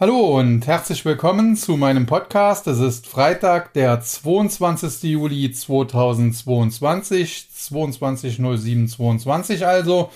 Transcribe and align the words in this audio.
Hallo 0.00 0.38
und 0.38 0.66
herzlich 0.66 1.04
willkommen 1.04 1.54
zu 1.56 1.76
meinem 1.76 2.06
Podcast. 2.06 2.66
Es 2.66 2.78
ist 2.78 3.06
Freitag, 3.06 3.74
der 3.74 4.00
22. 4.00 5.02
Juli 5.02 5.52
2022, 5.52 7.48
22.07.22 7.54 9.62
also. 9.62 10.08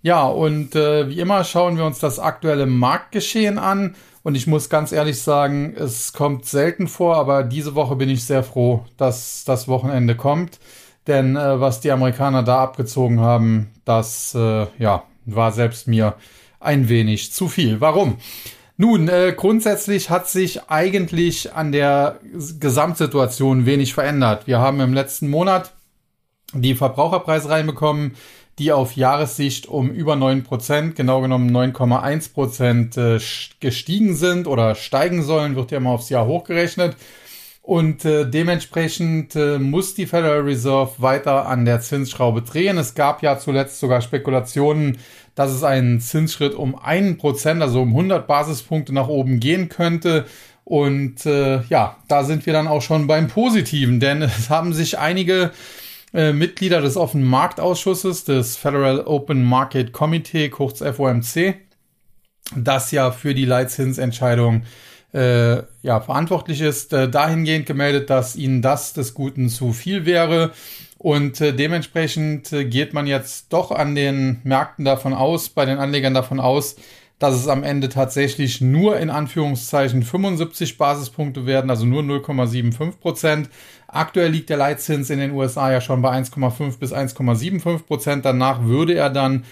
Ja, 0.00 0.24
und 0.24 0.74
äh, 0.74 1.10
wie 1.10 1.20
immer 1.20 1.44
schauen 1.44 1.76
wir 1.76 1.84
uns 1.84 1.98
das 1.98 2.18
aktuelle 2.18 2.64
Marktgeschehen 2.64 3.58
an. 3.58 3.96
Und 4.22 4.34
ich 4.34 4.46
muss 4.46 4.70
ganz 4.70 4.92
ehrlich 4.92 5.20
sagen, 5.20 5.74
es 5.76 6.14
kommt 6.14 6.46
selten 6.46 6.88
vor, 6.88 7.16
aber 7.16 7.42
diese 7.42 7.74
Woche 7.74 7.96
bin 7.96 8.08
ich 8.08 8.24
sehr 8.24 8.42
froh, 8.42 8.86
dass 8.96 9.44
das 9.44 9.68
Wochenende 9.68 10.16
kommt. 10.16 10.58
Denn 11.06 11.36
äh, 11.36 11.60
was 11.60 11.80
die 11.80 11.92
Amerikaner 11.92 12.44
da 12.44 12.62
abgezogen 12.62 13.20
haben, 13.20 13.72
das 13.84 14.34
äh, 14.34 14.68
ja, 14.78 15.02
war 15.26 15.52
selbst 15.52 15.86
mir 15.86 16.14
ein 16.60 16.88
wenig 16.88 17.34
zu 17.34 17.48
viel. 17.48 17.82
Warum? 17.82 18.16
Nun, 18.82 19.06
äh, 19.06 19.32
grundsätzlich 19.36 20.10
hat 20.10 20.28
sich 20.28 20.68
eigentlich 20.68 21.52
an 21.52 21.70
der 21.70 22.18
Gesamtsituation 22.58 23.64
wenig 23.64 23.94
verändert. 23.94 24.48
Wir 24.48 24.58
haben 24.58 24.80
im 24.80 24.92
letzten 24.92 25.30
Monat 25.30 25.72
die 26.52 26.74
Verbraucherpreise 26.74 27.48
reinbekommen, 27.48 28.16
die 28.58 28.72
auf 28.72 28.96
Jahressicht 28.96 29.68
um 29.68 29.92
über 29.92 30.14
9%, 30.14 30.94
genau 30.94 31.20
genommen 31.20 31.56
9,1% 31.56 32.98
äh, 32.98 33.20
gestiegen 33.60 34.16
sind 34.16 34.48
oder 34.48 34.74
steigen 34.74 35.22
sollen, 35.22 35.54
wird 35.54 35.70
ja 35.70 35.78
mal 35.78 35.90
aufs 35.90 36.08
Jahr 36.08 36.26
hochgerechnet. 36.26 36.96
Und 37.62 38.04
äh, 38.04 38.28
dementsprechend 38.28 39.36
äh, 39.36 39.60
muss 39.60 39.94
die 39.94 40.06
Federal 40.06 40.40
Reserve 40.40 40.94
weiter 40.98 41.46
an 41.46 41.64
der 41.64 41.80
Zinsschraube 41.80 42.42
drehen. 42.42 42.76
Es 42.78 42.96
gab 42.96 43.22
ja 43.22 43.38
zuletzt 43.38 43.78
sogar 43.78 44.00
Spekulationen, 44.00 44.98
dass 45.34 45.50
es 45.50 45.62
einen 45.62 46.00
Zinsschritt 46.00 46.54
um 46.54 46.78
einen 46.78 47.16
Prozent, 47.16 47.62
also 47.62 47.82
um 47.82 47.88
100 47.88 48.26
Basispunkte 48.26 48.92
nach 48.92 49.08
oben 49.08 49.40
gehen 49.40 49.68
könnte. 49.68 50.26
Und 50.64 51.26
äh, 51.26 51.62
ja, 51.64 51.96
da 52.08 52.24
sind 52.24 52.46
wir 52.46 52.52
dann 52.52 52.68
auch 52.68 52.82
schon 52.82 53.06
beim 53.06 53.28
Positiven, 53.28 54.00
denn 54.00 54.22
es 54.22 54.50
haben 54.50 54.72
sich 54.72 54.98
einige 54.98 55.50
äh, 56.14 56.32
Mitglieder 56.32 56.80
des 56.80 56.96
offenen 56.96 57.26
Marktausschusses, 57.26 58.24
des 58.24 58.56
Federal 58.56 59.00
Open 59.06 59.42
Market 59.42 59.92
Committee, 59.92 60.50
kurz 60.50 60.82
FOMC, 60.82 61.54
das 62.54 62.90
ja 62.90 63.10
für 63.10 63.34
die 63.34 63.46
Leitzinsentscheidung 63.46 64.62
äh, 65.14 65.62
ja, 65.82 66.00
verantwortlich 66.00 66.60
ist, 66.60 66.92
äh, 66.92 67.08
dahingehend 67.08 67.66
gemeldet, 67.66 68.10
dass 68.10 68.36
ihnen 68.36 68.62
das 68.62 68.92
des 68.92 69.14
Guten 69.14 69.48
zu 69.48 69.72
viel 69.72 70.06
wäre 70.06 70.52
und 71.02 71.40
äh, 71.40 71.52
dementsprechend 71.52 72.52
äh, 72.52 72.64
geht 72.64 72.94
man 72.94 73.08
jetzt 73.08 73.52
doch 73.52 73.72
an 73.72 73.96
den 73.96 74.40
Märkten 74.44 74.84
davon 74.84 75.14
aus, 75.14 75.48
bei 75.48 75.64
den 75.64 75.78
Anlegern 75.78 76.14
davon 76.14 76.38
aus, 76.38 76.76
dass 77.18 77.34
es 77.34 77.48
am 77.48 77.64
Ende 77.64 77.88
tatsächlich 77.88 78.60
nur 78.60 78.96
in 79.00 79.10
Anführungszeichen 79.10 80.04
75 80.04 80.78
Basispunkte 80.78 81.44
werden, 81.44 81.70
also 81.70 81.86
nur 81.86 82.02
0,75 82.02 82.98
Prozent. 82.98 83.50
Aktuell 83.88 84.30
liegt 84.30 84.48
der 84.48 84.58
Leitzins 84.58 85.10
in 85.10 85.18
den 85.18 85.32
USA 85.32 85.72
ja 85.72 85.80
schon 85.80 86.02
bei 86.02 86.10
1,5 86.16 86.78
bis 86.78 86.92
1,75 86.92 87.78
Prozent. 87.80 88.24
Danach 88.24 88.62
würde 88.62 88.94
er 88.94 89.10
dann 89.10 89.44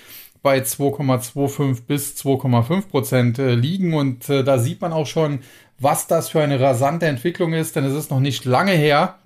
bei 0.43 0.59
2,25 0.59 1.83
bis 1.85 2.15
2,5 2.15 2.89
Prozent 2.89 3.39
äh, 3.41 3.55
liegen. 3.55 3.95
Und 3.95 4.29
da 4.29 4.59
sieht 4.59 4.81
man 4.81 4.93
auch 4.93 5.07
schon, 5.07 5.41
was 5.81 6.07
das 6.07 6.29
für 6.29 6.43
eine 6.43 6.61
rasante 6.61 7.07
Entwicklung 7.07 7.55
ist, 7.55 7.75
denn 7.75 7.85
es 7.85 7.95
ist 7.95 8.13
noch 8.13 8.21
nicht 8.21 8.45
lange 8.45 8.73
her, 8.73 9.19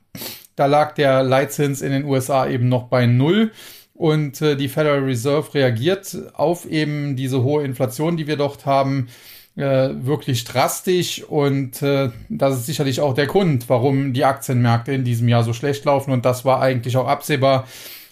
da 0.57 0.67
lag 0.67 0.95
der 0.95 1.23
Leitzins 1.23 1.83
in 1.83 1.93
den 1.93 2.05
USA 2.05 2.47
eben 2.47 2.69
noch 2.69 2.85
bei 2.85 3.07
Null. 3.07 3.53
Und 3.95 4.43
äh, 4.43 4.57
die 4.57 4.69
Federal 4.69 5.01
Reserve 5.01 5.55
reagiert 5.55 6.17
auf 6.35 6.67
eben 6.67 7.15
diese 7.17 7.43
hohe 7.43 7.65
Inflation, 7.65 8.17
die 8.17 8.27
wir 8.27 8.37
dort 8.37 8.67
haben, 8.67 9.09
äh, 9.57 9.91
wirklich 9.93 10.45
drastisch. 10.45 11.23
Und 11.23 11.81
äh, 11.83 12.11
das 12.29 12.57
ist 12.57 12.67
sicherlich 12.67 13.01
auch 13.01 13.15
der 13.15 13.27
Grund, 13.27 13.69
warum 13.69 14.13
die 14.13 14.25
Aktienmärkte 14.25 14.93
in 14.93 15.05
diesem 15.05 15.29
Jahr 15.29 15.45
so 15.45 15.53
schlecht 15.53 15.85
laufen. 15.85 16.11
Und 16.11 16.25
das 16.25 16.45
war 16.45 16.61
eigentlich 16.61 16.97
auch 16.97 17.07
absehbar, 17.07 17.69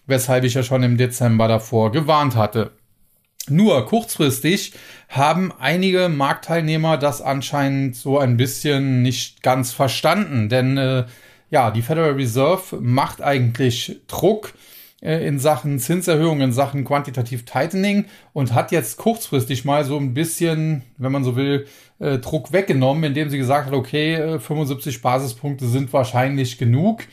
weshalb 0.07 0.45
ich 0.45 0.55
ja 0.55 0.63
schon 0.63 0.85
im 0.85 0.97
Dezember 0.97 1.49
davor 1.49 1.91
gewarnt 1.91 2.37
hatte. 2.37 2.73
Nur 3.49 3.87
kurzfristig 3.87 4.73
haben 5.09 5.53
einige 5.59 6.09
Marktteilnehmer 6.09 6.97
das 6.97 7.21
anscheinend 7.21 7.97
so 7.97 8.19
ein 8.19 8.37
bisschen 8.37 9.03
nicht 9.03 9.43
ganz 9.43 9.73
verstanden, 9.73 10.49
denn 10.49 10.79
äh, 10.79 11.05
ja, 11.53 11.71
die 11.71 11.83
Federal 11.83 12.13
Reserve 12.13 12.81
macht 12.81 13.23
eigentlich 13.23 14.01
Druck 14.09 14.55
äh, 15.03 15.27
in 15.27 15.39
Sachen 15.39 15.79
Zinserhöhung, 15.79 16.41
in 16.41 16.51
Sachen 16.51 16.83
quantitativ 16.83 17.45
Tightening 17.45 18.07
und 18.33 18.55
hat 18.55 18.73
jetzt 18.73 18.97
kurzfristig 18.97 19.67
mal 19.67 19.85
so 19.85 19.99
ein 19.99 20.15
bisschen, 20.15 20.83
wenn 20.97 21.13
man 21.13 21.25
so 21.25 21.37
will, 21.37 21.67
äh, 21.99 22.19
Druck 22.19 22.53
weggenommen, 22.53 23.05
indem 23.05 23.29
sie 23.29 23.37
gesagt 23.37 23.67
hat, 23.67 23.75
okay, 23.75 24.39
75 24.39 24.97
äh, 24.97 24.99
Basispunkte 25.01 25.67
sind 25.67 25.93
wahrscheinlich 25.93 26.59
genug 26.59 27.05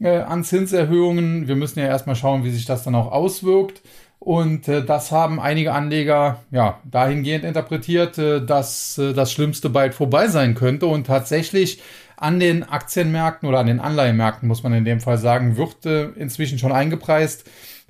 an 0.00 0.44
Zinserhöhungen. 0.44 1.48
Wir 1.48 1.56
müssen 1.56 1.80
ja 1.80 1.86
erstmal 1.86 2.14
schauen, 2.14 2.44
wie 2.44 2.52
sich 2.52 2.66
das 2.66 2.84
dann 2.84 2.94
auch 2.94 3.10
auswirkt. 3.10 3.82
Und 4.20 4.68
das 4.68 5.10
haben 5.10 5.40
einige 5.40 5.72
Anleger 5.72 6.44
ja 6.52 6.78
dahingehend 6.88 7.44
interpretiert, 7.44 8.16
dass 8.16 8.94
das 8.94 9.32
Schlimmste 9.32 9.70
bald 9.70 9.94
vorbei 9.94 10.28
sein 10.28 10.54
könnte. 10.54 10.86
Und 10.86 11.08
tatsächlich 11.08 11.80
an 12.20 12.40
den 12.40 12.64
Aktienmärkten 12.64 13.48
oder 13.48 13.60
an 13.60 13.66
den 13.66 13.80
Anleihenmärkten, 13.80 14.48
muss 14.48 14.62
man 14.62 14.74
in 14.74 14.84
dem 14.84 15.00
Fall 15.00 15.18
sagen, 15.18 15.56
wird 15.56 15.86
äh, 15.86 16.06
inzwischen 16.16 16.58
schon 16.58 16.72
eingepreist, 16.72 17.44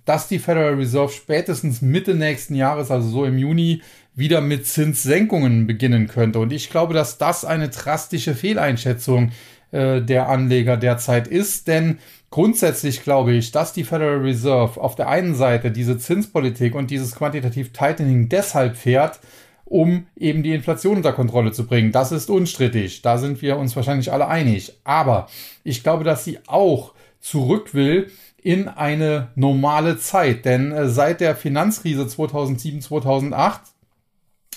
dass 0.04 0.28
die 0.28 0.38
Federal 0.38 0.74
Reserve 0.74 1.12
spätestens 1.12 1.82
Mitte 1.82 2.14
nächsten 2.14 2.54
Jahres, 2.54 2.90
also 2.90 3.08
so 3.08 3.24
im 3.24 3.38
Juni, 3.38 3.82
wieder 4.14 4.40
mit 4.40 4.66
Zinssenkungen 4.66 5.66
beginnen 5.66 6.08
könnte. 6.08 6.40
Und 6.40 6.52
ich 6.52 6.70
glaube, 6.70 6.92
dass 6.92 7.18
das 7.18 7.44
eine 7.44 7.68
drastische 7.68 8.34
Fehleinschätzung 8.34 9.30
äh, 9.70 10.02
der 10.02 10.28
Anleger 10.28 10.76
derzeit 10.76 11.28
ist, 11.28 11.68
denn 11.68 11.98
grundsätzlich 12.30 13.02
glaube 13.02 13.32
ich, 13.32 13.52
dass 13.52 13.72
die 13.72 13.84
Federal 13.84 14.18
Reserve 14.18 14.80
auf 14.80 14.94
der 14.94 15.08
einen 15.08 15.34
Seite 15.34 15.70
diese 15.70 15.98
Zinspolitik 15.98 16.74
und 16.74 16.90
dieses 16.90 17.14
Quantitativ 17.14 17.72
Tightening 17.72 18.28
deshalb 18.28 18.76
fährt, 18.76 19.20
um 19.68 20.06
eben 20.16 20.42
die 20.42 20.54
Inflation 20.54 20.96
unter 20.96 21.12
Kontrolle 21.12 21.52
zu 21.52 21.66
bringen. 21.66 21.92
Das 21.92 22.10
ist 22.10 22.30
unstrittig. 22.30 23.02
Da 23.02 23.18
sind 23.18 23.42
wir 23.42 23.58
uns 23.58 23.76
wahrscheinlich 23.76 24.10
alle 24.12 24.26
einig. 24.26 24.72
Aber 24.84 25.28
ich 25.62 25.82
glaube, 25.82 26.04
dass 26.04 26.24
sie 26.24 26.38
auch 26.46 26.94
zurück 27.20 27.74
will 27.74 28.10
in 28.42 28.68
eine 28.68 29.28
normale 29.34 29.98
Zeit. 29.98 30.44
Denn 30.44 30.72
äh, 30.72 30.88
seit 30.88 31.20
der 31.20 31.36
Finanzkrise 31.36 32.06
2007, 32.06 32.80
2008 32.80 33.60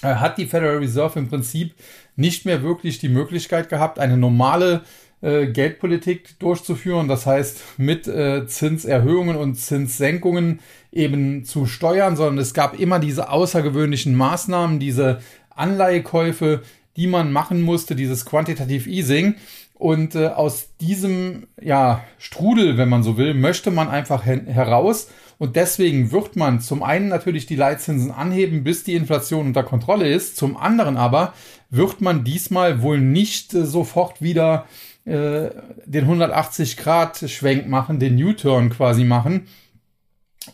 äh, 0.01 0.15
hat 0.15 0.37
die 0.37 0.45
Federal 0.45 0.77
Reserve 0.77 1.19
im 1.19 1.27
Prinzip 1.27 1.75
nicht 2.15 2.45
mehr 2.45 2.63
wirklich 2.63 2.99
die 2.99 3.09
Möglichkeit 3.09 3.67
gehabt, 3.67 3.99
eine 3.99 4.17
normale 4.17 4.81
äh, 5.21 5.47
Geldpolitik 5.47 6.39
durchzuführen. 6.39 7.07
Das 7.07 7.25
heißt, 7.25 7.61
mit 7.77 8.07
äh, 8.07 8.47
Zinserhöhungen 8.47 9.35
und 9.35 9.55
Zinssenkungen 9.55 10.59
eben 10.91 11.45
zu 11.45 11.65
steuern, 11.65 12.15
sondern 12.15 12.39
es 12.39 12.53
gab 12.53 12.79
immer 12.79 12.99
diese 12.99 13.29
außergewöhnlichen 13.29 14.15
Maßnahmen, 14.15 14.79
diese 14.79 15.19
Anleihekäufe, 15.55 16.61
die 16.97 17.07
man 17.07 17.31
machen 17.31 17.61
musste, 17.61 17.95
dieses 17.95 18.25
Quantitative 18.25 18.89
Easing. 18.89 19.35
Und 19.75 20.13
äh, 20.13 20.27
aus 20.27 20.69
diesem 20.79 21.47
ja, 21.59 22.03
Strudel, 22.19 22.77
wenn 22.77 22.89
man 22.89 23.03
so 23.03 23.17
will, 23.17 23.33
möchte 23.33 23.71
man 23.71 23.89
einfach 23.89 24.25
heraus. 24.25 25.09
Und 25.39 25.55
deswegen 25.55 26.11
wird 26.11 26.35
man 26.35 26.61
zum 26.61 26.83
einen 26.83 27.07
natürlich 27.07 27.47
die 27.47 27.55
Leitzinsen 27.55 28.11
anheben, 28.11 28.63
bis 28.63 28.83
die 28.83 28.93
Inflation 28.93 29.47
unter 29.47 29.63
Kontrolle 29.63 30.07
ist. 30.07 30.37
Zum 30.37 30.55
anderen 30.55 30.97
aber 30.97 31.33
wird 31.71 31.99
man 31.99 32.23
diesmal 32.23 32.83
wohl 32.83 32.99
nicht 32.99 33.55
äh, 33.55 33.65
sofort 33.65 34.21
wieder 34.21 34.67
äh, 35.05 35.49
den 35.85 36.07
180-Grad-Schwenk 36.07 37.67
machen, 37.67 37.99
den 37.99 38.21
U-Turn 38.21 38.69
quasi 38.69 39.03
machen, 39.03 39.47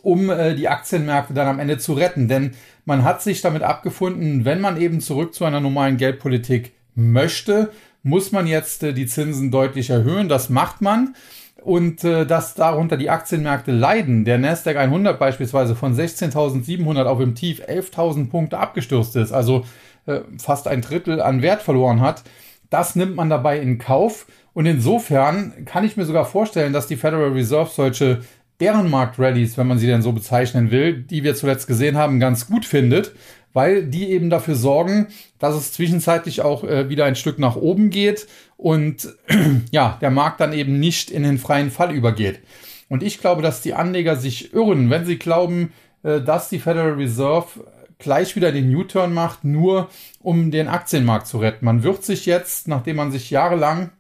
um 0.02 0.30
äh, 0.30 0.56
die 0.56 0.70
Aktienmärkte 0.70 1.34
dann 1.34 1.48
am 1.48 1.60
Ende 1.60 1.78
zu 1.78 1.94
retten. 1.94 2.28
Denn 2.28 2.52
man 2.86 3.04
hat 3.04 3.22
sich 3.22 3.42
damit 3.42 3.64
abgefunden, 3.64 4.46
wenn 4.46 4.62
man 4.62 4.80
eben 4.80 5.02
zurück 5.02 5.34
zu 5.34 5.46
einer 5.46 5.60
normalen 5.60 5.98
Geldpolitik 5.98 6.72
möchte, 6.96 7.72
muss 8.04 8.32
man 8.32 8.48
jetzt 8.48 8.84
äh, 8.84 8.94
die 8.94 9.06
Zinsen 9.06 9.52
deutlich 9.52 9.90
erhöhen. 9.90 10.30
Das 10.30 10.50
macht 10.50 10.82
man. 10.82 11.16
Und 11.62 12.04
äh, 12.06 12.26
dass 12.26 12.54
darunter 12.54 12.96
die 12.96 13.10
Aktienmärkte 13.10 13.72
leiden, 13.72 14.24
der 14.24 14.38
Nasdaq 14.38 14.78
100 14.78 15.20
beispielsweise 15.20 15.76
von 15.76 15.94
16.700 15.94 17.04
auf 17.04 17.20
im 17.20 17.36
Tief 17.36 17.62
11.000 17.62 18.30
Punkte 18.30 18.60
abgestürzt 18.60 19.18
ist, 19.18 19.34
also 19.34 19.66
äh, 20.06 20.22
fast 20.38 20.68
ein 20.70 20.82
Drittel 20.82 21.22
an 21.22 21.42
Wert 21.42 21.62
verloren 21.62 22.00
hat, 22.00 22.24
das 22.70 22.96
nimmt 22.96 23.16
man 23.16 23.30
dabei 23.30 23.60
in 23.60 23.78
Kauf. 23.78 24.28
Und 24.54 24.66
insofern 24.66 25.66
kann 25.66 25.86
ich 25.86 25.98
mir 25.98 26.06
sogar 26.06 26.26
vorstellen, 26.26 26.74
dass 26.74 26.88
die 26.88 26.96
Federal 26.96 27.32
Reserve 27.32 27.70
solche 27.74 28.22
Bärenmarkt-Rallies, 28.58 29.58
wenn 29.58 29.68
man 29.68 29.78
sie 29.78 29.88
denn 29.88 30.02
so 30.02 30.12
bezeichnen 30.12 30.72
will, 30.72 31.04
die 31.04 31.24
wir 31.24 31.36
zuletzt 31.36 31.68
gesehen 31.68 31.98
haben, 31.98 32.20
ganz 32.20 32.48
gut 32.48 32.66
findet, 32.66 33.14
weil 33.54 33.86
die 33.86 34.10
eben 34.10 34.30
dafür 34.30 34.56
sorgen, 34.56 35.08
dass 35.40 35.56
es 35.56 35.74
zwischenzeitlich 35.74 36.42
auch 36.42 36.64
äh, 36.64 36.90
wieder 36.90 37.06
ein 37.06 37.16
Stück 37.16 37.40
nach 37.40 37.56
oben 37.56 37.90
geht 37.90 38.28
und 38.58 39.16
ja, 39.72 39.98
der 40.02 40.12
Markt 40.12 40.40
dann 40.40 40.54
eben 40.54 40.80
nicht 40.80 41.12
in 41.12 41.24
den 41.24 41.38
freien 41.38 41.72
Fall 41.72 41.94
übergeht. 41.94 42.40
Und 42.90 43.04
ich 43.04 43.20
glaube, 43.20 43.42
dass 43.42 43.62
die 43.62 43.74
Anleger 43.74 44.16
sich 44.16 44.54
irren, 44.54 44.90
wenn 44.90 45.06
sie 45.06 45.18
glauben, 45.18 45.72
äh, 46.04 46.22
dass 46.22 46.50
die 46.50 46.60
Federal 46.60 46.94
Reserve 46.94 47.48
gleich 48.00 48.36
wieder 48.36 48.52
den 48.52 48.74
U-Turn 48.74 49.14
macht, 49.14 49.44
nur 49.44 49.90
um 50.20 50.52
den 50.52 50.68
Aktienmarkt 50.68 51.28
zu 51.28 51.40
retten. 51.40 51.66
Man 51.66 51.84
wird 51.84 52.04
sich 52.04 52.26
jetzt, 52.26 52.68
nachdem 52.68 52.98
man 52.98 53.12
sich 53.12 53.30
jahrelang 53.30 53.92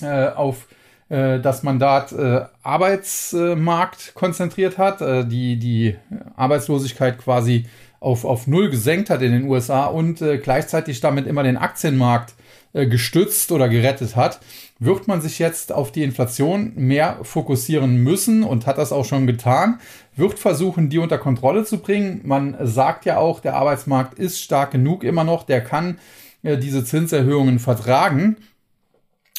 äh, 0.00 0.28
auf 0.28 0.66
äh, 1.08 1.40
das 1.40 1.62
Mandat 1.62 2.12
äh, 2.12 2.44
Arbeitsmarkt 2.62 4.14
konzentriert 4.14 4.78
hat, 4.78 5.00
äh, 5.00 5.24
die 5.24 5.58
die 5.58 5.96
Arbeitslosigkeit 6.36 7.18
quasi 7.18 7.66
auf, 8.00 8.24
auf 8.24 8.46
Null 8.46 8.70
gesenkt 8.70 9.10
hat 9.10 9.22
in 9.22 9.32
den 9.32 9.48
USA 9.48 9.86
und 9.86 10.20
äh, 10.20 10.38
gleichzeitig 10.38 11.00
damit 11.00 11.26
immer 11.26 11.42
den 11.42 11.56
Aktienmarkt 11.56 12.34
gestützt 12.84 13.52
oder 13.52 13.70
gerettet 13.70 14.16
hat, 14.16 14.40
wird 14.78 15.08
man 15.08 15.22
sich 15.22 15.38
jetzt 15.38 15.72
auf 15.72 15.92
die 15.92 16.02
Inflation 16.02 16.72
mehr 16.76 17.20
fokussieren 17.22 17.96
müssen 18.02 18.42
und 18.42 18.66
hat 18.66 18.76
das 18.76 18.92
auch 18.92 19.06
schon 19.06 19.26
getan, 19.26 19.80
wird 20.14 20.38
versuchen, 20.38 20.90
die 20.90 20.98
unter 20.98 21.16
Kontrolle 21.16 21.64
zu 21.64 21.78
bringen. 21.78 22.20
Man 22.24 22.56
sagt 22.60 23.06
ja 23.06 23.16
auch, 23.16 23.40
der 23.40 23.56
Arbeitsmarkt 23.56 24.18
ist 24.18 24.42
stark 24.42 24.72
genug 24.72 25.04
immer 25.04 25.24
noch, 25.24 25.44
der 25.44 25.62
kann 25.62 25.98
äh, 26.42 26.58
diese 26.58 26.84
Zinserhöhungen 26.84 27.58
vertragen. 27.58 28.36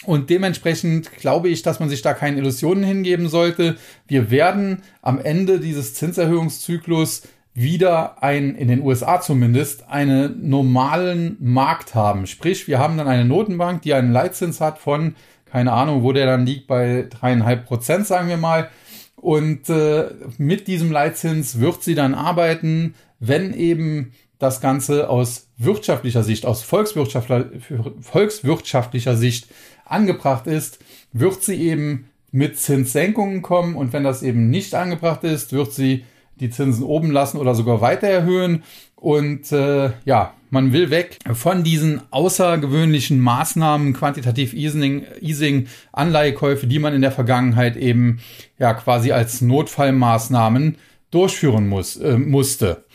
Und 0.05 0.29
dementsprechend 0.29 1.11
glaube 1.17 1.49
ich, 1.49 1.63
dass 1.63 1.79
man 1.79 1.89
sich 1.89 2.01
da 2.01 2.13
keine 2.13 2.37
Illusionen 2.37 2.83
hingeben 2.83 3.29
sollte. 3.29 3.77
Wir 4.07 4.31
werden 4.31 4.83
am 5.01 5.19
Ende 5.19 5.59
dieses 5.59 5.95
Zinserhöhungszyklus 5.95 7.23
wieder 7.57 8.21
ein, 8.21 8.53
in 8.53 8.67
den 8.67 8.83
USA 8.83 9.19
zumindest, 9.19 9.89
einen 9.89 10.47
normalen 10.47 11.37
Markt 11.39 11.95
haben. 11.95 12.27
Sprich, 12.27 12.67
wir 12.67 12.77
haben 12.77 12.97
dann 12.97 13.07
eine 13.07 13.25
Notenbank, 13.25 13.81
die 13.81 13.95
einen 13.95 14.11
Leitzins 14.11 14.61
hat 14.61 14.77
von, 14.77 15.15
keine 15.45 15.73
Ahnung, 15.73 16.03
wo 16.03 16.13
der 16.13 16.27
dann 16.27 16.45
liegt, 16.45 16.67
bei 16.67 17.07
dreieinhalb 17.09 17.65
Prozent, 17.65 18.05
sagen 18.05 18.29
wir 18.29 18.37
mal. 18.37 18.69
Und 19.15 19.69
äh, 19.69 20.11
mit 20.37 20.67
diesem 20.67 20.91
Leitzins 20.91 21.59
wird 21.59 21.81
sie 21.81 21.95
dann 21.95 22.13
arbeiten, 22.13 22.93
wenn 23.19 23.55
eben 23.55 24.11
das 24.37 24.61
Ganze 24.61 25.09
aus 25.09 25.47
wirtschaftlicher 25.57 26.21
Sicht, 26.21 26.45
aus 26.45 26.61
volkswirtschaftlicher 26.61 29.17
Sicht 29.17 29.47
angebracht 29.83 30.45
ist, 30.45 30.77
wird 31.11 31.41
sie 31.41 31.55
eben 31.55 32.07
mit 32.31 32.59
Zinssenkungen 32.59 33.41
kommen 33.41 33.75
und 33.75 33.93
wenn 33.93 34.03
das 34.03 34.21
eben 34.21 34.51
nicht 34.51 34.75
angebracht 34.75 35.23
ist, 35.23 35.53
wird 35.53 35.73
sie 35.73 36.03
die 36.39 36.49
Zinsen 36.49 36.83
oben 36.83 37.11
lassen 37.11 37.37
oder 37.37 37.55
sogar 37.55 37.81
weiter 37.81 38.07
erhöhen. 38.07 38.63
Und 38.95 39.51
äh, 39.51 39.91
ja, 40.05 40.33
man 40.49 40.73
will 40.73 40.89
weg 40.89 41.19
von 41.33 41.63
diesen 41.63 42.01
außergewöhnlichen 42.11 43.19
Maßnahmen, 43.19 43.93
quantitativ 43.93 44.53
Easing, 44.53 45.05
Easing, 45.21 45.67
Anleihekäufe, 45.91 46.67
die 46.67 46.79
man 46.79 46.93
in 46.93 47.01
der 47.01 47.11
Vergangenheit 47.11 47.75
eben 47.75 48.19
ja 48.57 48.73
quasi 48.73 49.11
als 49.11 49.41
Notfallmaßnahmen 49.41 50.77
durchführen 51.11 51.67
muss, 51.67 51.97
äh, 51.97 52.17
musste. 52.17 52.85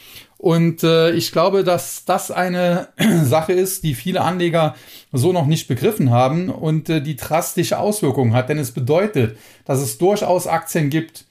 Und 0.43 0.83
äh, 0.83 1.13
ich 1.13 1.31
glaube, 1.31 1.63
dass 1.63 2.05
das 2.05 2.33
eine 2.33 2.89
Sache 3.23 3.53
ist, 3.53 3.85
die 3.85 3.95
viele 3.95 4.23
Anleger 4.23 4.75
so 5.13 5.33
noch 5.33 5.47
nicht 5.47 5.69
begriffen 5.69 6.11
haben 6.11 6.49
und 6.49 6.89
äh, 6.89 7.01
die 7.01 7.15
drastische 7.15 7.79
Auswirkungen 7.79 8.35
hat. 8.35 8.49
Denn 8.49 8.59
es 8.59 8.73
bedeutet, 8.73 9.37
dass 9.65 9.81
es 9.81 9.99
durchaus 9.99 10.49
Aktien 10.49 10.91
gibt, 10.91 11.27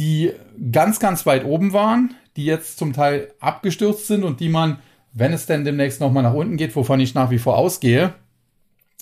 die 0.00 0.32
ganz, 0.72 0.98
ganz 0.98 1.26
weit 1.26 1.44
oben 1.44 1.74
waren, 1.74 2.14
die 2.36 2.46
jetzt 2.46 2.78
zum 2.78 2.94
Teil 2.94 3.32
abgestürzt 3.38 4.06
sind 4.06 4.24
und 4.24 4.40
die 4.40 4.48
man, 4.48 4.78
wenn 5.12 5.34
es 5.34 5.44
denn 5.44 5.64
demnächst 5.64 6.00
nochmal 6.00 6.22
nach 6.22 6.32
unten 6.32 6.56
geht, 6.56 6.74
wovon 6.74 7.00
ich 7.00 7.14
nach 7.14 7.30
wie 7.30 7.38
vor 7.38 7.58
ausgehe, 7.58 8.14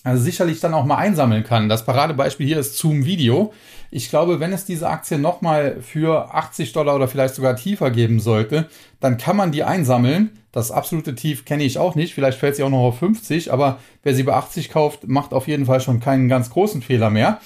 also 0.02 0.22
sicherlich 0.22 0.58
dann 0.58 0.74
auch 0.74 0.84
mal 0.84 0.96
einsammeln 0.96 1.44
kann. 1.44 1.68
Das 1.68 1.84
Paradebeispiel 1.84 2.46
hier 2.46 2.58
ist 2.58 2.78
Zoom 2.78 3.04
Video. 3.04 3.52
Ich 3.90 4.10
glaube, 4.10 4.40
wenn 4.40 4.52
es 4.52 4.64
diese 4.64 4.88
Aktie 4.88 5.18
nochmal 5.18 5.80
für 5.82 6.34
80 6.34 6.72
Dollar 6.72 6.96
oder 6.96 7.08
vielleicht 7.08 7.34
sogar 7.34 7.56
tiefer 7.56 7.90
geben 7.90 8.18
sollte, 8.18 8.68
dann 9.00 9.18
kann 9.18 9.36
man 9.36 9.52
die 9.52 9.64
einsammeln. 9.64 10.30
Das 10.50 10.70
absolute 10.70 11.14
Tief 11.14 11.44
kenne 11.44 11.62
ich 11.62 11.78
auch 11.78 11.94
nicht. 11.94 12.14
Vielleicht 12.14 12.38
fällt 12.38 12.56
sie 12.56 12.62
auch 12.64 12.70
noch 12.70 12.78
auf 12.82 12.98
50, 12.98 13.52
aber 13.52 13.78
wer 14.02 14.14
sie 14.14 14.24
bei 14.24 14.34
80 14.34 14.70
kauft, 14.70 15.06
macht 15.06 15.32
auf 15.32 15.46
jeden 15.46 15.66
Fall 15.66 15.80
schon 15.80 16.00
keinen 16.00 16.28
ganz 16.28 16.50
großen 16.50 16.82
Fehler 16.82 17.10
mehr. 17.10 17.40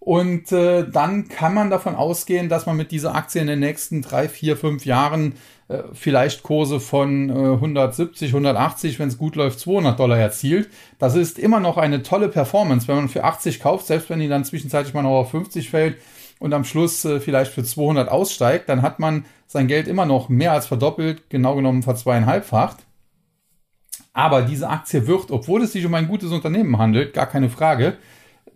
Und 0.00 0.50
äh, 0.50 0.88
dann 0.90 1.28
kann 1.28 1.52
man 1.52 1.68
davon 1.68 1.94
ausgehen, 1.94 2.48
dass 2.48 2.64
man 2.64 2.76
mit 2.76 2.90
dieser 2.90 3.14
Aktie 3.14 3.40
in 3.42 3.46
den 3.46 3.60
nächsten 3.60 4.00
drei, 4.00 4.30
vier, 4.30 4.56
fünf 4.56 4.86
Jahren 4.86 5.34
äh, 5.68 5.82
vielleicht 5.92 6.42
Kurse 6.42 6.80
von 6.80 7.28
äh, 7.28 7.32
170, 7.32 8.30
180, 8.30 8.98
wenn 8.98 9.08
es 9.08 9.18
gut 9.18 9.36
läuft, 9.36 9.60
200 9.60 10.00
Dollar 10.00 10.16
erzielt. 10.18 10.70
Das 10.98 11.16
ist 11.16 11.38
immer 11.38 11.60
noch 11.60 11.76
eine 11.76 12.02
tolle 12.02 12.30
Performance, 12.30 12.88
wenn 12.88 12.96
man 12.96 13.08
für 13.10 13.24
80 13.24 13.60
kauft, 13.60 13.86
selbst 13.86 14.08
wenn 14.08 14.20
die 14.20 14.28
dann 14.28 14.46
zwischenzeitlich 14.46 14.94
mal 14.94 15.02
noch 15.02 15.10
auf 15.10 15.32
50 15.32 15.68
fällt 15.68 15.98
und 16.38 16.54
am 16.54 16.64
Schluss 16.64 17.04
äh, 17.04 17.20
vielleicht 17.20 17.52
für 17.52 17.62
200 17.62 18.08
aussteigt, 18.08 18.70
dann 18.70 18.80
hat 18.80 19.00
man 19.00 19.26
sein 19.46 19.68
Geld 19.68 19.86
immer 19.86 20.06
noch 20.06 20.30
mehr 20.30 20.52
als 20.52 20.66
verdoppelt, 20.66 21.28
genau 21.28 21.56
genommen 21.56 21.82
verzweieinhalbfacht. 21.82 22.78
Aber 24.14 24.42
diese 24.42 24.70
Aktie 24.70 25.06
wird, 25.06 25.30
obwohl 25.30 25.62
es 25.62 25.72
sich 25.72 25.84
um 25.84 25.94
ein 25.94 26.08
gutes 26.08 26.32
Unternehmen 26.32 26.78
handelt, 26.78 27.12
gar 27.12 27.26
keine 27.26 27.50
Frage, 27.50 27.98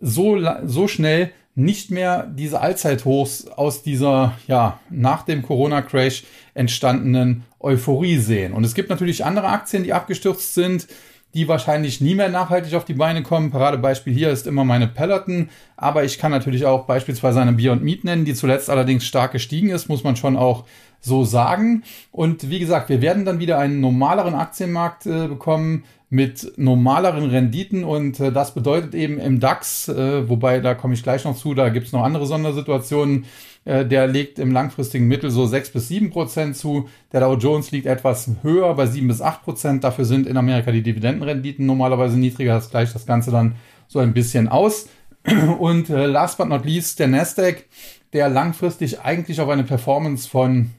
so, 0.01 0.39
so 0.65 0.87
schnell 0.87 1.31
nicht 1.55 1.89
mehr 1.89 2.27
diese 2.27 2.59
Allzeithochs 2.59 3.47
aus 3.47 3.81
dieser, 3.81 4.37
ja, 4.47 4.79
nach 4.89 5.23
dem 5.23 5.41
Corona-Crash 5.41 6.23
entstandenen 6.53 7.43
Euphorie 7.59 8.17
sehen. 8.17 8.53
Und 8.53 8.65
es 8.65 8.75
gibt 8.75 8.89
natürlich 8.89 9.23
andere 9.23 9.47
Aktien, 9.47 9.83
die 9.83 9.93
abgestürzt 9.93 10.53
sind, 10.53 10.87
die 11.33 11.47
wahrscheinlich 11.49 11.99
nie 11.99 12.15
mehr 12.15 12.29
nachhaltig 12.29 12.73
auf 12.75 12.85
die 12.85 12.93
Beine 12.93 13.21
kommen. 13.23 13.51
Paradebeispiel 13.51 14.13
hier 14.13 14.29
ist 14.29 14.47
immer 14.47 14.63
meine 14.63 14.87
Peloton, 14.87 15.49
aber 15.75 16.05
ich 16.05 16.17
kann 16.17 16.31
natürlich 16.31 16.65
auch 16.65 16.85
beispielsweise 16.85 17.41
eine 17.41 17.53
Beyond 17.53 17.83
Meat 17.83 18.05
nennen, 18.05 18.23
die 18.23 18.33
zuletzt 18.33 18.69
allerdings 18.69 19.05
stark 19.05 19.33
gestiegen 19.33 19.69
ist, 19.69 19.89
muss 19.89 20.03
man 20.03 20.15
schon 20.15 20.37
auch 20.37 20.65
so 21.01 21.25
sagen. 21.25 21.83
Und 22.11 22.49
wie 22.49 22.59
gesagt, 22.59 22.87
wir 22.89 23.01
werden 23.01 23.25
dann 23.25 23.39
wieder 23.39 23.59
einen 23.59 23.81
normaleren 23.81 24.33
Aktienmarkt 24.33 25.05
äh, 25.05 25.27
bekommen 25.27 25.83
mit 26.15 26.53
normaleren 26.57 27.29
Renditen 27.29 27.83
und 27.83 28.19
äh, 28.21 28.31
das 28.31 28.53
bedeutet 28.53 28.95
eben 28.95 29.19
im 29.19 29.41
DAX, 29.41 29.89
äh, 29.89 30.27
wobei 30.29 30.61
da 30.61 30.73
komme 30.73 30.93
ich 30.93 31.03
gleich 31.03 31.25
noch 31.25 31.35
zu, 31.35 31.53
da 31.53 31.67
gibt 31.67 31.87
es 31.87 31.91
noch 31.91 32.03
andere 32.03 32.25
Sondersituationen, 32.25 33.25
äh, 33.65 33.85
der 33.85 34.07
legt 34.07 34.39
im 34.39 34.51
langfristigen 34.51 35.09
Mittel 35.09 35.29
so 35.29 35.45
sechs 35.45 35.69
bis 35.69 35.89
sieben 35.89 36.11
Prozent 36.11 36.55
zu, 36.55 36.87
der 37.11 37.19
Dow 37.19 37.35
Jones 37.35 37.71
liegt 37.71 37.85
etwas 37.85 38.29
höher 38.43 38.73
bei 38.75 38.85
sieben 38.85 39.09
bis 39.09 39.21
acht 39.21 39.43
Prozent, 39.43 39.83
dafür 39.83 40.05
sind 40.05 40.25
in 40.25 40.37
Amerika 40.37 40.71
die 40.71 40.83
Dividendenrenditen 40.83 41.65
normalerweise 41.65 42.17
niedriger, 42.17 42.53
das 42.53 42.69
gleicht 42.69 42.95
das 42.95 43.05
Ganze 43.05 43.31
dann 43.31 43.55
so 43.87 43.99
ein 43.99 44.13
bisschen 44.13 44.47
aus. 44.47 44.87
Und 45.59 45.89
äh, 45.89 46.05
last 46.05 46.37
but 46.37 46.47
not 46.47 46.65
least 46.65 46.99
der 46.99 47.07
Nasdaq, 47.07 47.65
der 48.13 48.29
langfristig 48.29 49.01
eigentlich 49.01 49.41
auf 49.41 49.49
eine 49.49 49.63
Performance 49.63 50.29
von 50.29 50.71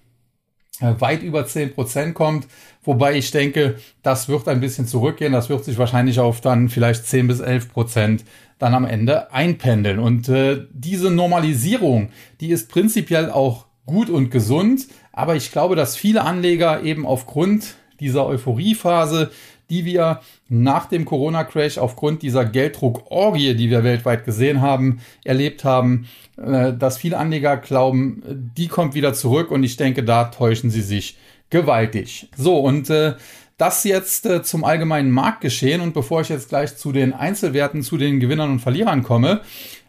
weit 0.81 1.23
über 1.23 1.43
10% 1.43 2.12
kommt, 2.12 2.46
wobei 2.84 3.17
ich 3.17 3.31
denke, 3.31 3.76
das 4.02 4.28
wird 4.28 4.49
ein 4.49 4.61
bisschen 4.61 4.87
zurückgehen, 4.87 5.32
das 5.32 5.49
wird 5.49 5.64
sich 5.64 5.78
wahrscheinlich 5.78 6.20
auf 6.20 6.40
dann 6.40 6.69
vielleicht 6.69 7.06
10 7.06 7.26
bis 7.26 7.40
11% 7.40 8.20
dann 8.58 8.74
am 8.74 8.84
Ende 8.84 9.32
einpendeln. 9.32 9.98
Und 9.98 10.29
äh, 10.29 10.67
diese 10.72 11.10
Normalisierung, 11.10 12.10
die 12.41 12.50
ist 12.50 12.69
prinzipiell 12.70 13.31
auch 13.31 13.67
gut 13.84 14.10
und 14.10 14.31
gesund, 14.31 14.86
aber 15.12 15.36
ich 15.36 15.53
glaube, 15.53 15.77
dass 15.77 15.96
viele 15.96 16.22
Anleger 16.22 16.82
eben 16.82 17.06
aufgrund 17.06 17.77
dieser 18.00 18.27
Euphoriephase 18.27 19.31
die 19.70 19.85
wir 19.85 20.20
nach 20.49 20.87
dem 20.87 21.05
Corona-Crash 21.05 21.79
aufgrund 21.79 22.23
dieser 22.23 22.44
Gelddruckorgie, 22.44 23.55
die 23.55 23.70
wir 23.70 23.85
weltweit 23.85 24.25
gesehen 24.25 24.61
haben, 24.61 25.01
erlebt 25.25 25.65
haben, 25.65 26.06
äh, 26.37 26.73
dass 26.73 26.99
viele 26.99 27.19
Anleger 27.19 27.56
glauben, 27.56 28.23
die 28.56 28.69
kommt 28.69 28.94
wieder 28.94 29.15
zurück 29.15 29.51
und 29.51 29.65
ich 29.65 29.77
denke, 29.77 30.05
da 30.05 30.25
täuschen 30.25 30.70
sie 30.70 30.82
sich 30.82 31.17
gewaltig. 31.51 32.29
So, 32.37 32.58
und 32.58 32.91
äh, 32.91 33.15
das 33.58 33.85
jetzt 33.85 34.27
äh, 34.27 34.43
zum 34.43 34.65
allgemeinen 34.65 35.11
Marktgeschehen 35.11 35.81
und 35.81 35.94
bevor 35.94 36.20
ich 36.20 36.29
jetzt 36.29 36.51
gleich 36.51 36.77
zu 36.77 36.93
den 36.93 37.13
Einzelwerten, 37.13 37.82
zu 37.82 37.96
den 37.96 38.20
Gewinnern 38.20 38.51
und 38.51 38.61
Verlierern 38.61 39.03
komme, 39.03 39.41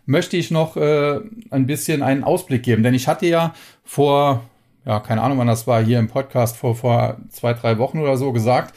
möchte 0.06 0.38
ich 0.38 0.52
noch 0.52 0.78
äh, 0.78 1.20
ein 1.50 1.68
bisschen 1.68 2.02
einen 2.02 2.24
Ausblick 2.24 2.64
geben, 2.64 2.82
denn 2.84 2.94
ich 2.94 3.08
hatte 3.08 3.26
ja 3.26 3.54
vor 3.84 4.42
ja, 4.88 5.02
keine 5.02 5.22
Ahnung, 5.22 5.38
wann 5.38 5.48
das 5.48 5.68
war, 5.68 5.84
hier 5.84 6.00
im 6.00 6.08
Podcast 6.08 6.56
vor, 6.56 6.74
vor 6.74 7.18
zwei, 7.30 7.54
drei 7.54 7.78
Wochen 7.78 8.00
oder 8.00 8.16
so 8.16 8.32
gesagt, 8.32 8.74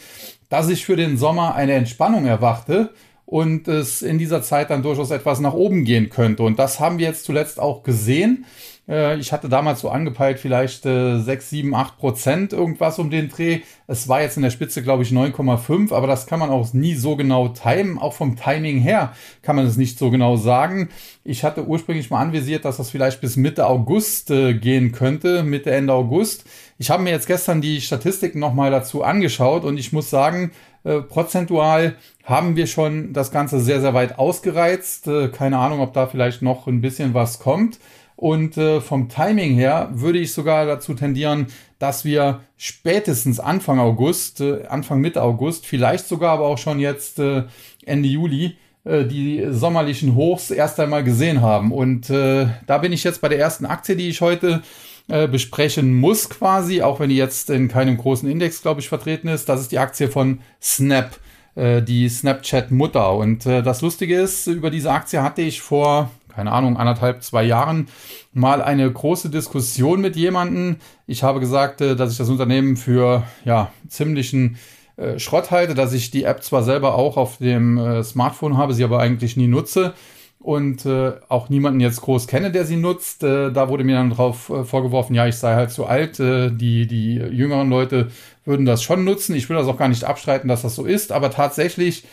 dass 0.51 0.69
ich 0.69 0.85
für 0.85 0.97
den 0.97 1.17
Sommer 1.17 1.55
eine 1.55 1.73
Entspannung 1.73 2.27
erwarte 2.27 2.91
und 3.25 3.69
es 3.69 4.03
in 4.03 4.19
dieser 4.19 4.43
Zeit 4.43 4.71
dann 4.71 4.83
durchaus 4.83 5.11
etwas 5.11 5.41
nach 5.41 5.55
oben 5.55 5.85
gehen 5.85 6.11
könnte. 6.11 6.43
Und 6.43 6.59
das 6.59 6.81
haben 6.81 6.99
wir 6.99 7.07
jetzt 7.07 7.25
zuletzt 7.25 7.61
auch 7.61 7.85
gesehen. 7.85 8.45
Äh, 8.89 9.19
ich 9.19 9.33
hatte 9.33 9.49
damals 9.49 9.81
so 9.81 9.89
angepeilt, 9.89 10.41
vielleicht 10.41 10.85
äh, 10.85 11.21
6, 11.21 11.51
7, 11.51 11.75
8 11.75 11.97
Prozent 11.97 12.53
irgendwas 12.53 12.99
um 12.99 13.09
den 13.09 13.29
Dreh. 13.29 13.61
Es 13.87 14.09
war 14.09 14.21
jetzt 14.21 14.37
in 14.37 14.43
der 14.43 14.51
Spitze, 14.51 14.83
glaube 14.83 15.05
ich, 15.05 15.11
9,5, 15.11 15.95
aber 15.95 16.09
das 16.09 16.27
kann 16.27 16.41
man 16.41 16.51
auch 16.51 16.73
nie 16.73 16.95
so 16.95 17.15
genau 17.15 17.49
timen. 17.49 17.99
Auch 17.99 18.15
vom 18.15 18.37
Timing 18.37 18.79
her 18.79 19.13
kann 19.43 19.55
man 19.57 19.67
es 19.67 19.77
nicht 19.77 19.99
so 19.99 20.11
genau 20.11 20.37
sagen. 20.37 20.89
Ich 21.23 21.45
hatte 21.45 21.67
ursprünglich 21.67 22.11
mal 22.11 22.21
anvisiert, 22.21 22.65
dass 22.65 22.79
das 22.79 22.91
vielleicht 22.91 23.21
bis 23.21 23.37
Mitte 23.37 23.67
August 23.67 24.31
äh, 24.33 24.55
gehen 24.55 24.91
könnte, 24.91 25.45
Mitte, 25.45 25.71
Ende 25.71 25.93
August. 25.93 26.45
Ich 26.81 26.89
habe 26.89 27.03
mir 27.03 27.11
jetzt 27.11 27.27
gestern 27.27 27.61
die 27.61 27.83
Statistiken 27.83 28.39
nochmal 28.39 28.71
dazu 28.71 29.03
angeschaut 29.03 29.65
und 29.65 29.77
ich 29.77 29.93
muss 29.93 30.09
sagen, 30.09 30.51
äh, 30.83 31.03
prozentual 31.03 31.97
haben 32.25 32.57
wir 32.57 32.67
schon 32.67 33.13
das 33.13 33.31
Ganze 33.31 33.61
sehr, 33.61 33.83
sehr 33.83 33.93
weit 33.93 34.19
ausgereizt. 34.19 35.07
Äh, 35.07 35.29
keine 35.29 35.59
Ahnung, 35.59 35.81
ob 35.81 35.93
da 35.93 36.07
vielleicht 36.07 36.41
noch 36.41 36.67
ein 36.67 36.81
bisschen 36.81 37.13
was 37.13 37.39
kommt. 37.39 37.81
Und 38.17 38.57
äh, 38.57 38.81
vom 38.81 39.11
Timing 39.11 39.57
her 39.57 39.91
würde 39.93 40.21
ich 40.21 40.33
sogar 40.33 40.65
dazu 40.65 40.95
tendieren, 40.95 41.49
dass 41.79 42.07
wir 42.07 42.41
spätestens 42.57 43.41
Anfang 43.41 43.79
August, 43.79 44.41
äh, 44.41 44.65
Anfang 44.67 45.03
Mitte 45.03 45.23
August, 45.23 45.67
vielleicht 45.67 46.09
sogar 46.09 46.33
aber 46.33 46.47
auch 46.47 46.57
schon 46.57 46.81
jetzt 46.81 47.19
äh, 47.19 47.43
Ende 47.85 48.09
Juli, 48.09 48.57
äh, 48.85 49.05
die 49.05 49.47
sommerlichen 49.51 50.15
Hochs 50.15 50.51
erst 50.51 50.81
einmal 50.81 51.05
gesehen 51.05 51.43
haben. 51.43 51.73
Und 51.73 52.09
äh, 52.09 52.47
da 52.67 52.79
bin 52.79 52.95
ich 52.95 53.05
jetzt 53.05 53.21
bei 53.21 53.29
der 53.29 53.39
ersten 53.39 53.67
Aktie, 53.67 53.97
die 53.97 54.09
ich 54.09 54.23
heute 54.23 54.63
äh, 55.11 55.27
besprechen 55.27 55.95
muss 55.95 56.31
quasi, 56.31 56.83
auch 56.83 57.01
wenn 57.01 57.09
die 57.09 57.17
jetzt 57.17 57.51
in 57.51 57.69
keinem 57.69 57.97
großen 57.97 58.31
Index, 58.31 58.63
glaube 58.63 58.81
ich, 58.81 58.89
vertreten 58.89 59.29
ist. 59.29 59.49
Das 59.49 59.61
ist 59.61 59.73
die 59.73 59.79
Aktie 59.79 60.09
von 60.09 60.39
Snap, 60.63 61.17
äh, 61.57 61.83
die 61.83 62.09
Snapchat-Mutter. 62.09 63.15
Und 63.15 63.45
äh, 63.45 63.63
das 63.63 63.83
Lustige 63.83 64.21
ist, 64.21 64.47
über 64.47 64.71
diese 64.71 64.93
Aktie 64.93 65.23
hatte 65.23 65.43
ich 65.43 65.61
vor 65.61 66.11
keine 66.33 66.53
Ahnung, 66.53 66.77
anderthalb, 66.77 67.25
zwei 67.25 67.43
Jahren 67.43 67.89
mal 68.33 68.63
eine 68.63 68.91
große 68.91 69.31
Diskussion 69.31 70.01
mit 70.01 70.15
jemandem. 70.15 70.77
Ich 71.09 71.25
habe 71.25 71.41
gesagt, 71.41 71.81
äh, 71.81 71.97
dass 71.97 72.13
ich 72.13 72.19
das 72.19 72.29
Unternehmen 72.29 72.77
für 72.77 73.25
ja, 73.45 73.73
ziemlichen 73.89 74.57
äh, 74.97 75.19
Schrott 75.19 75.51
halte, 75.51 75.75
dass 75.75 75.93
ich 75.93 76.13
die 76.13 76.23
App 76.23 76.45
zwar 76.45 76.63
selber 76.63 76.95
auch 76.95 77.17
auf 77.17 77.39
dem 77.39 78.03
Smartphone 78.05 78.57
habe, 78.57 78.75
sie 78.75 78.85
aber 78.85 79.01
eigentlich 79.01 79.37
nie 79.37 79.49
nutze 79.49 79.93
und 80.41 80.87
äh, 80.87 81.13
auch 81.29 81.51
niemanden 81.51 81.81
jetzt 81.81 82.01
groß 82.01 82.27
kenne, 82.27 82.51
der 82.51 82.65
sie 82.65 82.77
nutzt. 82.77 83.23
Äh, 83.23 83.53
da 83.53 83.69
wurde 83.69 83.85
mir 83.85 83.97
dann 83.97 84.11
drauf 84.11 84.49
äh, 84.49 84.65
vorgeworfen, 84.65 85.15
ja, 85.15 85.27
ich 85.27 85.37
sei 85.37 85.55
halt 85.55 85.71
zu 85.71 85.85
alt. 85.85 86.19
Äh, 86.19 86.51
die, 86.51 86.87
die 86.87 87.15
jüngeren 87.15 87.69
Leute 87.69 88.11
würden 88.47 88.65
das 88.65 88.83
schon 88.83 89.05
nutzen. 89.05 89.35
Ich 89.35 89.49
will 89.51 89.57
das 89.57 89.69
auch 89.69 89.77
gar 89.77 89.89
nicht 89.89 90.05
abstreiten, 90.05 90.49
dass 90.49 90.63
das 90.63 90.75
so 90.75 90.87
ist, 90.87 91.13
aber 91.13 91.31
tatsächlich, 91.31 92.05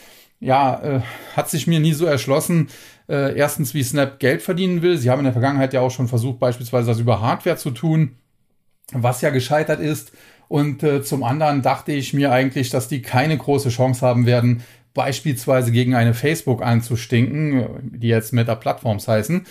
ja, 0.41 0.81
äh, 0.84 1.01
hat 1.38 1.50
sich 1.50 1.67
mir 1.67 1.79
nie 1.79 1.93
so 1.93 2.05
erschlossen, 2.05 2.67
äh, 3.07 3.38
erstens, 3.38 3.74
wie 3.74 3.84
Snap 3.84 4.19
Geld 4.19 4.41
verdienen 4.41 4.81
will. 4.81 4.98
Sie 4.98 5.10
haben 5.10 5.19
in 5.19 5.25
der 5.25 5.34
Vergangenheit 5.34 5.74
ja 5.74 5.79
auch 5.79 5.91
schon 5.91 6.10
versucht, 6.10 6.39
beispielsweise 6.39 6.88
das 6.88 7.00
über 7.00 7.22
Hardware 7.22 7.55
zu 7.55 7.72
tun, 7.72 8.17
was 8.91 9.22
ja 9.22 9.29
gescheitert 9.29 9.79
ist. 9.79 10.12
Und 10.50 10.84
äh, 10.84 11.01
zum 11.01 11.24
anderen 11.24 11.62
dachte 11.62 11.93
ich 11.93 12.13
mir 12.13 12.31
eigentlich, 12.31 12.69
dass 12.69 12.88
die 12.88 13.01
keine 13.01 13.38
große 13.38 13.69
Chance 13.69 14.05
haben 14.05 14.25
werden, 14.25 14.63
beispielsweise 14.97 15.71
gegen 15.71 15.93
eine 15.93 16.15
Facebook 16.15 16.63
anzustinken, 16.63 17.67
die 17.83 18.07
jetzt 18.07 18.33
Meta 18.33 18.55
Platforms 18.55 19.07
heißen. 19.07 19.45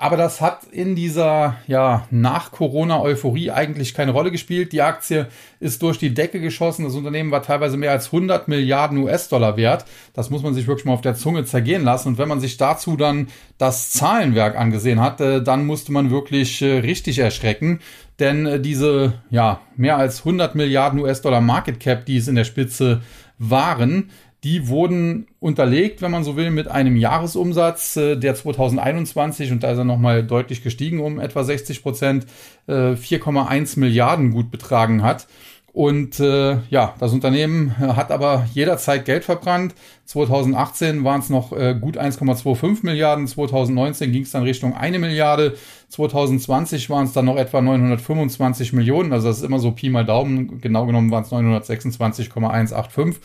Aber 0.00 0.16
das 0.16 0.40
hat 0.40 0.64
in 0.70 0.94
dieser 0.94 1.56
ja, 1.66 2.06
Nach-Corona-Euphorie 2.10 3.50
eigentlich 3.50 3.94
keine 3.94 4.12
Rolle 4.12 4.30
gespielt. 4.30 4.72
Die 4.72 4.82
Aktie 4.82 5.26
ist 5.58 5.82
durch 5.82 5.98
die 5.98 6.14
Decke 6.14 6.40
geschossen. 6.40 6.84
Das 6.84 6.94
Unternehmen 6.94 7.30
war 7.30 7.42
teilweise 7.42 7.76
mehr 7.76 7.90
als 7.90 8.06
100 8.06 8.46
Milliarden 8.46 8.98
US-Dollar 8.98 9.56
wert. 9.56 9.86
Das 10.14 10.30
muss 10.30 10.42
man 10.42 10.54
sich 10.54 10.66
wirklich 10.66 10.84
mal 10.84 10.92
auf 10.92 11.00
der 11.00 11.16
Zunge 11.16 11.44
zergehen 11.44 11.82
lassen. 11.82 12.08
Und 12.08 12.18
wenn 12.18 12.28
man 12.28 12.38
sich 12.38 12.56
dazu 12.56 12.96
dann 12.96 13.28
das 13.56 13.90
Zahlenwerk 13.90 14.56
angesehen 14.56 15.00
hat, 15.00 15.20
dann 15.20 15.66
musste 15.66 15.90
man 15.90 16.10
wirklich 16.10 16.62
äh, 16.62 16.78
richtig 16.78 17.18
erschrecken. 17.18 17.80
Denn 18.20 18.46
äh, 18.46 18.60
diese 18.60 19.14
ja, 19.30 19.60
mehr 19.76 19.96
als 19.96 20.20
100 20.20 20.54
Milliarden 20.54 21.00
US-Dollar 21.00 21.40
Market 21.40 21.80
Cap, 21.80 22.06
die 22.06 22.18
es 22.18 22.28
in 22.28 22.36
der 22.36 22.44
Spitze 22.44 23.02
waren, 23.38 24.10
die 24.44 24.68
wurden 24.68 25.26
unterlegt, 25.40 26.00
wenn 26.00 26.12
man 26.12 26.24
so 26.24 26.36
will, 26.36 26.50
mit 26.50 26.68
einem 26.68 26.96
Jahresumsatz, 26.96 27.96
äh, 27.96 28.16
der 28.16 28.34
2021, 28.34 29.50
und 29.50 29.62
da 29.62 29.72
ist 29.72 29.78
er 29.78 29.84
nochmal 29.84 30.22
deutlich 30.22 30.62
gestiegen 30.62 31.00
um 31.00 31.18
etwa 31.18 31.42
60 31.42 31.82
Prozent, 31.82 32.26
äh, 32.66 32.94
4,1 32.94 33.78
Milliarden 33.78 34.30
gut 34.30 34.50
betragen 34.50 35.02
hat. 35.02 35.26
Und 35.72 36.18
äh, 36.18 36.58
ja, 36.70 36.94
das 36.98 37.12
Unternehmen 37.12 37.78
hat 37.78 38.10
aber 38.10 38.48
jederzeit 38.52 39.04
Geld 39.04 39.24
verbrannt. 39.24 39.74
2018 40.08 41.04
waren 41.04 41.20
es 41.20 41.28
noch 41.28 41.52
äh, 41.52 41.76
gut 41.78 41.98
1,25 41.98 42.78
Milliarden, 42.82 43.26
2019 43.26 44.10
ging 44.10 44.22
es 44.22 44.30
dann 44.30 44.42
Richtung 44.42 44.74
eine 44.74 44.98
Milliarde, 44.98 45.54
2020 45.90 46.88
waren 46.88 47.04
es 47.04 47.12
dann 47.12 47.26
noch 47.26 47.36
etwa 47.36 47.60
925 47.60 48.72
Millionen, 48.72 49.12
also 49.12 49.28
das 49.28 49.36
ist 49.36 49.44
immer 49.44 49.58
so 49.58 49.72
Pi 49.72 49.90
mal 49.90 50.06
Daumen, 50.06 50.62
genau 50.62 50.86
genommen 50.86 51.10
waren 51.10 51.24
es 51.24 51.30
926,185. 51.30 53.20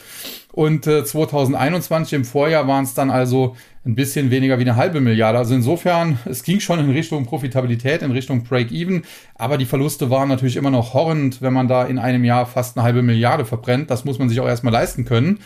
Und 0.52 0.86
äh, 0.86 1.06
2021 1.06 2.14
im 2.14 2.26
Vorjahr 2.26 2.68
waren 2.68 2.84
es 2.84 2.94
dann 2.94 3.10
also 3.10 3.56
ein 3.86 3.96
bisschen 3.96 4.30
weniger 4.30 4.60
wie 4.60 4.64
eine 4.64 4.76
halbe 4.76 5.02
Milliarde. 5.02 5.38
Also 5.38 5.56
insofern, 5.56 6.20
es 6.26 6.44
ging 6.44 6.60
schon 6.60 6.80
in 6.80 6.90
Richtung 6.90 7.26
Profitabilität, 7.26 8.02
in 8.02 8.12
Richtung 8.12 8.44
Break-Even, 8.44 9.04
aber 9.36 9.58
die 9.58 9.66
Verluste 9.66 10.10
waren 10.10 10.30
natürlich 10.30 10.58
immer 10.58 10.70
noch 10.70 10.94
horrend, 10.94 11.42
wenn 11.42 11.54
man 11.54 11.68
da 11.68 11.86
in 11.86 11.98
einem 11.98 12.24
Jahr 12.24 12.46
fast 12.46 12.78
eine 12.78 12.84
halbe 12.84 13.02
Milliarde 13.02 13.46
verbrennt. 13.46 13.90
Das 13.90 14.06
muss 14.06 14.20
man 14.20 14.30
sich 14.30 14.40
auch 14.42 14.48
erstmal 14.48 14.74
leisten 14.74 15.06
können. 15.06 15.40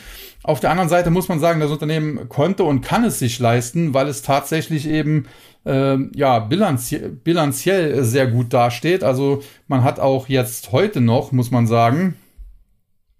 Auf 0.48 0.62
der 0.62 0.72
anderen 0.72 0.88
Seite 0.88 1.10
muss 1.10 1.27
man 1.27 1.42
sagen, 1.42 1.60
das 1.60 1.72
Unternehmen 1.72 2.30
konnte 2.30 2.63
und 2.63 2.80
kann 2.80 3.04
es 3.04 3.20
sich 3.20 3.38
leisten, 3.38 3.94
weil 3.94 4.08
es 4.08 4.22
tatsächlich 4.22 4.88
eben 4.88 5.25
äh, 5.66 5.98
ja 6.16 6.39
bilanziell, 6.39 7.10
bilanziell 7.10 8.01
sehr 8.06 8.27
gut 8.27 8.54
dasteht. 8.54 9.04
Also 9.04 9.44
man 9.68 9.84
hat 9.84 10.00
auch 10.00 10.30
jetzt 10.30 10.72
heute 10.72 11.01
noch, 11.01 11.34
muss 11.34 11.51
man 11.51 11.68
sagen, 11.68 12.16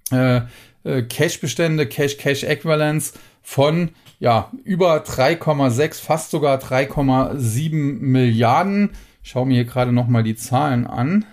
äh, 0.10 0.40
äh, 0.86 1.02
Cash-Bestände, 1.02 1.86
Cash-Cash-Equivalents 1.86 3.12
von 3.42 3.90
ja, 4.20 4.50
über 4.64 5.04
3,6, 5.04 6.02
fast 6.02 6.32
sogar 6.32 6.60
3,7 6.60 8.00
Milliarden. 8.00 8.92
Ich 9.22 9.32
schaue 9.32 9.48
mir 9.48 9.56
hier 9.56 9.66
gerade 9.66 9.92
nochmal 9.92 10.24
die 10.24 10.38
Zahlen 10.38 10.88
an. 10.88 11.26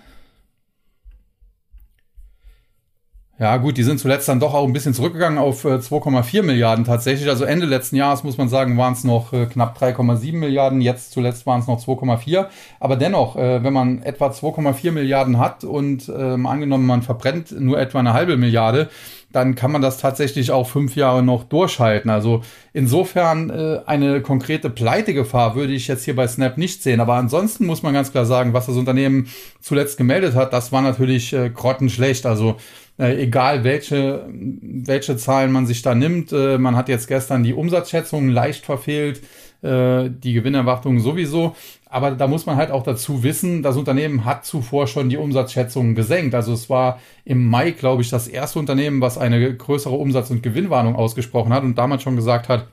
Ja, 3.37 3.57
gut, 3.57 3.75
die 3.75 3.83
sind 3.83 3.99
zuletzt 3.99 4.29
dann 4.29 4.39
doch 4.39 4.53
auch 4.53 4.65
ein 4.65 4.71
bisschen 4.71 4.93
zurückgegangen 4.93 5.37
auf 5.37 5.65
äh, 5.65 5.75
2,4 5.75 6.41
Milliarden 6.41 6.85
tatsächlich. 6.85 7.27
Also 7.27 7.43
Ende 7.43 7.65
letzten 7.65 7.97
Jahres 7.97 8.23
muss 8.23 8.37
man 8.37 8.47
sagen, 8.47 8.77
waren 8.77 8.93
es 8.93 9.03
noch 9.03 9.33
äh, 9.33 9.45
knapp 9.45 9.77
3,7 9.77 10.37
Milliarden. 10.37 10.79
Jetzt 10.79 11.11
zuletzt 11.11 11.45
waren 11.45 11.59
es 11.59 11.67
noch 11.67 11.83
2,4. 11.83 12.45
Aber 12.79 12.95
dennoch, 12.95 13.35
äh, 13.35 13.61
wenn 13.61 13.73
man 13.73 14.01
etwa 14.03 14.27
2,4 14.27 14.93
Milliarden 14.93 15.37
hat 15.37 15.65
und 15.65 16.09
ähm, 16.17 16.45
angenommen, 16.45 16.85
man 16.85 17.01
verbrennt 17.01 17.51
nur 17.59 17.77
etwa 17.77 17.99
eine 17.99 18.13
halbe 18.13 18.37
Milliarde, 18.37 18.89
dann 19.33 19.55
kann 19.55 19.69
man 19.69 19.81
das 19.81 19.97
tatsächlich 19.97 20.51
auch 20.51 20.69
fünf 20.69 20.95
Jahre 20.95 21.21
noch 21.21 21.43
durchhalten. 21.43 22.09
Also 22.09 22.41
insofern 22.71 23.49
äh, 23.49 23.79
eine 23.85 24.21
konkrete 24.21 24.69
Pleitegefahr 24.69 25.55
würde 25.55 25.73
ich 25.73 25.89
jetzt 25.89 26.05
hier 26.05 26.15
bei 26.15 26.25
Snap 26.25 26.57
nicht 26.57 26.81
sehen. 26.81 27.01
Aber 27.01 27.15
ansonsten 27.15 27.65
muss 27.65 27.83
man 27.83 27.93
ganz 27.93 28.13
klar 28.13 28.25
sagen, 28.25 28.53
was 28.53 28.67
das 28.67 28.77
Unternehmen 28.77 29.27
zuletzt 29.59 29.97
gemeldet 29.97 30.35
hat, 30.35 30.53
das 30.53 30.71
war 30.71 30.81
natürlich 30.81 31.33
äh, 31.33 31.49
grottenschlecht. 31.49 32.25
Also 32.25 32.55
äh, 32.97 33.21
egal 33.21 33.63
welche, 33.63 34.27
welche 34.29 35.17
Zahlen 35.17 35.51
man 35.51 35.65
sich 35.65 35.81
da 35.81 35.95
nimmt. 35.95 36.31
Äh, 36.31 36.57
man 36.57 36.75
hat 36.75 36.89
jetzt 36.89 37.07
gestern 37.07 37.43
die 37.43 37.53
Umsatzschätzungen 37.53 38.29
leicht 38.29 38.65
verfehlt, 38.65 39.21
äh, 39.61 40.09
die 40.09 40.33
Gewinnerwartungen 40.33 40.99
sowieso. 40.99 41.55
Aber 41.85 42.11
da 42.11 42.27
muss 42.27 42.45
man 42.45 42.57
halt 42.57 42.71
auch 42.71 42.83
dazu 42.83 43.23
wissen, 43.23 43.63
das 43.63 43.77
Unternehmen 43.77 44.25
hat 44.25 44.45
zuvor 44.45 44.87
schon 44.87 45.09
die 45.09 45.17
Umsatzschätzungen 45.17 45.95
gesenkt. 45.95 46.35
Also 46.35 46.53
es 46.53 46.69
war 46.69 46.99
im 47.23 47.47
Mai, 47.49 47.71
glaube 47.71 48.01
ich, 48.01 48.09
das 48.09 48.27
erste 48.27 48.59
Unternehmen, 48.59 49.01
was 49.01 49.17
eine 49.17 49.55
größere 49.55 49.95
Umsatz- 49.95 50.29
und 50.29 50.43
Gewinnwarnung 50.43 50.95
ausgesprochen 50.95 51.53
hat 51.53 51.63
und 51.63 51.77
damals 51.77 52.03
schon 52.03 52.15
gesagt 52.15 52.49
hat, 52.49 52.67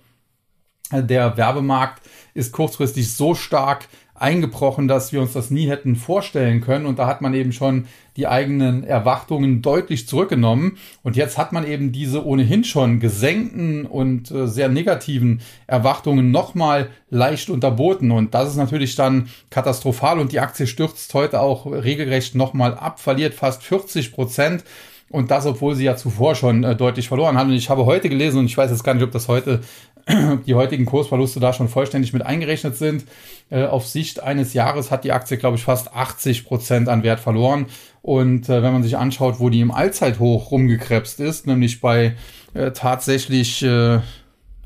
der 0.93 1.37
Werbemarkt 1.37 2.02
ist 2.35 2.52
kurzfristig 2.52 3.12
so 3.12 3.35
stark, 3.35 3.88
eingebrochen, 4.23 4.88
dass 4.88 5.12
wir 5.12 5.21
uns 5.21 5.33
das 5.33 5.50
nie 5.50 5.69
hätten 5.69 5.97
vorstellen 5.97 6.61
können. 6.61 6.87
Und 6.87 6.99
da 6.99 7.07
hat 7.07 7.21
man 7.21 7.35
eben 7.35 7.52
schon 7.52 7.87
die 8.17 8.26
eigenen 8.26 8.85
Erwartungen 8.85 9.62
deutlich 9.62 10.07
zurückgenommen. 10.07 10.79
Und 11.02 11.17
jetzt 11.17 11.38
hat 11.38 11.52
man 11.52 11.67
eben 11.67 11.93
diese 11.93 12.25
ohnehin 12.25 12.62
schon 12.62 13.00
gesenkten 13.00 13.85
und 13.85 14.31
äh, 14.31 14.47
sehr 14.47 14.69
negativen 14.69 15.41
Erwartungen 15.67 16.31
nochmal 16.31 16.91
leicht 17.11 17.50
unterboten. 17.50 18.12
Und 18.12 18.33
das 18.35 18.50
ist 18.50 18.57
natürlich 18.57 18.95
dann 18.95 19.29
katastrophal. 19.50 20.19
Und 20.19 20.33
die 20.33 20.41
Aktie 20.41 20.67
stürzt 20.67 21.12
heute 21.14 21.41
auch 21.41 21.67
regelrecht 21.67 22.35
nochmal 22.35 22.75
ab, 22.75 23.00
verliert 23.00 23.35
fast 23.35 23.62
40 23.62 24.12
Prozent. 24.12 24.64
Und 25.12 25.31
das, 25.31 25.45
obwohl 25.45 25.75
sie 25.75 25.85
ja 25.85 25.97
zuvor 25.97 26.35
schon 26.35 26.64
äh, 26.64 26.75
deutlich 26.75 27.09
verloren 27.09 27.37
hat. 27.37 27.47
Und 27.47 27.52
ich 27.52 27.69
habe 27.69 27.85
heute 27.85 28.09
gelesen, 28.09 28.38
und 28.38 28.47
ich 28.47 28.57
weiß 28.57 28.71
jetzt 28.71 28.85
gar 28.85 28.95
nicht, 28.95 29.02
ob 29.02 29.11
das 29.11 29.29
heute 29.29 29.61
die 30.47 30.54
heutigen 30.54 30.85
Kursverluste 30.85 31.40
da 31.40 31.52
schon 31.52 31.68
vollständig 31.68 32.12
mit 32.12 32.25
eingerechnet 32.25 32.76
sind. 32.76 33.04
Äh, 33.50 33.64
auf 33.64 33.87
Sicht 33.87 34.23
eines 34.23 34.54
Jahres 34.54 34.90
hat 34.90 35.04
die 35.04 35.12
Aktie, 35.12 35.37
glaube 35.37 35.56
ich, 35.56 35.64
fast 35.64 35.94
80 35.94 36.44
Prozent 36.44 36.88
an 36.88 37.02
Wert 37.02 37.21
verloren. 37.21 37.66
Und 38.02 38.49
äh, 38.49 38.62
wenn 38.62 38.73
man 38.73 38.82
sich 38.82 38.97
anschaut, 38.97 39.38
wo 39.38 39.49
die 39.49 39.61
im 39.61 39.71
Allzeithoch 39.71 40.50
rumgekrebst 40.50 41.21
ist, 41.21 41.47
nämlich 41.47 41.80
bei 41.80 42.16
äh, 42.54 42.73
tatsächlich, 42.73 43.62
äh, 43.62 44.00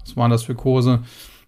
was 0.01 0.17
waren 0.17 0.31
das 0.31 0.45
für 0.45 0.55
Kurse, 0.55 1.03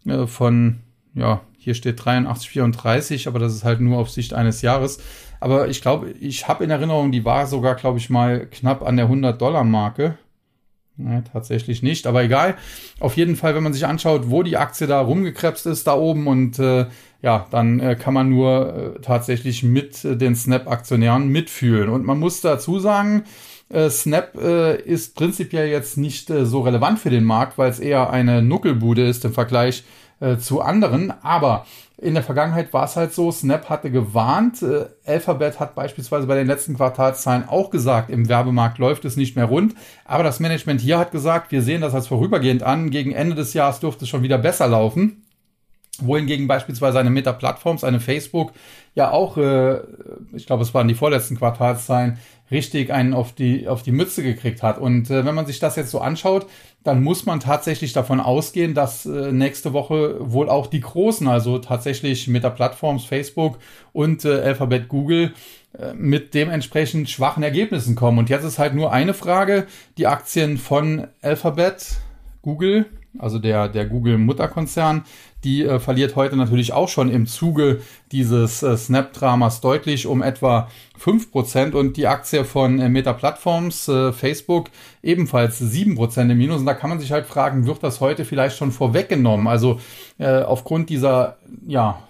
äh, 0.07 0.27
von, 0.27 0.81
ja, 1.15 1.41
hier 1.57 1.75
steht 1.75 2.05
83, 2.05 2.51
34, 2.51 3.29
aber 3.29 3.39
das 3.39 3.55
ist 3.55 3.65
halt 3.65 3.81
nur 3.81 3.99
auf 3.99 4.11
Sicht 4.11 4.35
eines 4.35 4.63
Jahres. 4.63 5.01
Aber 5.41 5.69
ich 5.69 5.83
glaube, 5.83 6.11
ich 6.11 6.49
habe 6.49 6.65
in 6.65 6.71
Erinnerung, 6.71 7.13
die 7.13 7.25
war 7.25 7.47
sogar, 7.47 7.75
glaube 7.75 7.99
ich, 7.99 8.11
mal 8.11 8.47
knapp 8.47 8.83
an 8.83 8.97
der 8.97 9.09
100-Dollar-Marke. 9.09 10.19
Nee, 11.01 11.23
tatsächlich 11.33 11.85
nicht, 11.85 12.09
aber 12.09 12.25
egal. 12.25 12.57
Auf 12.99 13.17
jeden 13.17 13.37
Fall, 13.37 13.55
wenn 13.55 13.63
man 13.63 13.73
sich 13.73 13.87
anschaut, 13.87 14.31
wo 14.31 14.43
die 14.43 14.57
Aktie 14.57 14.89
da 14.89 15.01
rumgekrebst 15.01 15.65
ist, 15.67 15.87
da 15.87 15.95
oben 15.95 16.27
und 16.27 16.59
äh, 16.59 16.87
ja, 17.23 17.47
dann 17.53 17.79
äh, 17.79 17.95
kann 17.95 18.15
man 18.15 18.29
nur 18.29 18.97
äh, 18.97 19.01
tatsächlich 19.01 19.63
mit 19.63 20.05
äh, 20.05 20.17
den 20.17 20.35
Snap-Aktionären 20.35 21.29
mitfühlen. 21.29 21.89
Und 21.89 22.05
man 22.05 22.19
muss 22.19 22.41
dazu 22.41 22.81
sagen, 22.81 23.23
äh, 23.69 23.91
Snap 23.91 24.35
äh, 24.43 24.83
ist 24.83 25.15
prinzipiell 25.15 25.69
jetzt 25.69 25.99
nicht 25.99 26.31
äh, 26.31 26.45
so 26.45 26.63
relevant 26.63 26.99
für 26.99 27.11
den 27.11 27.25
Markt, 27.25 27.59
weil 27.59 27.71
es 27.71 27.79
eher 27.79 28.11
eine 28.11 28.43
Nuckelbude 28.43 29.07
ist 29.07 29.25
im 29.25 29.33
Vergleich 29.33 29.85
äh, 30.19 30.39
zu 30.39 30.63
anderen. 30.63 31.13
Aber 31.23 31.65
in 32.01 32.15
der 32.15 32.23
Vergangenheit 32.23 32.73
war 32.73 32.85
es 32.85 32.97
halt 32.97 33.13
so, 33.13 33.33
Snap 33.33 33.69
hatte 33.69 33.91
gewarnt, 33.91 34.63
äh, 34.63 34.87
Alphabet 35.05 35.59
hat 35.59 35.75
beispielsweise 35.75 36.27
bei 36.27 36.37
den 36.37 36.47
letzten 36.47 36.77
Quartalszahlen 36.77 37.49
auch 37.49 37.71
gesagt, 37.71 38.09
im 38.11 38.29
Werbemarkt 38.29 38.79
läuft 38.79 39.05
es 39.05 39.17
nicht 39.17 39.35
mehr 39.35 39.47
rund. 39.47 39.75
Aber 40.05 40.23
das 40.23 40.39
Management 40.39 40.81
hier 40.81 40.99
hat 40.99 41.11
gesagt, 41.11 41.51
wir 41.51 41.63
sehen 41.63 41.81
das 41.81 41.95
als 41.95 42.07
vorübergehend 42.07 42.63
an, 42.63 42.91
gegen 42.91 43.13
Ende 43.13 43.35
des 43.35 43.53
Jahres 43.53 43.81
dürfte 43.81 44.05
es 44.05 44.09
schon 44.09 44.23
wieder 44.23 44.39
besser 44.39 44.69
laufen 44.69 45.25
wohingegen 46.07 46.47
beispielsweise 46.47 46.99
eine 46.99 47.11
Meta-Plattforms, 47.11 47.85
eine 47.85 48.01
Facebook, 48.01 48.53
ja 48.95 49.11
auch, 49.11 49.37
äh, 49.37 49.81
ich 50.33 50.47
glaube, 50.47 50.63
es 50.63 50.75
waren 50.75 50.89
die 50.89 50.95
vorletzten 50.95 51.37
Quartalszahlen, 51.37 52.19
richtig 52.51 52.93
einen 52.93 53.15
auf 53.15 53.33
die, 53.33 53.69
auf 53.69 53.83
die 53.83 53.93
Mütze 53.93 54.23
gekriegt 54.23 54.63
hat. 54.63 54.79
Und 54.79 55.11
äh, 55.11 55.25
wenn 55.25 55.35
man 55.35 55.47
sich 55.47 55.59
das 55.59 55.77
jetzt 55.77 55.91
so 55.91 56.01
anschaut, 56.01 56.47
dann 56.83 57.03
muss 57.03 57.27
man 57.27 57.41
tatsächlich 57.41 57.93
davon 57.93 58.21
ausgehen, 58.21 58.75
dass 58.75 59.05
äh, 59.07 59.33
nächste 59.33 59.73
Woche 59.73 60.17
wohl 60.21 60.49
auch 60.49 60.67
die 60.67 60.81
Großen, 60.81 61.29
also 61.29 61.59
tatsächlich 61.59 62.29
Meta-Plattforms, 62.29 63.05
Facebook 63.05 63.59
und 63.93 64.25
äh, 64.25 64.41
Alphabet 64.41 64.89
Google, 64.89 65.35
äh, 65.79 65.93
mit 65.93 66.35
dementsprechend 66.35 67.11
schwachen 67.11 67.43
Ergebnissen 67.43 67.95
kommen. 67.95 68.19
Und 68.19 68.31
jetzt 68.31 68.45
ist 68.45 68.59
halt 68.59 68.75
nur 68.75 68.93
eine 68.93 69.15
Frage, 69.15 69.67
die 69.99 70.07
Aktien 70.07 70.57
von 70.57 71.07
Alphabet, 71.21 71.99
Google, 72.43 72.87
also 73.19 73.39
der, 73.39 73.69
der 73.69 73.87
Google-Mutterkonzern, 73.87 75.05
die 75.45 75.65
äh, 75.65 75.79
verliert 75.79 76.17
heute 76.17 76.37
natürlich 76.37 76.73
auch 76.73 76.89
schon 76.89 77.11
im 77.11 77.27
Zuge 77.27 77.81
dieses 78.13 78.63
äh, 78.63 78.77
Snap-Dramas 78.77 79.61
deutlich 79.61 80.07
um 80.07 80.23
etwa 80.23 80.69
5% 81.01 81.73
und 81.73 81.97
die 81.97 82.07
Aktie 82.07 82.45
von 82.45 82.79
äh, 82.81 82.89
Meta 82.89 83.13
Platforms, 83.13 83.89
äh, 83.89 84.13
Facebook, 84.13 84.71
ebenfalls 85.03 85.61
7% 85.61 86.31
im 86.31 86.39
Minus. 86.39 86.61
Und 86.61 86.67
da 86.67 86.75
kann 86.75 86.91
man 86.91 87.01
sich 87.01 87.13
halt 87.13 87.27
fragen, 87.27 87.67
wird 87.67 87.83
das 87.83 88.01
heute 88.01 88.25
vielleicht 88.25 88.57
schon 88.57 88.73
vorweggenommen? 88.73 89.47
Also 89.47 89.81
äh, 90.19 90.43
aufgrund 90.43 90.91
dieser 90.91 91.39
ja, 91.67 92.03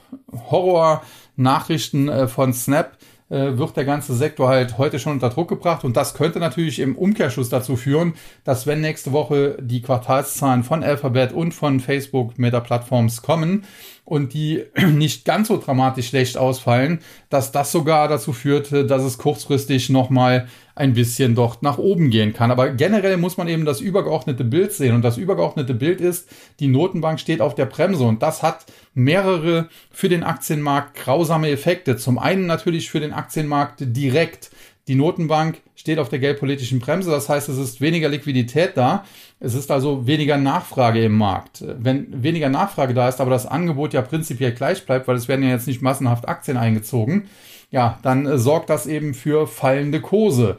Horror-Nachrichten 0.50 2.08
äh, 2.08 2.28
von 2.28 2.52
Snap 2.52 2.96
wird 3.28 3.76
der 3.76 3.84
ganze 3.84 4.14
Sektor 4.14 4.48
halt 4.48 4.78
heute 4.78 4.98
schon 4.98 5.12
unter 5.12 5.28
Druck 5.28 5.48
gebracht. 5.48 5.84
Und 5.84 5.96
das 5.96 6.14
könnte 6.14 6.38
natürlich 6.38 6.78
im 6.78 6.96
Umkehrschluss 6.96 7.48
dazu 7.48 7.76
führen, 7.76 8.14
dass 8.44 8.66
wenn 8.66 8.80
nächste 8.80 9.12
Woche 9.12 9.58
die 9.60 9.82
Quartalszahlen 9.82 10.64
von 10.64 10.82
Alphabet 10.82 11.32
und 11.32 11.52
von 11.52 11.80
Facebook 11.80 12.38
Meta 12.38 12.60
Plattforms 12.60 13.22
kommen, 13.22 13.64
und 14.08 14.32
die 14.32 14.64
nicht 14.94 15.26
ganz 15.26 15.48
so 15.48 15.58
dramatisch 15.58 16.08
schlecht 16.08 16.38
ausfallen, 16.38 17.00
dass 17.28 17.52
das 17.52 17.70
sogar 17.70 18.08
dazu 18.08 18.32
führt, 18.32 18.72
dass 18.72 19.02
es 19.02 19.18
kurzfristig 19.18 19.90
nochmal 19.90 20.48
ein 20.74 20.94
bisschen 20.94 21.34
dort 21.34 21.62
nach 21.62 21.76
oben 21.76 22.08
gehen 22.08 22.32
kann. 22.32 22.50
Aber 22.50 22.70
generell 22.70 23.18
muss 23.18 23.36
man 23.36 23.48
eben 23.48 23.66
das 23.66 23.80
übergeordnete 23.80 24.44
Bild 24.44 24.72
sehen. 24.72 24.94
Und 24.94 25.02
das 25.02 25.18
übergeordnete 25.18 25.74
Bild 25.74 26.00
ist, 26.00 26.28
die 26.60 26.68
Notenbank 26.68 27.20
steht 27.20 27.42
auf 27.42 27.54
der 27.54 27.66
Bremse. 27.66 28.04
Und 28.04 28.22
das 28.22 28.42
hat 28.42 28.64
mehrere 28.94 29.68
für 29.90 30.08
den 30.08 30.22
Aktienmarkt 30.22 30.94
grausame 30.94 31.50
Effekte. 31.50 31.96
Zum 31.96 32.18
einen 32.18 32.46
natürlich 32.46 32.90
für 32.90 33.00
den 33.00 33.12
Aktienmarkt 33.12 33.80
direkt. 33.80 34.50
Die 34.88 34.94
Notenbank 34.94 35.60
steht 35.76 35.98
auf 35.98 36.08
der 36.08 36.18
geldpolitischen 36.18 36.80
Bremse. 36.80 37.10
Das 37.10 37.28
heißt, 37.28 37.48
es 37.50 37.58
ist 37.58 37.80
weniger 37.82 38.08
Liquidität 38.08 38.72
da. 38.74 39.04
Es 39.38 39.54
ist 39.54 39.70
also 39.70 40.06
weniger 40.06 40.38
Nachfrage 40.38 41.04
im 41.04 41.16
Markt. 41.16 41.62
Wenn 41.62 42.22
weniger 42.22 42.48
Nachfrage 42.48 42.94
da 42.94 43.08
ist, 43.08 43.20
aber 43.20 43.30
das 43.30 43.46
Angebot 43.46 43.92
ja 43.92 44.00
prinzipiell 44.00 44.52
gleich 44.52 44.86
bleibt, 44.86 45.06
weil 45.06 45.16
es 45.16 45.28
werden 45.28 45.44
ja 45.44 45.50
jetzt 45.50 45.66
nicht 45.66 45.82
massenhaft 45.82 46.26
Aktien 46.26 46.56
eingezogen, 46.56 47.28
ja, 47.70 47.98
dann 48.02 48.24
äh, 48.24 48.38
sorgt 48.38 48.70
das 48.70 48.86
eben 48.86 49.12
für 49.12 49.46
fallende 49.46 50.00
Kurse. 50.00 50.56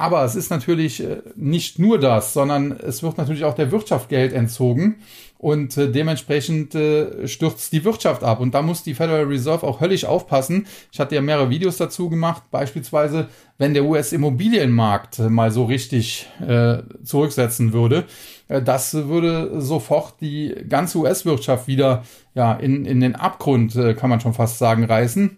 Aber 0.00 0.24
es 0.24 0.34
ist 0.34 0.48
natürlich 0.48 1.04
äh, 1.04 1.18
nicht 1.36 1.78
nur 1.78 2.00
das, 2.00 2.32
sondern 2.32 2.72
es 2.72 3.02
wird 3.02 3.18
natürlich 3.18 3.44
auch 3.44 3.52
der 3.52 3.70
Wirtschaft 3.70 4.08
Geld 4.08 4.32
entzogen 4.32 4.96
und 5.36 5.76
äh, 5.76 5.92
dementsprechend 5.92 6.74
äh, 6.74 7.28
stürzt 7.28 7.70
die 7.74 7.84
Wirtschaft 7.84 8.24
ab. 8.24 8.40
Und 8.40 8.54
da 8.54 8.62
muss 8.62 8.82
die 8.82 8.94
Federal 8.94 9.24
Reserve 9.24 9.66
auch 9.66 9.82
höllisch 9.82 10.06
aufpassen. 10.06 10.66
Ich 10.90 11.00
hatte 11.00 11.16
ja 11.16 11.20
mehrere 11.20 11.50
Videos 11.50 11.76
dazu 11.76 12.08
gemacht, 12.08 12.44
beispielsweise, 12.50 13.28
wenn 13.58 13.74
der 13.74 13.84
US-Immobilienmarkt 13.84 15.18
mal 15.18 15.50
so 15.50 15.64
richtig 15.64 16.26
zurücksetzen 17.04 17.74
würde, 17.74 18.06
das 18.48 18.94
würde 18.94 19.60
sofort 19.60 20.14
die 20.22 20.54
ganze 20.66 20.96
US-Wirtschaft 20.96 21.68
wieder 21.68 22.04
ja, 22.34 22.54
in, 22.54 22.86
in 22.86 23.00
den 23.00 23.16
Abgrund, 23.16 23.74
kann 23.98 24.08
man 24.08 24.20
schon 24.20 24.32
fast 24.32 24.56
sagen, 24.56 24.84
reißen. 24.84 25.36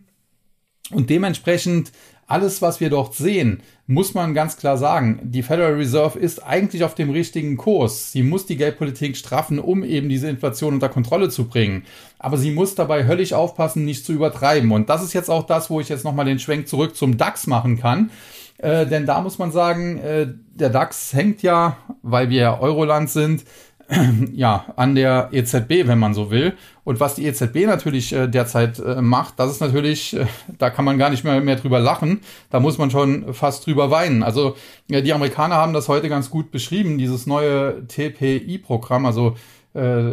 Und 0.93 1.11
dementsprechend 1.11 1.91
alles, 2.27 2.63
was 2.63 2.81
wir 2.81 2.89
dort 2.89 3.15
sehen, 3.15 3.63
muss 3.87 4.15
man 4.15 4.33
ganz 4.33 4.57
klar 4.57 4.79
sagen, 4.79 5.21
die 5.23 5.43
Federal 5.43 5.75
Reserve 5.75 6.19
ist 6.19 6.43
eigentlich 6.45 6.85
auf 6.85 6.95
dem 6.95 7.11
richtigen 7.11 7.57
Kurs. 7.57 8.13
Sie 8.13 8.23
muss 8.23 8.47
die 8.47 8.57
Geldpolitik 8.57 9.17
straffen, 9.17 9.59
um 9.59 9.85
eben 9.85 10.09
diese 10.09 10.29
Inflation 10.29 10.75
unter 10.75 10.89
Kontrolle 10.89 11.29
zu 11.29 11.47
bringen. 11.47 11.85
Aber 12.19 12.39
sie 12.39 12.53
muss 12.53 12.75
dabei 12.75 13.07
höllisch 13.07 13.33
aufpassen, 13.33 13.85
nicht 13.85 14.07
zu 14.07 14.13
übertreiben. 14.13 14.73
Und 14.73 14.89
das 14.89 15.03
ist 15.03 15.13
jetzt 15.13 15.31
auch 15.31 15.45
das, 15.45 15.69
wo 15.69 15.81
ich 15.81 15.89
jetzt 15.89 16.05
nochmal 16.05 16.25
den 16.25 16.39
Schwenk 16.39 16.69
zurück 16.69 16.97
zum 16.97 17.19
DAX 17.19 17.47
machen 17.47 17.79
kann. 17.79 18.11
Äh, 18.59 18.87
denn 18.87 19.07
da 19.07 19.21
muss 19.21 19.39
man 19.39 19.51
sagen, 19.51 19.99
äh, 19.99 20.29
der 20.55 20.71
DAX 20.71 21.13
hängt 21.13 21.43
ja, 21.43 21.77
weil 22.03 22.31
wir 22.31 22.59
Euroland 22.61 23.11
sind, 23.11 23.45
ja, 24.33 24.67
an 24.77 24.95
der 24.95 25.29
EZB, 25.33 25.87
wenn 25.87 25.99
man 25.99 26.15
so 26.15 26.31
will. 26.31 26.55
Und 26.85 27.01
was 27.01 27.15
die 27.15 27.27
EZB 27.27 27.67
natürlich 27.67 28.13
äh, 28.13 28.27
derzeit 28.27 28.79
äh, 28.79 29.01
macht, 29.01 29.39
das 29.39 29.51
ist 29.51 29.61
natürlich, 29.61 30.17
äh, 30.17 30.27
da 30.59 30.71
kann 30.71 30.85
man 30.85 30.99
gar 30.99 31.11
nicht 31.11 31.25
mehr, 31.25 31.41
mehr 31.41 31.57
drüber 31.57 31.81
lachen. 31.81 32.21
Da 32.51 32.61
muss 32.61 32.79
man 32.79 32.91
schon 32.91 33.35
fast 33.35 33.67
drüber 33.67 33.91
weinen. 33.91 34.23
Also 34.23 34.57
ja, 34.89 35.01
die 35.01 35.13
Amerikaner 35.13 35.57
haben 35.57 35.73
das 35.73 35.89
heute 35.89 36.09
ganz 36.09 36.31
gut 36.31 36.51
beschrieben, 36.51 36.99
dieses 36.99 37.27
neue 37.27 37.87
TPI-Programm, 37.87 39.07
also 39.07 39.37
äh, 39.75 40.13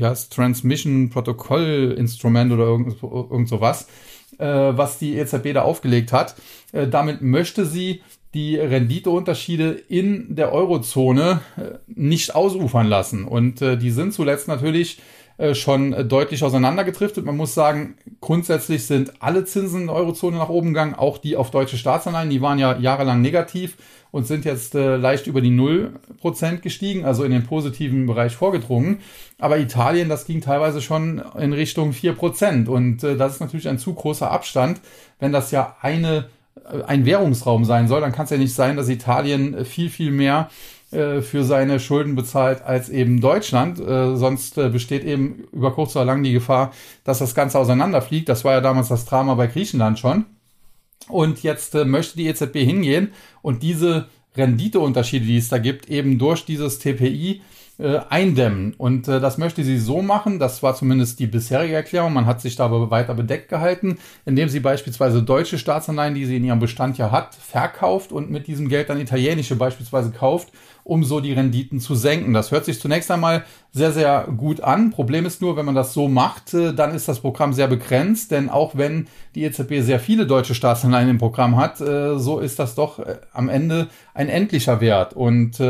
heißt 0.00 0.32
Transmission 0.32 1.10
Protocol 1.10 1.94
Instrument 1.96 2.52
oder 2.52 2.64
irgend, 2.64 3.02
irgend 3.02 3.48
sowas, 3.48 3.88
äh, 4.38 4.46
was 4.46 4.98
die 4.98 5.16
EZB 5.16 5.54
da 5.54 5.62
aufgelegt 5.62 6.12
hat. 6.12 6.36
Äh, 6.72 6.88
damit 6.88 7.22
möchte 7.22 7.66
sie 7.66 8.02
die 8.34 8.56
Renditeunterschiede 8.56 9.70
in 9.88 10.36
der 10.36 10.52
Eurozone 10.52 11.40
äh, 11.56 11.78
nicht 11.86 12.34
ausufern 12.34 12.86
lassen. 12.86 13.24
Und 13.24 13.60
äh, 13.60 13.76
die 13.76 13.90
sind 13.90 14.14
zuletzt 14.14 14.46
natürlich 14.46 15.00
äh, 15.36 15.54
schon 15.54 16.08
deutlich 16.08 16.44
auseinandergedriftet. 16.44 17.24
Man 17.24 17.36
muss 17.36 17.54
sagen, 17.54 17.96
grundsätzlich 18.20 18.86
sind 18.86 19.14
alle 19.20 19.44
Zinsen 19.44 19.82
in 19.82 19.86
der 19.88 19.96
Eurozone 19.96 20.36
nach 20.36 20.48
oben 20.48 20.68
gegangen, 20.68 20.94
auch 20.94 21.18
die 21.18 21.36
auf 21.36 21.50
deutsche 21.50 21.76
Staatsanleihen, 21.76 22.30
die 22.30 22.40
waren 22.40 22.60
ja 22.60 22.78
jahrelang 22.78 23.20
negativ 23.20 23.76
und 24.12 24.26
sind 24.26 24.44
jetzt 24.44 24.74
leicht 24.74 25.28
über 25.28 25.40
die 25.40 25.52
0% 25.52 26.58
gestiegen, 26.58 27.04
also 27.04 27.22
in 27.22 27.30
den 27.30 27.44
positiven 27.44 28.06
Bereich 28.06 28.34
vorgedrungen. 28.34 28.98
Aber 29.38 29.58
Italien, 29.58 30.08
das 30.08 30.26
ging 30.26 30.40
teilweise 30.40 30.82
schon 30.82 31.22
in 31.38 31.52
Richtung 31.52 31.92
4%. 31.92 32.68
Und 32.68 33.04
äh, 33.04 33.16
das 33.16 33.34
ist 33.34 33.40
natürlich 33.40 33.68
ein 33.68 33.78
zu 33.78 33.94
großer 33.94 34.30
Abstand, 34.30 34.80
wenn 35.20 35.32
das 35.32 35.52
ja 35.52 35.76
eine 35.80 36.28
ein 36.86 37.06
Währungsraum 37.06 37.64
sein 37.64 37.88
soll, 37.88 38.00
dann 38.00 38.12
kann 38.12 38.24
es 38.24 38.30
ja 38.30 38.36
nicht 38.36 38.54
sein, 38.54 38.76
dass 38.76 38.88
Italien 38.88 39.64
viel, 39.64 39.90
viel 39.90 40.10
mehr 40.10 40.50
äh, 40.92 41.20
für 41.22 41.44
seine 41.44 41.78
Schulden 41.78 42.16
bezahlt 42.16 42.62
als 42.62 42.88
eben 42.88 43.20
Deutschland. 43.20 43.78
Äh, 43.78 44.16
sonst 44.16 44.58
äh, 44.58 44.68
besteht 44.68 45.04
eben 45.04 45.44
über 45.52 45.72
kurz 45.72 45.94
oder 45.94 46.04
lang 46.04 46.22
die 46.22 46.32
Gefahr, 46.32 46.72
dass 47.04 47.20
das 47.20 47.34
Ganze 47.34 47.58
auseinanderfliegt. 47.58 48.28
Das 48.28 48.44
war 48.44 48.54
ja 48.54 48.60
damals 48.60 48.88
das 48.88 49.04
Drama 49.04 49.34
bei 49.34 49.46
Griechenland 49.46 49.98
schon. 49.98 50.26
Und 51.08 51.42
jetzt 51.42 51.74
möchte 51.74 52.16
die 52.16 52.26
EZB 52.26 52.56
hingehen 52.56 53.12
und 53.42 53.62
diese 53.62 54.08
Renditeunterschiede, 54.36 55.26
die 55.26 55.38
es 55.38 55.48
da 55.48 55.58
gibt, 55.58 55.88
eben 55.88 56.18
durch 56.18 56.44
dieses 56.44 56.78
TPI 56.78 57.40
äh, 57.80 58.00
eindämmen. 58.08 58.74
Und 58.76 59.08
äh, 59.08 59.20
das 59.20 59.38
möchte 59.38 59.64
sie 59.64 59.78
so 59.78 60.02
machen, 60.02 60.38
das 60.38 60.62
war 60.62 60.74
zumindest 60.74 61.18
die 61.18 61.26
bisherige 61.26 61.74
Erklärung, 61.74 62.12
man 62.12 62.26
hat 62.26 62.40
sich 62.40 62.56
da 62.56 62.66
aber 62.66 62.90
weiter 62.90 63.14
bedeckt 63.14 63.48
gehalten, 63.48 63.98
indem 64.26 64.48
sie 64.48 64.60
beispielsweise 64.60 65.22
deutsche 65.22 65.58
Staatsanleihen, 65.58 66.14
die 66.14 66.26
sie 66.26 66.36
in 66.36 66.44
ihrem 66.44 66.58
Bestand 66.58 66.98
ja 66.98 67.10
hat, 67.10 67.34
verkauft 67.34 68.12
und 68.12 68.30
mit 68.30 68.46
diesem 68.46 68.68
Geld 68.68 68.90
dann 68.90 69.00
italienische 69.00 69.56
beispielsweise 69.56 70.10
kauft, 70.10 70.48
um 70.84 71.04
so 71.04 71.20
die 71.20 71.32
Renditen 71.32 71.80
zu 71.80 71.94
senken. 71.94 72.32
Das 72.32 72.50
hört 72.50 72.64
sich 72.64 72.80
zunächst 72.80 73.10
einmal 73.10 73.44
sehr, 73.72 73.92
sehr 73.92 74.26
gut 74.36 74.60
an. 74.60 74.90
Problem 74.90 75.24
ist 75.24 75.40
nur, 75.40 75.56
wenn 75.56 75.64
man 75.64 75.74
das 75.74 75.94
so 75.94 76.08
macht, 76.08 76.52
äh, 76.54 76.74
dann 76.74 76.94
ist 76.94 77.08
das 77.08 77.20
Programm 77.20 77.52
sehr 77.52 77.68
begrenzt, 77.68 78.30
denn 78.30 78.48
auch 78.48 78.76
wenn 78.76 79.06
die 79.34 79.44
EZB 79.44 79.80
sehr 79.80 80.00
viele 80.00 80.26
deutsche 80.26 80.54
Staatsanleihen 80.54 81.08
im 81.08 81.18
Programm 81.18 81.56
hat, 81.56 81.80
äh, 81.80 82.18
so 82.18 82.40
ist 82.40 82.58
das 82.58 82.74
doch 82.74 82.98
äh, 82.98 83.18
am 83.32 83.48
Ende 83.48 83.88
ein 84.14 84.28
endlicher 84.28 84.80
Wert. 84.80 85.14
Und 85.14 85.60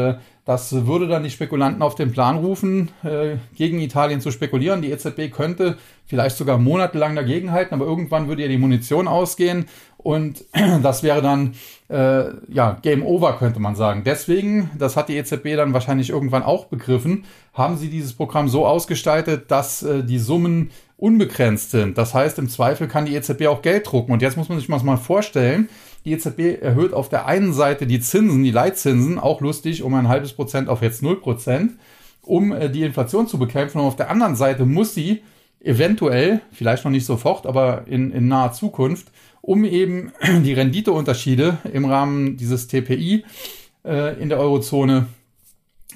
das 0.45 0.87
würde 0.87 1.07
dann 1.07 1.23
die 1.23 1.31
Spekulanten 1.31 1.83
auf 1.83 1.95
den 1.95 2.13
Plan 2.13 2.39
rufen, 2.39 2.91
äh, 3.05 3.37
gegen 3.55 3.81
Italien 3.81 4.21
zu 4.21 4.31
spekulieren. 4.31 4.83
Die 4.83 4.91
EZB 4.91 5.31
könnte 5.31 5.77
vielleicht 6.07 6.37
sogar 6.37 6.59
monatelang 6.59 7.15
dagegenhalten, 7.15 7.75
aber 7.75 7.87
irgendwann 7.87 8.27
würde 8.29 8.43
ihr 8.43 8.49
die 8.49 8.59
Munition 8.59 9.07
ausgehen 9.07 9.67
und 10.03 10.45
das 10.83 11.03
wäre 11.03 11.23
dann 11.23 11.55
äh, 11.89 12.31
ja 12.49 12.79
Game 12.83 13.05
Over, 13.05 13.37
könnte 13.39 13.61
man 13.61 13.77
sagen. 13.77 14.03
Deswegen, 14.05 14.71
das 14.79 14.97
hat 14.97 15.09
die 15.09 15.17
EZB 15.17 15.57
dann 15.57 15.73
wahrscheinlich 15.73 16.11
irgendwann 16.11 16.43
auch 16.43 16.67
begriffen, 16.67 17.25
haben 17.53 17.77
sie 17.77 17.89
dieses 17.89 18.15
Programm 18.15 18.49
so 18.49 18.67
ausgestaltet, 18.67 19.51
dass 19.51 19.83
äh, 19.83 20.03
die 20.03 20.19
Summen 20.19 20.71
unbegrenzt 20.97 21.71
sind. 21.71 21.97
Das 21.97 22.15
heißt, 22.15 22.39
im 22.39 22.49
Zweifel 22.49 22.87
kann 22.87 23.07
die 23.07 23.15
EZB 23.15 23.47
auch 23.47 23.63
Geld 23.63 23.91
drucken. 23.91 24.13
Und 24.13 24.23
jetzt 24.23 24.37
muss 24.37 24.49
man 24.49 24.59
sich 24.59 24.69
mal 24.69 24.97
vorstellen, 24.97 25.69
die 26.05 26.13
EZB 26.13 26.63
erhöht 26.63 26.93
auf 26.93 27.09
der 27.09 27.27
einen 27.27 27.53
Seite 27.53 27.87
die 27.87 28.01
Zinsen, 28.01 28.43
die 28.43 28.51
Leitzinsen, 28.51 29.19
auch 29.19 29.41
lustig, 29.41 29.83
um 29.83 29.95
ein 29.95 30.09
halbes 30.09 30.33
Prozent 30.33 30.69
auf 30.69 30.83
jetzt 30.83 31.03
null 31.03 31.21
Prozent. 31.21 31.73
um 32.23 32.53
äh, 32.53 32.71
die 32.71 32.83
Inflation 32.83 33.27
zu 33.27 33.39
bekämpfen. 33.39 33.79
Und 33.79 33.87
auf 33.87 33.97
der 33.97 34.11
anderen 34.11 34.37
Seite 34.37 34.65
muss 34.65 34.95
sie 34.95 35.23
eventuell, 35.61 36.41
vielleicht 36.53 36.85
noch 36.85 36.91
nicht 36.91 37.07
sofort, 37.07 37.47
aber 37.47 37.85
in, 37.87 38.13
in 38.13 38.29
naher 38.29 38.53
Zukunft, 38.53 39.09
um 39.43 39.65
eben 39.65 40.13
die 40.45 40.53
Renditeunterschiede 40.53 41.59
im 41.73 41.85
Rahmen 41.85 42.37
dieses 42.37 42.67
TPI 42.67 43.25
äh, 43.85 44.21
in 44.21 44.29
der 44.29 44.39
Eurozone 44.39 45.07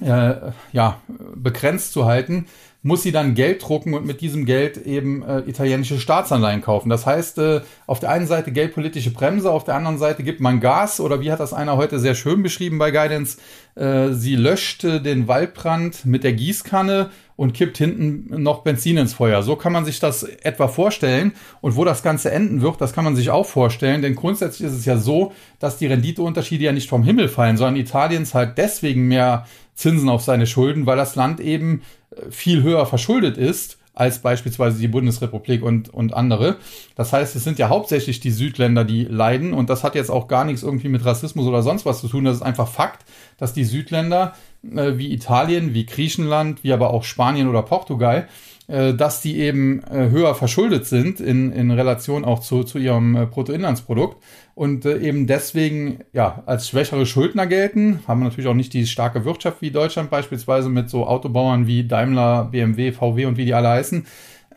äh, 0.01 0.51
ja, 0.71 0.99
begrenzt 1.35 1.93
zu 1.93 2.05
halten, 2.05 2.47
muss 2.85 3.01
sie 3.01 3.11
dann 3.11 3.33
Geld 3.33 3.67
drucken 3.67 3.95
und 3.95 4.05
mit 4.05 4.21
diesem 4.21 4.45
Geld 4.45 4.77
eben 4.77 5.23
äh, 5.23 5.39
italienische 5.39 5.99
Staatsanleihen 5.99 6.61
kaufen. 6.61 6.89
Das 6.89 7.07
heißt, 7.07 7.39
äh, 7.39 7.61
auf 7.87 7.99
der 7.99 8.11
einen 8.11 8.27
Seite 8.27 8.51
geldpolitische 8.51 9.09
Bremse, 9.09 9.49
auf 9.49 9.63
der 9.63 9.73
anderen 9.73 9.97
Seite 9.97 10.21
gibt 10.21 10.39
man 10.39 10.59
Gas 10.59 10.99
oder 10.99 11.19
wie 11.19 11.31
hat 11.31 11.39
das 11.39 11.51
einer 11.51 11.77
heute 11.77 11.99
sehr 11.99 12.13
schön 12.13 12.43
beschrieben 12.43 12.77
bei 12.77 12.91
Guidance, 12.91 13.39
äh, 13.73 14.09
sie 14.13 14.35
löscht 14.35 14.83
den 14.83 15.27
Waldbrand 15.27 16.05
mit 16.05 16.23
der 16.23 16.33
Gießkanne 16.33 17.09
und 17.37 17.53
kippt 17.53 17.77
hinten 17.77 18.41
noch 18.43 18.59
Benzin 18.59 18.97
ins 18.97 19.13
Feuer. 19.13 19.43
So 19.43 19.55
kann 19.55 19.73
man 19.73 19.83
sich 19.83 19.99
das 19.99 20.23
etwa 20.23 20.67
vorstellen. 20.67 21.33
Und 21.61 21.75
wo 21.75 21.83
das 21.83 22.01
Ganze 22.01 22.31
enden 22.31 22.61
wird, 22.61 22.79
das 22.79 22.93
kann 22.93 23.03
man 23.03 23.15
sich 23.15 23.29
auch 23.29 23.45
vorstellen. 23.45 24.01
Denn 24.01 24.15
grundsätzlich 24.15 24.67
ist 24.67 24.75
es 24.75 24.85
ja 24.85 24.97
so, 24.97 25.33
dass 25.59 25.77
die 25.77 25.87
Renditeunterschiede 25.87 26.63
ja 26.63 26.71
nicht 26.71 26.87
vom 26.87 27.03
Himmel 27.03 27.27
fallen, 27.27 27.57
sondern 27.57 27.75
Italien 27.75 28.25
zahlt 28.25 28.57
deswegen 28.57 29.07
mehr 29.07 29.45
Zinsen 29.75 30.09
auf 30.09 30.23
seine 30.23 30.47
Schulden, 30.47 30.85
weil 30.85 30.97
das 30.97 31.15
Land 31.15 31.39
eben 31.39 31.83
äh, 32.11 32.31
viel 32.31 32.63
höher 32.63 32.85
verschuldet 32.85 33.37
ist 33.37 33.77
als 33.95 34.19
beispielsweise 34.19 34.77
die 34.77 34.89
Bundesrepublik 34.89 35.63
und, 35.63 35.87
und 35.87 36.13
andere. 36.13 36.57
Das 36.95 37.13
heißt, 37.13 37.33
es 37.35 37.45
sind 37.45 37.59
ja 37.59 37.69
hauptsächlich 37.69 38.19
die 38.19 38.31
Südländer, 38.31 38.83
die 38.83 39.05
leiden 39.05 39.53
und 39.53 39.69
das 39.69 39.85
hat 39.85 39.95
jetzt 39.95 40.11
auch 40.11 40.27
gar 40.27 40.43
nichts 40.43 40.63
irgendwie 40.63 40.89
mit 40.89 41.05
Rassismus 41.05 41.47
oder 41.47 41.63
sonst 41.63 41.85
was 41.85 42.01
zu 42.01 42.09
tun. 42.09 42.25
Das 42.25 42.35
ist 42.35 42.41
einfach 42.41 42.67
Fakt, 42.67 43.05
dass 43.37 43.53
die 43.53 43.63
Südländer 43.63 44.33
äh, 44.63 44.97
wie 44.97 45.13
Italien, 45.13 45.73
wie 45.73 45.85
Griechenland, 45.85 46.63
wie 46.63 46.73
aber 46.73 46.89
auch 46.89 47.05
Spanien 47.05 47.47
oder 47.47 47.61
Portugal 47.61 48.27
äh, 48.67 48.95
dass 48.95 49.21
die 49.21 49.37
eben 49.39 49.83
äh, 49.83 50.09
höher 50.09 50.33
verschuldet 50.33 50.87
sind 50.87 51.19
in, 51.19 51.51
in 51.51 51.69
Relation 51.69 52.25
auch 52.25 52.39
zu, 52.39 52.63
zu 52.63 52.79
ihrem 52.79 53.15
äh, 53.15 53.25
Bruttoinlandsprodukt 53.27 54.23
und 54.55 54.85
eben 54.85 55.27
deswegen 55.27 55.99
ja 56.13 56.43
als 56.45 56.69
schwächere 56.69 57.05
Schuldner 57.05 57.45
gelten, 57.45 57.99
haben 58.07 58.23
natürlich 58.23 58.47
auch 58.47 58.53
nicht 58.53 58.73
die 58.73 58.87
starke 58.87 59.25
Wirtschaft 59.25 59.61
wie 59.61 59.69
Deutschland 59.69 60.09
beispielsweise 60.09 60.69
mit 60.69 60.89
so 60.89 61.05
Autobauern 61.05 61.67
wie 61.67 61.85
Daimler, 61.85 62.45
BMW, 62.45 62.93
VW 62.93 63.25
und 63.25 63.37
wie 63.37 63.45
die 63.45 63.53
alle 63.53 63.69
heißen. 63.69 64.07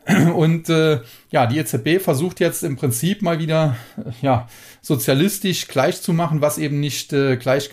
Und 0.35 0.69
äh, 0.69 1.01
ja, 1.29 1.45
die 1.45 1.59
EZB 1.59 2.01
versucht 2.01 2.39
jetzt 2.39 2.63
im 2.63 2.77
Prinzip 2.77 3.21
mal 3.21 3.37
wieder 3.37 3.75
ja 4.21 4.47
sozialistisch 4.81 5.67
gleich 5.67 6.01
zu 6.01 6.13
machen, 6.13 6.41
was 6.41 6.57
eben 6.57 6.79
nicht 6.79 7.13
äh, 7.13 7.35
gleich 7.37 7.69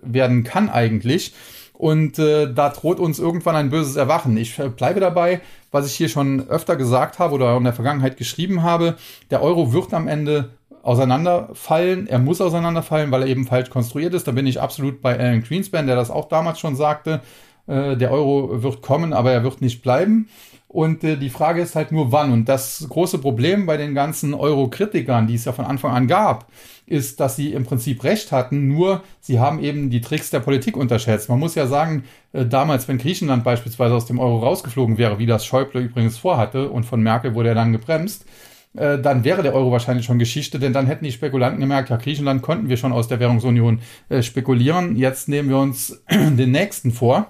werden 0.00 0.44
kann 0.44 0.70
eigentlich. 0.70 1.34
Und 1.74 2.18
äh, 2.18 2.52
da 2.52 2.68
droht 2.68 3.00
uns 3.00 3.18
irgendwann 3.18 3.56
ein 3.56 3.70
böses 3.70 3.96
Erwachen. 3.96 4.36
Ich 4.36 4.58
äh, 4.58 4.68
bleibe 4.68 5.00
dabei, 5.00 5.40
was 5.70 5.86
ich 5.86 5.94
hier 5.94 6.08
schon 6.08 6.48
öfter 6.48 6.76
gesagt 6.76 7.18
habe 7.18 7.34
oder 7.34 7.56
in 7.56 7.64
der 7.64 7.72
Vergangenheit 7.72 8.16
geschrieben 8.16 8.62
habe. 8.62 8.96
Der 9.30 9.42
Euro 9.42 9.72
wird 9.72 9.92
am 9.92 10.06
Ende 10.06 10.50
auseinanderfallen. 10.82 12.06
Er 12.06 12.18
muss 12.18 12.40
auseinanderfallen, 12.40 13.10
weil 13.10 13.22
er 13.22 13.28
eben 13.28 13.46
falsch 13.46 13.70
konstruiert 13.70 14.14
ist. 14.14 14.26
Da 14.26 14.32
bin 14.32 14.46
ich 14.46 14.60
absolut 14.60 15.00
bei 15.00 15.18
Alan 15.18 15.42
Greenspan, 15.42 15.86
der 15.86 15.96
das 15.96 16.10
auch 16.10 16.28
damals 16.28 16.58
schon 16.58 16.76
sagte. 16.76 17.20
Äh, 17.66 17.96
der 17.96 18.10
Euro 18.10 18.62
wird 18.62 18.82
kommen, 18.82 19.12
aber 19.12 19.32
er 19.32 19.44
wird 19.44 19.60
nicht 19.60 19.82
bleiben. 19.82 20.28
Und 20.68 21.02
äh, 21.02 21.16
die 21.16 21.30
Frage 21.30 21.60
ist 21.60 21.74
halt 21.74 21.90
nur 21.90 22.12
wann. 22.12 22.32
Und 22.32 22.48
das 22.48 22.86
große 22.88 23.18
Problem 23.18 23.66
bei 23.66 23.76
den 23.76 23.94
ganzen 23.94 24.34
Euro-Kritikern, 24.34 25.26
die 25.26 25.34
es 25.34 25.44
ja 25.44 25.52
von 25.52 25.64
Anfang 25.64 25.92
an 25.92 26.06
gab, 26.06 26.46
ist, 26.86 27.20
dass 27.20 27.36
sie 27.36 27.52
im 27.52 27.64
Prinzip 27.64 28.02
recht 28.04 28.32
hatten, 28.32 28.68
nur 28.68 29.02
sie 29.20 29.38
haben 29.38 29.60
eben 29.62 29.90
die 29.90 30.00
Tricks 30.00 30.30
der 30.30 30.40
Politik 30.40 30.76
unterschätzt. 30.76 31.28
Man 31.28 31.38
muss 31.38 31.54
ja 31.54 31.66
sagen, 31.66 32.04
äh, 32.32 32.46
damals, 32.46 32.88
wenn 32.88 32.98
Griechenland 32.98 33.44
beispielsweise 33.44 33.94
aus 33.94 34.06
dem 34.06 34.18
Euro 34.18 34.38
rausgeflogen 34.38 34.98
wäre, 34.98 35.18
wie 35.18 35.26
das 35.26 35.44
Schäuble 35.44 35.80
übrigens 35.80 36.18
vorhatte, 36.18 36.70
und 36.70 36.84
von 36.84 37.00
Merkel 37.00 37.34
wurde 37.34 37.50
er 37.50 37.54
dann 37.54 37.72
gebremst, 37.72 38.24
äh, 38.76 38.98
dann 38.98 39.24
wäre 39.24 39.42
der 39.42 39.54
Euro 39.54 39.72
wahrscheinlich 39.72 40.06
schon 40.06 40.18
Geschichte, 40.18 40.58
denn 40.58 40.72
dann 40.72 40.86
hätten 40.86 41.04
die 41.04 41.12
Spekulanten 41.12 41.60
gemerkt, 41.60 41.90
ja, 41.90 41.96
Griechenland 41.96 42.42
konnten 42.42 42.68
wir 42.68 42.76
schon 42.76 42.92
aus 42.92 43.08
der 43.08 43.20
Währungsunion 43.20 43.80
äh, 44.08 44.22
spekulieren, 44.22 44.96
jetzt 44.96 45.28
nehmen 45.28 45.48
wir 45.48 45.58
uns 45.58 46.02
den 46.10 46.50
nächsten 46.50 46.92
vor. 46.92 47.28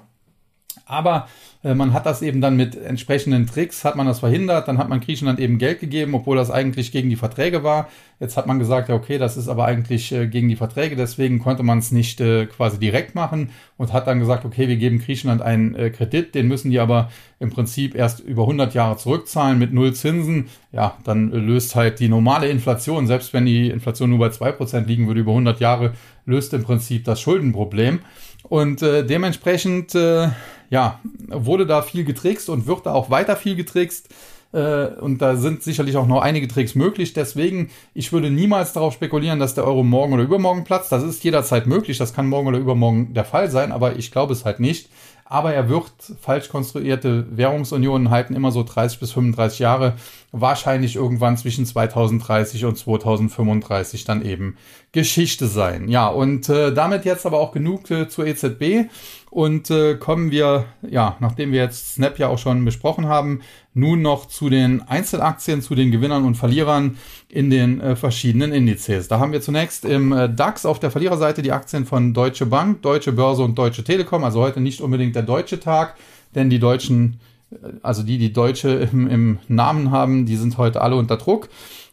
Aber 0.84 1.28
man 1.62 1.92
hat 1.92 2.06
das 2.06 2.22
eben 2.22 2.40
dann 2.40 2.56
mit 2.56 2.74
entsprechenden 2.74 3.46
Tricks, 3.46 3.84
hat 3.84 3.94
man 3.94 4.06
das 4.06 4.20
verhindert, 4.20 4.66
dann 4.66 4.78
hat 4.78 4.88
man 4.88 5.00
Griechenland 5.00 5.38
eben 5.38 5.58
Geld 5.58 5.80
gegeben, 5.80 6.14
obwohl 6.14 6.38
das 6.38 6.50
eigentlich 6.50 6.90
gegen 6.90 7.10
die 7.10 7.16
Verträge 7.16 7.62
war. 7.62 7.90
Jetzt 8.18 8.38
hat 8.38 8.46
man 8.46 8.58
gesagt, 8.58 8.88
ja 8.88 8.94
okay, 8.94 9.18
das 9.18 9.36
ist 9.36 9.48
aber 9.48 9.66
eigentlich 9.66 10.10
äh, 10.10 10.26
gegen 10.26 10.48
die 10.48 10.56
Verträge, 10.56 10.96
deswegen 10.96 11.38
konnte 11.38 11.62
man 11.62 11.78
es 11.78 11.92
nicht 11.92 12.18
äh, 12.22 12.46
quasi 12.46 12.78
direkt 12.78 13.14
machen 13.14 13.50
und 13.76 13.92
hat 13.92 14.06
dann 14.06 14.20
gesagt, 14.20 14.46
okay, 14.46 14.68
wir 14.68 14.76
geben 14.76 15.00
Griechenland 15.00 15.42
einen 15.42 15.74
äh, 15.74 15.90
Kredit, 15.90 16.34
den 16.34 16.48
müssen 16.48 16.70
die 16.70 16.78
aber 16.78 17.10
im 17.40 17.50
Prinzip 17.50 17.94
erst 17.94 18.20
über 18.20 18.42
100 18.42 18.72
Jahre 18.72 18.96
zurückzahlen 18.96 19.58
mit 19.58 19.72
null 19.72 19.92
Zinsen. 19.92 20.48
Ja, 20.72 20.96
dann 21.04 21.30
löst 21.30 21.74
halt 21.74 22.00
die 22.00 22.08
normale 22.08 22.48
Inflation, 22.48 23.06
selbst 23.06 23.34
wenn 23.34 23.44
die 23.44 23.68
Inflation 23.68 24.08
nur 24.08 24.18
bei 24.18 24.30
zwei 24.30 24.52
Prozent 24.52 24.88
liegen 24.88 25.06
würde 25.06 25.20
über 25.20 25.32
100 25.32 25.60
Jahre, 25.60 25.92
löst 26.24 26.54
im 26.54 26.62
Prinzip 26.62 27.04
das 27.04 27.20
Schuldenproblem. 27.20 28.00
Und 28.44 28.82
äh, 28.82 29.04
dementsprechend 29.04 29.94
äh, 29.94 30.28
ja, 30.70 31.00
wurde 31.28 31.66
da 31.66 31.82
viel 31.82 32.04
getrickst 32.04 32.48
und 32.48 32.66
wird 32.66 32.86
da 32.86 32.94
auch 32.94 33.10
weiter 33.10 33.36
viel 33.36 33.56
getrickst. 33.56 34.08
Äh, 34.52 34.86
und 35.00 35.18
da 35.18 35.36
sind 35.36 35.62
sicherlich 35.62 35.96
auch 35.96 36.06
noch 36.06 36.22
einige 36.22 36.48
Tricks 36.48 36.74
möglich. 36.74 37.12
Deswegen, 37.12 37.70
ich 37.94 38.12
würde 38.12 38.30
niemals 38.30 38.72
darauf 38.72 38.94
spekulieren, 38.94 39.38
dass 39.38 39.54
der 39.54 39.64
Euro 39.64 39.82
morgen 39.82 40.14
oder 40.14 40.22
übermorgen 40.22 40.64
platzt. 40.64 40.90
Das 40.92 41.02
ist 41.02 41.22
jederzeit 41.22 41.66
möglich. 41.66 41.98
Das 41.98 42.14
kann 42.14 42.28
morgen 42.28 42.48
oder 42.48 42.58
übermorgen 42.58 43.12
der 43.14 43.24
Fall 43.24 43.50
sein, 43.50 43.72
aber 43.72 43.96
ich 43.96 44.10
glaube 44.10 44.32
es 44.32 44.44
halt 44.44 44.60
nicht 44.60 44.88
aber 45.30 45.54
er 45.54 45.68
wird 45.68 45.92
falsch 46.20 46.48
konstruierte 46.48 47.24
Währungsunionen 47.30 48.10
halten 48.10 48.34
immer 48.34 48.50
so 48.50 48.64
30 48.64 48.98
bis 48.98 49.12
35 49.12 49.60
Jahre, 49.60 49.94
wahrscheinlich 50.32 50.96
irgendwann 50.96 51.36
zwischen 51.36 51.64
2030 51.64 52.64
und 52.64 52.76
2035 52.76 54.04
dann 54.04 54.24
eben 54.24 54.56
Geschichte 54.90 55.46
sein. 55.46 55.86
Ja, 55.86 56.08
und 56.08 56.48
äh, 56.48 56.74
damit 56.74 57.04
jetzt 57.04 57.26
aber 57.26 57.38
auch 57.38 57.52
genug 57.52 57.88
äh, 57.92 58.08
zur 58.08 58.26
EZB 58.26 58.90
und 59.30 59.70
äh, 59.70 59.94
kommen 59.94 60.32
wir, 60.32 60.66
ja, 60.82 61.16
nachdem 61.20 61.52
wir 61.52 61.60
jetzt 61.60 61.94
Snap 61.94 62.18
ja 62.18 62.28
auch 62.28 62.38
schon 62.38 62.64
besprochen 62.64 63.06
haben, 63.06 63.40
nun 63.74 64.02
noch 64.02 64.26
zu 64.26 64.50
den 64.50 64.82
Einzelaktien, 64.82 65.62
zu 65.62 65.76
den 65.76 65.92
Gewinnern 65.92 66.24
und 66.24 66.34
Verlierern 66.34 66.98
in 67.28 67.48
den 67.48 67.80
äh, 67.80 67.94
verschiedenen 67.94 68.52
Indizes. 68.52 69.06
Da 69.06 69.20
haben 69.20 69.30
wir 69.30 69.40
zunächst 69.40 69.84
im 69.84 70.12
äh, 70.12 70.28
DAX 70.28 70.66
auf 70.66 70.80
der 70.80 70.90
Verliererseite 70.90 71.42
die 71.42 71.52
Aktien 71.52 71.86
von 71.86 72.12
Deutsche 72.12 72.46
Bank, 72.46 72.82
Deutsche 72.82 73.12
Börse 73.12 73.44
und 73.44 73.56
Deutsche 73.56 73.84
Telekom. 73.84 74.24
Also 74.24 74.40
heute 74.40 74.60
nicht 74.60 74.80
unbedingt 74.80 75.14
der 75.14 75.22
deutsche 75.22 75.60
Tag, 75.60 75.94
denn 76.34 76.50
die 76.50 76.58
Deutschen, 76.58 77.20
äh, 77.52 77.68
also 77.82 78.02
die, 78.02 78.18
die 78.18 78.32
Deutsche 78.32 78.68
im, 78.92 79.06
im 79.06 79.38
Namen 79.46 79.92
haben, 79.92 80.26
die 80.26 80.36
sind 80.36 80.58
heute 80.58 80.80
alle 80.80 80.96
unter 80.96 81.16
Druck. 81.16 81.48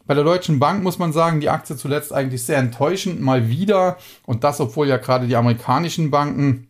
Bei 0.08 0.14
der 0.14 0.24
Deutschen 0.24 0.58
Bank 0.58 0.82
muss 0.82 0.98
man 0.98 1.12
sagen, 1.12 1.40
die 1.40 1.50
Aktie 1.50 1.76
zuletzt 1.76 2.14
eigentlich 2.14 2.42
sehr 2.42 2.56
enttäuschend 2.56 3.20
mal 3.20 3.50
wieder. 3.50 3.98
Und 4.24 4.42
das, 4.42 4.58
obwohl 4.58 4.88
ja 4.88 4.96
gerade 4.96 5.26
die 5.26 5.36
amerikanischen 5.36 6.10
Banken 6.10 6.67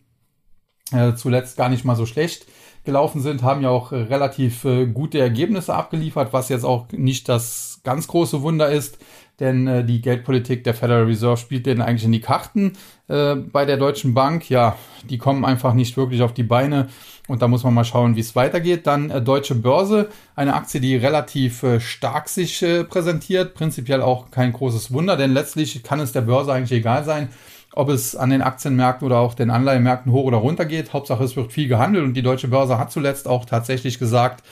äh, 0.91 1.13
zuletzt 1.13 1.57
gar 1.57 1.69
nicht 1.69 1.85
mal 1.85 1.95
so 1.95 2.05
schlecht 2.05 2.47
gelaufen 2.83 3.21
sind, 3.21 3.43
haben 3.43 3.61
ja 3.61 3.69
auch 3.69 3.91
äh, 3.91 3.97
relativ 3.97 4.65
äh, 4.65 4.87
gute 4.87 5.19
Ergebnisse 5.19 5.75
abgeliefert, 5.75 6.33
was 6.33 6.49
jetzt 6.49 6.63
auch 6.63 6.87
nicht 6.91 7.29
das 7.29 7.81
ganz 7.83 8.07
große 8.07 8.41
Wunder 8.41 8.69
ist, 8.69 8.97
denn 9.39 9.87
die 9.87 10.01
Geldpolitik 10.01 10.65
der 10.65 10.73
Federal 10.73 11.05
Reserve 11.05 11.37
spielt 11.37 11.65
denen 11.65 11.81
eigentlich 11.81 12.03
in 12.03 12.11
die 12.11 12.19
Karten. 12.19 12.73
Bei 13.07 13.63
der 13.65 13.77
Deutschen 13.77 14.13
Bank, 14.13 14.49
ja, 14.49 14.75
die 15.09 15.17
kommen 15.17 15.45
einfach 15.45 15.73
nicht 15.73 15.95
wirklich 15.95 16.23
auf 16.23 16.33
die 16.33 16.43
Beine 16.43 16.89
und 17.29 17.41
da 17.41 17.47
muss 17.47 17.63
man 17.63 17.73
mal 17.73 17.85
schauen, 17.85 18.17
wie 18.17 18.19
es 18.19 18.35
weitergeht. 18.35 18.85
Dann 18.85 19.23
Deutsche 19.23 19.55
Börse, 19.55 20.09
eine 20.35 20.55
Aktie, 20.55 20.81
die 20.81 20.97
relativ 20.97 21.63
stark 21.79 22.27
sich 22.27 22.65
präsentiert, 22.89 23.53
prinzipiell 23.53 24.01
auch 24.01 24.29
kein 24.29 24.51
großes 24.51 24.91
Wunder, 24.91 25.15
denn 25.15 25.31
letztlich 25.31 25.83
kann 25.83 26.01
es 26.01 26.11
der 26.11 26.21
Börse 26.21 26.51
eigentlich 26.51 26.77
egal 26.77 27.05
sein, 27.05 27.29
ob 27.73 27.89
es 27.89 28.15
an 28.15 28.29
den 28.29 28.41
Aktienmärkten 28.41 29.05
oder 29.05 29.19
auch 29.19 29.33
den 29.33 29.49
Anleihenmärkten 29.49 30.11
hoch 30.11 30.25
oder 30.25 30.37
runter 30.37 30.65
geht. 30.65 30.93
Hauptsache, 30.93 31.23
es 31.23 31.35
wird 31.35 31.51
viel 31.51 31.67
gehandelt 31.67 32.03
und 32.03 32.13
die 32.13 32.21
Deutsche 32.21 32.47
Börse 32.47 32.77
hat 32.77 32.91
zuletzt 32.91 33.27
auch 33.27 33.45
tatsächlich 33.45 33.99
gesagt, 33.99 34.43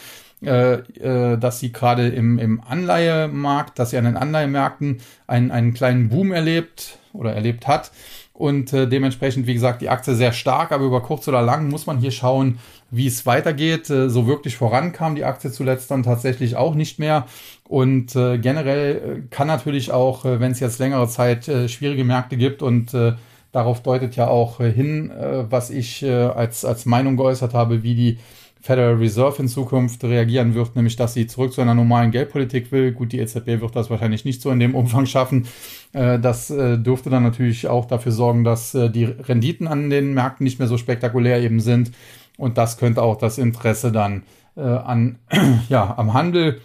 äh, 0.43 0.73
äh, 0.73 1.37
dass 1.37 1.59
sie 1.59 1.71
gerade 1.71 2.09
im, 2.09 2.37
im 2.37 2.61
Anleihemarkt, 2.61 3.79
dass 3.79 3.89
sie 3.89 3.97
an 3.97 4.05
den 4.05 4.17
Anleihemärkten 4.17 5.01
einen, 5.25 5.49
einen 5.49 5.73
kleinen 5.73 6.09
Boom 6.09 6.31
erlebt 6.31 6.99
oder 7.11 7.33
erlebt 7.33 7.67
hat. 7.67 7.91
Und 8.33 8.71
äh, 8.71 8.87
dementsprechend, 8.87 9.47
wie 9.47 9.55
gesagt, 9.55 9.81
die 9.81 9.89
Aktie 9.89 10.13
sehr 10.13 10.31
stark, 10.31 10.71
aber 10.71 10.85
über 10.85 11.01
kurz 11.01 11.27
oder 11.27 11.41
lang 11.41 11.69
muss 11.69 11.87
man 11.87 11.97
hier 11.97 12.11
schauen, 12.11 12.59
wie 12.91 13.07
es 13.07 13.25
weitergeht. 13.25 13.89
Äh, 13.89 14.09
so 14.09 14.27
wirklich 14.27 14.57
voran 14.57 14.91
kam 14.91 15.15
die 15.15 15.25
Aktie 15.25 15.51
zuletzt 15.51 15.91
dann 15.91 16.03
tatsächlich 16.03 16.55
auch 16.55 16.75
nicht 16.75 16.99
mehr. 16.99 17.25
Und 17.67 18.15
äh, 18.15 18.37
generell 18.37 18.95
äh, 18.95 19.21
kann 19.29 19.47
natürlich 19.47 19.91
auch, 19.91 20.25
äh, 20.25 20.39
wenn 20.39 20.51
es 20.51 20.59
jetzt 20.59 20.79
längere 20.79 21.07
Zeit 21.07 21.47
äh, 21.47 21.67
schwierige 21.67 22.05
Märkte 22.05 22.37
gibt 22.37 22.61
und 22.61 22.93
äh, 22.93 23.13
darauf 23.51 23.81
deutet 23.81 24.15
ja 24.15 24.27
auch 24.27 24.57
hin, 24.57 25.09
was 25.49 25.71
ich 25.71 26.05
als, 26.05 26.63
als 26.63 26.85
Meinung 26.85 27.15
geäußert 27.17 27.55
habe, 27.55 27.81
wie 27.81 27.95
die 27.95 28.17
Federal 28.61 28.95
Reserve 28.95 29.41
in 29.41 29.47
Zukunft 29.47 30.03
reagieren 30.03 30.53
wird, 30.53 30.75
nämlich 30.75 30.95
dass 30.95 31.15
sie 31.15 31.25
zurück 31.25 31.53
zu 31.53 31.61
einer 31.61 31.73
normalen 31.73 32.11
Geldpolitik 32.11 32.71
will. 32.71 32.91
Gut, 32.91 33.13
die 33.13 33.19
EZB 33.19 33.61
wird 33.61 33.75
das 33.75 33.89
wahrscheinlich 33.89 34.25
nicht 34.25 34.41
so 34.41 34.51
in 34.51 34.59
dem 34.59 34.75
Umfang 34.75 35.07
schaffen. 35.07 35.47
Das 35.93 36.49
dürfte 36.49 37.09
dann 37.09 37.23
natürlich 37.23 37.67
auch 37.67 37.85
dafür 37.85 38.11
sorgen, 38.11 38.43
dass 38.43 38.73
die 38.73 39.05
Renditen 39.05 39.65
an 39.65 39.89
den 39.89 40.13
Märkten 40.13 40.43
nicht 40.43 40.59
mehr 40.59 40.67
so 40.67 40.77
spektakulär 40.77 41.41
eben 41.41 41.59
sind. 41.59 41.91
Und 42.37 42.57
das 42.57 42.77
könnte 42.77 43.01
auch 43.01 43.17
das 43.17 43.37
Interesse 43.37 43.91
dann 43.91 44.23
äh, 44.55 44.61
an, 44.61 45.19
ja, 45.69 45.95
am 45.97 46.13
Handel 46.13 46.61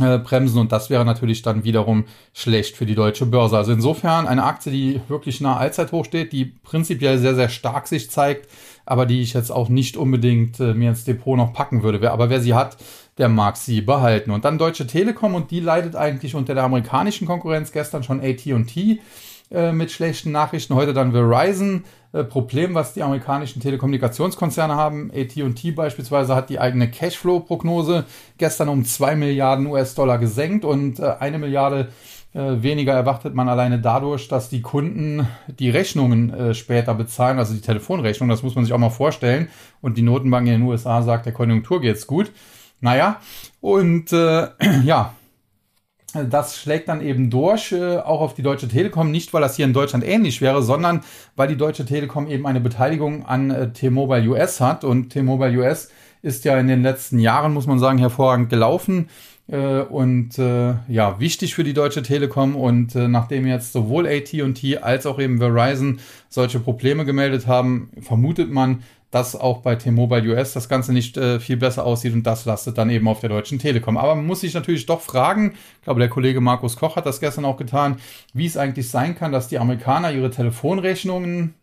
äh, 0.00 0.18
bremsen 0.18 0.58
und 0.60 0.70
das 0.70 0.90
wäre 0.90 1.04
natürlich 1.04 1.42
dann 1.42 1.64
wiederum 1.64 2.04
schlecht 2.32 2.76
für 2.76 2.86
die 2.86 2.94
deutsche 2.94 3.26
Börse. 3.26 3.56
Also 3.56 3.72
insofern 3.72 4.26
eine 4.26 4.44
Aktie, 4.44 4.70
die 4.70 5.00
wirklich 5.08 5.40
nah 5.40 5.56
Allzeithoch 5.56 6.04
steht, 6.04 6.32
die 6.32 6.44
prinzipiell 6.44 7.18
sehr, 7.18 7.34
sehr 7.34 7.48
stark 7.48 7.88
sich 7.88 8.10
zeigt, 8.10 8.48
aber 8.86 9.06
die 9.06 9.20
ich 9.20 9.32
jetzt 9.32 9.50
auch 9.50 9.68
nicht 9.68 9.96
unbedingt 9.96 10.60
äh, 10.60 10.74
mir 10.74 10.90
ins 10.90 11.04
Depot 11.04 11.36
noch 11.36 11.52
packen 11.52 11.82
würde. 11.82 12.10
Aber 12.10 12.30
wer 12.30 12.40
sie 12.40 12.54
hat, 12.54 12.76
der 13.18 13.28
mag 13.28 13.56
sie 13.56 13.80
behalten. 13.80 14.30
Und 14.30 14.44
dann 14.44 14.58
Deutsche 14.58 14.86
Telekom 14.86 15.34
und 15.34 15.50
die 15.50 15.60
leidet 15.60 15.96
eigentlich 15.96 16.34
unter 16.34 16.54
der 16.54 16.64
amerikanischen 16.64 17.26
Konkurrenz. 17.26 17.72
Gestern 17.72 18.04
schon 18.04 18.20
AT&T 18.20 19.00
äh, 19.50 19.72
mit 19.72 19.90
schlechten 19.90 20.30
Nachrichten, 20.30 20.74
heute 20.74 20.92
dann 20.92 21.12
Verizon. 21.12 21.84
Äh, 22.12 22.24
Problem, 22.24 22.74
was 22.74 22.92
die 22.92 23.02
amerikanischen 23.02 23.62
Telekommunikationskonzerne 23.62 24.74
haben. 24.74 25.10
AT&T 25.10 25.70
beispielsweise 25.70 26.34
hat 26.34 26.50
die 26.50 26.60
eigene 26.60 26.90
Cashflow-Prognose 26.90 28.04
gestern 28.36 28.68
um 28.68 28.84
2 28.84 29.16
Milliarden 29.16 29.66
US-Dollar 29.66 30.18
gesenkt 30.18 30.64
und 30.64 31.00
äh, 31.00 31.14
eine 31.18 31.38
Milliarde 31.38 31.88
weniger 32.34 32.92
erwartet 32.92 33.34
man 33.34 33.48
alleine 33.48 33.80
dadurch, 33.80 34.28
dass 34.28 34.50
die 34.50 34.60
Kunden 34.60 35.26
die 35.48 35.70
Rechnungen 35.70 36.54
später 36.54 36.94
bezahlen, 36.94 37.38
also 37.38 37.54
die 37.54 37.62
Telefonrechnung. 37.62 38.28
Das 38.28 38.42
muss 38.42 38.54
man 38.54 38.66
sich 38.66 38.74
auch 38.74 38.78
mal 38.78 38.90
vorstellen. 38.90 39.48
Und 39.80 39.96
die 39.96 40.02
Notenbank 40.02 40.46
in 40.46 40.60
den 40.60 40.62
USA 40.62 41.00
sagt, 41.00 41.24
der 41.24 41.32
Konjunktur 41.32 41.80
geht's 41.80 42.06
gut. 42.06 42.30
Naja, 42.80 43.20
und 43.60 44.12
äh, 44.12 44.48
ja, 44.84 45.14
das 46.14 46.56
schlägt 46.56 46.88
dann 46.88 47.02
eben 47.02 47.28
durch, 47.28 47.72
äh, 47.72 47.98
auch 47.98 48.20
auf 48.20 48.34
die 48.34 48.42
Deutsche 48.42 48.68
Telekom, 48.68 49.10
nicht 49.10 49.34
weil 49.34 49.42
das 49.42 49.56
hier 49.56 49.66
in 49.66 49.74
Deutschland 49.74 50.04
ähnlich 50.06 50.40
wäre, 50.40 50.62
sondern 50.62 51.02
weil 51.36 51.48
die 51.48 51.56
Deutsche 51.56 51.84
Telekom 51.84 52.28
eben 52.28 52.46
eine 52.46 52.60
Beteiligung 52.60 53.26
an 53.26 53.50
äh, 53.50 53.72
T-Mobile 53.72 54.26
US 54.30 54.60
hat. 54.60 54.84
Und 54.84 55.10
T-Mobile 55.10 55.58
US 55.58 55.90
ist 56.22 56.44
ja 56.44 56.58
in 56.58 56.66
den 56.66 56.82
letzten 56.82 57.18
Jahren, 57.18 57.52
muss 57.52 57.66
man 57.66 57.78
sagen, 57.78 57.98
hervorragend 57.98 58.48
gelaufen 58.48 59.08
äh, 59.48 59.80
und 59.80 60.38
äh, 60.38 60.74
ja, 60.88 61.20
wichtig 61.20 61.54
für 61.54 61.64
die 61.64 61.74
Deutsche 61.74 62.02
Telekom. 62.02 62.56
Und 62.56 62.94
äh, 62.94 63.06
nachdem 63.06 63.46
jetzt 63.46 63.74
sowohl 63.74 64.06
AT&T 64.06 64.78
als 64.78 65.04
auch 65.04 65.18
eben 65.18 65.38
Verizon 65.38 66.00
solche 66.30 66.58
Probleme 66.58 67.04
gemeldet 67.04 67.46
haben, 67.46 67.90
vermutet 68.00 68.50
man, 68.50 68.82
dass 69.10 69.34
auch 69.34 69.58
bei 69.58 69.74
T-Mobile 69.74 70.34
US 70.34 70.52
das 70.52 70.68
Ganze 70.68 70.92
nicht 70.92 71.16
äh, 71.16 71.40
viel 71.40 71.56
besser 71.56 71.84
aussieht 71.84 72.12
und 72.12 72.24
das 72.24 72.44
lastet 72.44 72.76
dann 72.76 72.90
eben 72.90 73.08
auf 73.08 73.20
der 73.20 73.30
Deutschen 73.30 73.58
Telekom. 73.58 73.96
Aber 73.96 74.14
man 74.14 74.26
muss 74.26 74.40
sich 74.40 74.54
natürlich 74.54 74.86
doch 74.86 75.00
fragen, 75.00 75.54
ich 75.78 75.84
glaube, 75.84 76.00
der 76.00 76.10
Kollege 76.10 76.40
Markus 76.40 76.76
Koch 76.76 76.96
hat 76.96 77.06
das 77.06 77.20
gestern 77.20 77.44
auch 77.44 77.56
getan, 77.56 77.96
wie 78.34 78.46
es 78.46 78.56
eigentlich 78.56 78.90
sein 78.90 79.14
kann, 79.14 79.32
dass 79.32 79.48
die 79.48 79.58
Amerikaner 79.58 80.12
ihre 80.12 80.30
Telefonrechnungen 80.30 81.54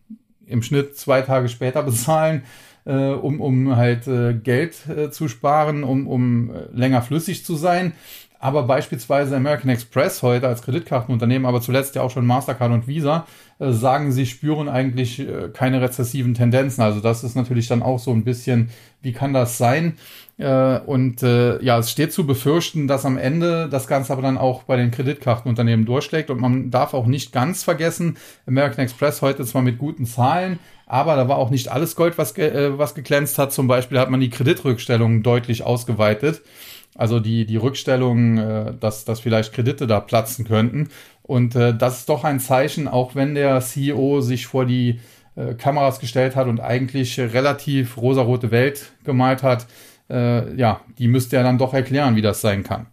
im 0.46 0.62
Schnitt 0.62 0.96
zwei 0.96 1.22
Tage 1.22 1.48
später 1.48 1.82
bezahlen, 1.84 2.42
äh, 2.84 3.10
um, 3.10 3.40
um 3.40 3.76
halt 3.76 4.08
äh, 4.08 4.34
Geld 4.34 4.88
äh, 4.88 5.10
zu 5.10 5.28
sparen, 5.28 5.84
um, 5.84 6.08
um 6.08 6.50
äh, 6.50 6.64
länger 6.72 7.02
flüssig 7.02 7.44
zu 7.44 7.54
sein 7.54 7.92
aber 8.38 8.64
beispielsweise 8.64 9.36
American 9.36 9.70
Express 9.70 10.22
heute 10.22 10.46
als 10.46 10.62
Kreditkartenunternehmen, 10.62 11.46
aber 11.46 11.60
zuletzt 11.60 11.94
ja 11.94 12.02
auch 12.02 12.10
schon 12.10 12.26
Mastercard 12.26 12.72
und 12.72 12.86
Visa, 12.86 13.26
sagen, 13.58 14.12
sie 14.12 14.26
spüren 14.26 14.68
eigentlich 14.68 15.20
äh, 15.20 15.48
keine 15.52 15.80
rezessiven 15.80 16.34
Tendenzen. 16.34 16.82
Also 16.82 17.00
das 17.00 17.24
ist 17.24 17.36
natürlich 17.36 17.68
dann 17.68 17.82
auch 17.82 17.98
so 17.98 18.10
ein 18.12 18.24
bisschen, 18.24 18.68
wie 19.00 19.12
kann 19.12 19.32
das 19.32 19.56
sein? 19.56 19.94
Äh, 20.38 20.78
und 20.80 21.22
äh, 21.22 21.62
ja, 21.62 21.78
es 21.78 21.90
steht 21.90 22.12
zu 22.12 22.26
befürchten, 22.26 22.86
dass 22.86 23.06
am 23.06 23.16
Ende 23.16 23.68
das 23.70 23.86
Ganze 23.86 24.12
aber 24.12 24.22
dann 24.22 24.36
auch 24.36 24.64
bei 24.64 24.76
den 24.76 24.90
Kreditkartenunternehmen 24.90 25.86
durchschlägt. 25.86 26.28
Und 26.28 26.40
man 26.40 26.70
darf 26.70 26.92
auch 26.92 27.06
nicht 27.06 27.32
ganz 27.32 27.64
vergessen, 27.64 28.18
American 28.46 28.84
Express 28.84 29.22
heute 29.22 29.44
zwar 29.46 29.62
mit 29.62 29.78
guten 29.78 30.04
Zahlen, 30.04 30.58
aber 30.86 31.16
da 31.16 31.26
war 31.28 31.38
auch 31.38 31.50
nicht 31.50 31.68
alles 31.68 31.96
Gold, 31.96 32.18
was, 32.18 32.34
ge 32.34 32.48
äh, 32.48 32.78
was 32.78 32.94
geglänzt 32.94 33.38
hat. 33.38 33.52
Zum 33.52 33.68
Beispiel 33.68 33.98
hat 33.98 34.10
man 34.10 34.20
die 34.20 34.30
Kreditrückstellungen 34.30 35.22
deutlich 35.22 35.64
ausgeweitet. 35.64 36.42
Also 36.94 37.20
die, 37.20 37.44
die 37.44 37.56
Rückstellung, 37.56 38.38
äh, 38.38 38.74
dass, 38.78 39.04
dass 39.04 39.20
vielleicht 39.20 39.52
Kredite 39.52 39.86
da 39.86 40.00
platzen 40.00 40.44
könnten. 40.44 40.88
Und 41.26 41.56
äh, 41.56 41.76
das 41.76 42.00
ist 42.00 42.08
doch 42.08 42.22
ein 42.22 42.38
Zeichen, 42.38 42.86
auch 42.86 43.16
wenn 43.16 43.34
der 43.34 43.60
CEO 43.60 44.20
sich 44.20 44.46
vor 44.46 44.64
die 44.64 45.00
äh, 45.34 45.54
Kameras 45.54 45.98
gestellt 45.98 46.36
hat 46.36 46.46
und 46.46 46.60
eigentlich 46.60 47.18
relativ 47.18 47.96
rosarote 47.96 48.52
Welt 48.52 48.92
gemalt 49.02 49.42
hat, 49.42 49.66
äh, 50.08 50.54
ja, 50.54 50.80
die 50.98 51.08
müsste 51.08 51.36
er 51.36 51.42
dann 51.42 51.58
doch 51.58 51.74
erklären, 51.74 52.14
wie 52.14 52.22
das 52.22 52.40
sein 52.40 52.62
kann. 52.62 52.86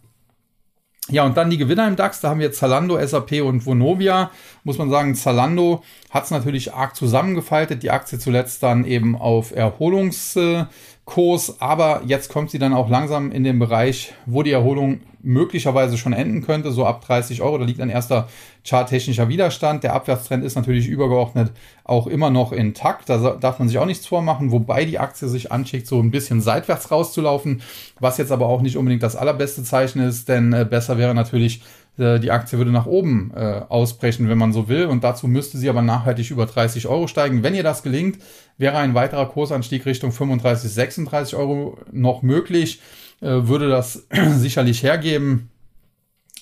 Ja, 1.10 1.24
und 1.24 1.36
dann 1.36 1.50
die 1.50 1.58
Gewinner 1.58 1.86
im 1.86 1.96
DAX, 1.96 2.22
da 2.22 2.30
haben 2.30 2.40
wir 2.40 2.50
Zalando, 2.50 2.98
SAP 2.98 3.42
und 3.42 3.66
Vonovia. 3.66 4.30
Muss 4.64 4.78
man 4.78 4.88
sagen, 4.88 5.14
Zalando 5.14 5.84
hat 6.08 6.24
es 6.24 6.30
natürlich 6.30 6.72
arg 6.72 6.96
zusammengefaltet, 6.96 7.82
die 7.82 7.90
Aktie 7.90 8.18
zuletzt 8.18 8.62
dann 8.62 8.86
eben 8.86 9.14
auf 9.14 9.54
Erholungs- 9.54 10.66
Kurs, 11.04 11.60
aber 11.60 12.02
jetzt 12.06 12.30
kommt 12.30 12.50
sie 12.50 12.58
dann 12.58 12.72
auch 12.72 12.88
langsam 12.88 13.30
in 13.30 13.44
den 13.44 13.58
Bereich, 13.58 14.14
wo 14.24 14.42
die 14.42 14.52
Erholung 14.52 15.00
möglicherweise 15.24 15.98
schon 15.98 16.12
enden 16.12 16.42
könnte, 16.42 16.70
so 16.70 16.86
ab 16.86 17.04
30 17.04 17.42
Euro. 17.42 17.58
Da 17.58 17.64
liegt 17.64 17.80
ein 17.80 17.90
erster 17.90 18.28
charttechnischer 18.64 19.28
Widerstand. 19.28 19.82
Der 19.82 19.94
Abwärtstrend 19.94 20.44
ist 20.44 20.54
natürlich 20.54 20.86
übergeordnet 20.86 21.52
auch 21.84 22.06
immer 22.06 22.30
noch 22.30 22.52
intakt. 22.52 23.08
Da 23.08 23.36
darf 23.40 23.58
man 23.58 23.68
sich 23.68 23.78
auch 23.78 23.86
nichts 23.86 24.06
vormachen, 24.06 24.50
wobei 24.50 24.84
die 24.84 24.98
Aktie 24.98 25.28
sich 25.28 25.52
anschickt, 25.52 25.86
so 25.86 26.00
ein 26.00 26.10
bisschen 26.10 26.40
seitwärts 26.40 26.90
rauszulaufen, 26.90 27.62
was 28.00 28.18
jetzt 28.18 28.32
aber 28.32 28.46
auch 28.46 28.62
nicht 28.62 28.76
unbedingt 28.76 29.02
das 29.02 29.16
allerbeste 29.16 29.62
Zeichen 29.62 30.00
ist, 30.00 30.28
denn 30.28 30.52
äh, 30.52 30.66
besser 30.68 30.96
wäre 30.98 31.14
natürlich 31.14 31.62
die 31.96 32.30
Aktie 32.30 32.58
würde 32.58 32.72
nach 32.72 32.86
oben 32.86 33.30
äh, 33.34 33.62
ausbrechen, 33.68 34.28
wenn 34.28 34.38
man 34.38 34.52
so 34.52 34.68
will. 34.68 34.86
Und 34.86 35.04
dazu 35.04 35.28
müsste 35.28 35.58
sie 35.58 35.68
aber 35.68 35.82
nachhaltig 35.82 36.30
über 36.30 36.46
30 36.46 36.88
Euro 36.88 37.06
steigen. 37.06 37.42
Wenn 37.42 37.54
ihr 37.54 37.62
das 37.62 37.82
gelingt, 37.82 38.18
wäre 38.58 38.78
ein 38.78 38.94
weiterer 38.94 39.26
Kursanstieg 39.26 39.86
Richtung 39.86 40.10
35, 40.10 40.70
36 40.70 41.36
Euro 41.36 41.78
noch 41.92 42.22
möglich. 42.22 42.80
Äh, 43.20 43.46
würde 43.46 43.68
das 43.68 44.06
sicherlich 44.36 44.82
hergeben, 44.82 45.50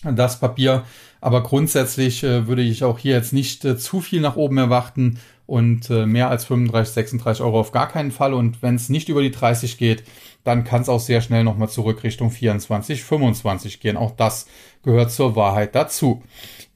das 0.03 0.41
Papier. 0.41 0.85
Aber 1.21 1.43
grundsätzlich 1.43 2.25
äh, 2.25 2.47
würde 2.47 2.63
ich 2.63 2.83
auch 2.83 2.99
hier 2.99 3.15
jetzt 3.15 3.33
nicht 3.33 3.65
äh, 3.65 3.77
zu 3.77 4.01
viel 4.01 4.21
nach 4.21 4.37
oben 4.37 4.59
erwarten 4.59 5.21
und 5.47 5.91
äh, 5.91 6.07
mehr 6.07 6.31
als 6.31 6.47
35, 6.47 6.95
36 6.95 7.45
Euro 7.45 7.61
auf 7.61 7.73
gar 7.73 7.89
keinen 7.89 8.11
Fall. 8.11 8.33
Und 8.35 8.63
wenn 8.63 8.75
es 8.75 8.89
nicht 8.89 9.09
über 9.09 9.23
die 9.23 9.31
30 9.31 9.79
geht, 9.79 10.03
dann 10.45 10.65
kann 10.65 10.83
es 10.83 10.89
auch 10.89 11.01
sehr 11.01 11.21
schnell 11.21 11.45
nochmal 11.45 11.69
zurück 11.69 12.03
Richtung 12.03 12.31
24, 12.31 13.03
25 13.05 13.81
gehen. 13.81 13.97
Auch 13.97 14.11
das 14.13 14.47
gehört 14.83 15.13
zur 15.13 15.37
Wahrheit 15.37 15.75
dazu. 15.75 16.23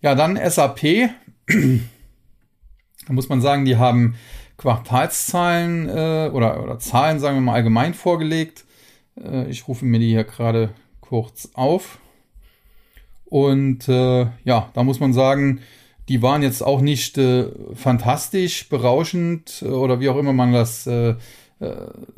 Ja, 0.00 0.14
dann 0.14 0.36
SAP. 0.36 1.10
da 1.46 3.12
muss 3.12 3.28
man 3.28 3.40
sagen, 3.40 3.64
die 3.64 3.76
haben 3.76 4.16
Quartalszahlen 4.56 5.88
äh, 5.88 6.30
oder, 6.32 6.62
oder 6.62 6.78
Zahlen, 6.78 7.20
sagen 7.20 7.36
wir 7.36 7.42
mal, 7.42 7.54
allgemein 7.54 7.94
vorgelegt. 7.94 8.64
Äh, 9.20 9.48
ich 9.50 9.68
rufe 9.68 9.84
mir 9.84 9.98
die 9.98 10.08
hier 10.08 10.24
gerade 10.24 10.70
kurz 11.00 11.50
auf. 11.54 11.98
Und 13.24 13.88
äh, 13.88 14.26
ja, 14.44 14.70
da 14.72 14.82
muss 14.84 15.00
man 15.00 15.12
sagen, 15.12 15.60
die 16.08 16.22
waren 16.22 16.42
jetzt 16.42 16.62
auch 16.62 16.80
nicht 16.80 17.18
äh, 17.18 17.48
fantastisch, 17.74 18.68
berauschend 18.68 19.62
äh, 19.62 19.66
oder 19.66 20.00
wie 20.00 20.08
auch 20.08 20.16
immer 20.16 20.32
man 20.32 20.52
das 20.52 20.86
äh, 20.86 21.16
äh, 21.60 21.74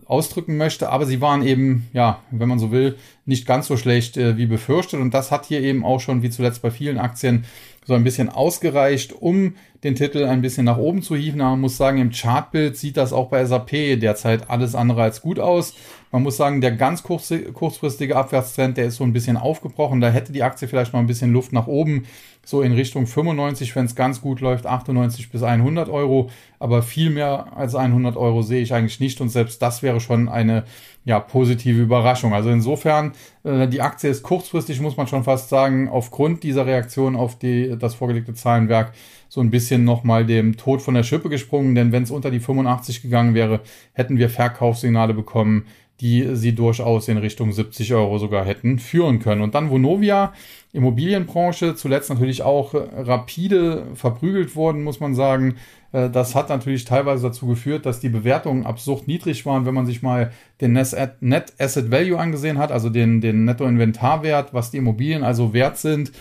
ausdrücken 0.07 0.57
möchte, 0.57 0.89
aber 0.91 1.07
sie 1.07 1.21
waren 1.21 1.47
eben, 1.47 1.89
ja, 1.93 2.21
wenn 2.31 2.49
man 2.49 2.59
so 2.59 2.73
will, 2.73 2.97
nicht 3.25 3.47
ganz 3.47 3.67
so 3.67 3.77
schlecht 3.77 4.17
äh, 4.17 4.37
wie 4.37 4.47
befürchtet. 4.47 5.01
Und 5.01 5.15
das 5.15 5.31
hat 5.31 5.47
hier 5.47 5.61
eben 5.61 5.85
auch 5.85 6.01
schon, 6.01 6.23
wie 6.23 6.31
zuletzt 6.31 6.63
bei 6.63 6.71
vielen 6.71 6.99
Aktien, 6.99 7.45
so 7.87 7.95
ein 7.95 8.05
bisschen 8.05 8.29
ausgereicht, 8.29 9.13
um 9.13 9.55
den 9.85 9.95
Titel 9.95 10.25
ein 10.25 10.43
bisschen 10.43 10.65
nach 10.65 10.79
oben 10.79 11.03
zu 11.03 11.15
hieven. 11.17 11.41
Aber 11.41 11.51
man 11.51 11.61
muss 11.61 11.77
sagen, 11.77 11.99
im 11.99 12.11
Chartbild 12.11 12.77
sieht 12.77 12.97
das 12.97 13.13
auch 13.13 13.29
bei 13.29 13.45
SAP 13.45 14.01
derzeit 14.01 14.51
alles 14.51 14.75
andere 14.75 15.03
als 15.03 15.21
gut 15.21 15.39
aus. 15.39 15.75
Man 16.11 16.23
muss 16.23 16.37
sagen, 16.37 16.61
der 16.61 16.73
ganz 16.73 17.03
kurz, 17.03 17.33
kurzfristige 17.53 18.17
Abwärtstrend, 18.17 18.77
der 18.77 18.87
ist 18.87 18.97
so 18.97 19.05
ein 19.05 19.13
bisschen 19.13 19.37
aufgebrochen. 19.37 20.01
Da 20.01 20.09
hätte 20.09 20.33
die 20.33 20.43
Aktie 20.43 20.67
vielleicht 20.67 20.93
noch 20.93 21.01
ein 21.01 21.07
bisschen 21.07 21.33
Luft 21.33 21.53
nach 21.53 21.67
oben 21.67 22.07
so 22.49 22.63
in 22.63 22.73
Richtung 22.73 23.07
95, 23.07 23.77
wenn 23.77 23.85
es 23.85 23.95
ganz 23.95 24.23
gut 24.23 24.41
läuft, 24.41 24.65
98 24.65 25.31
bis 25.31 25.43
100 25.43 25.91
Euro. 25.91 26.31
Aber 26.59 26.83
viel 26.83 27.11
mehr 27.11 27.55
als 27.55 27.75
100 27.75 28.17
Euro 28.17 28.41
sehe 28.41 28.63
ich 28.63 28.73
eigentlich 28.73 29.01
nicht. 29.01 29.21
Und 29.21 29.29
selbst 29.29 29.61
das 29.61 29.83
wäre 29.83 30.01
schon 30.01 30.31
eine 30.31 30.65
ja, 31.05 31.21
positive 31.21 31.79
Überraschung. 31.79 32.33
Also 32.33 32.49
insofern, 32.49 33.13
äh, 33.45 33.69
die 33.69 33.83
Aktie 33.83 34.09
ist 34.09 34.23
kurzfristig, 34.23 34.81
muss 34.81 34.97
man 34.97 35.07
schon 35.07 35.25
fast 35.25 35.51
sagen, 35.51 35.91
aufgrund 35.91 36.43
dieser 36.43 36.65
Reaktion 36.65 37.17
auf 37.17 37.39
die, 37.39 37.77
das 37.79 37.95
vorgelegte 37.95 38.33
Zahlenwerk 38.33 38.95
so 39.29 39.41
ein 39.41 39.51
bisschen 39.51 39.85
nochmal 39.85 40.25
dem 40.25 40.57
Tod 40.57 40.83
von 40.83 40.95
der 40.95 41.03
Schippe 41.03 41.29
gesprungen. 41.29 41.75
Denn 41.75 41.93
wenn 41.93 42.03
es 42.03 42.11
unter 42.11 42.31
die 42.31 42.41
85 42.41 43.03
gegangen 43.03 43.35
wäre, 43.35 43.61
hätten 43.93 44.19
wir 44.19 44.31
Verkaufssignale 44.31 45.15
bekommen, 45.15 45.67
die 46.01 46.37
sie 46.37 46.55
durchaus 46.55 47.09
in 47.09 47.19
Richtung 47.19 47.53
70 47.53 47.93
Euro 47.95 48.19
sogar 48.19 48.45
hätten 48.45 48.79
führen 48.79 49.19
können. 49.19 49.43
Und 49.43 49.55
dann 49.55 49.71
Vonovia, 49.71 50.33
Immobilienbranche, 50.73 51.75
zuletzt 51.75 52.09
natürlich 52.09 52.43
auch 52.43 52.73
rapide 52.73 53.87
verprügelt 53.95 54.55
worden, 54.55 54.85
muss 54.85 55.01
man 55.01 55.15
sagen. 55.15 55.57
Äh, 55.93 56.09
das 56.09 56.35
hat 56.35 56.51
natürlich 56.51 56.85
teilweise 56.85 57.29
dazu 57.29 57.47
geführt, 57.47 57.85
dass 57.85 58.01
die 58.01 58.11
Bewertungen 58.11 58.65
absurd 58.65 59.09
niedrig 59.09 59.45
waren, 59.45 59.67
wenn 59.67 59.75
man 59.75 59.87
sich 59.87 60.03
mal 60.03 60.33
den 60.61 60.73
Net 60.73 61.53
Asset 61.59 61.91
Value 61.91 62.19
angesehen 62.19 62.59
hat, 62.59 62.71
also 62.71 62.91
den, 62.91 63.21
den 63.21 63.45
Nettoinventarwert, 63.45 64.55
was 64.55 64.71
die 64.71 64.77
Immobilien 64.77 65.25
also 65.25 65.53
wert 65.53 65.79
sind 65.79 66.13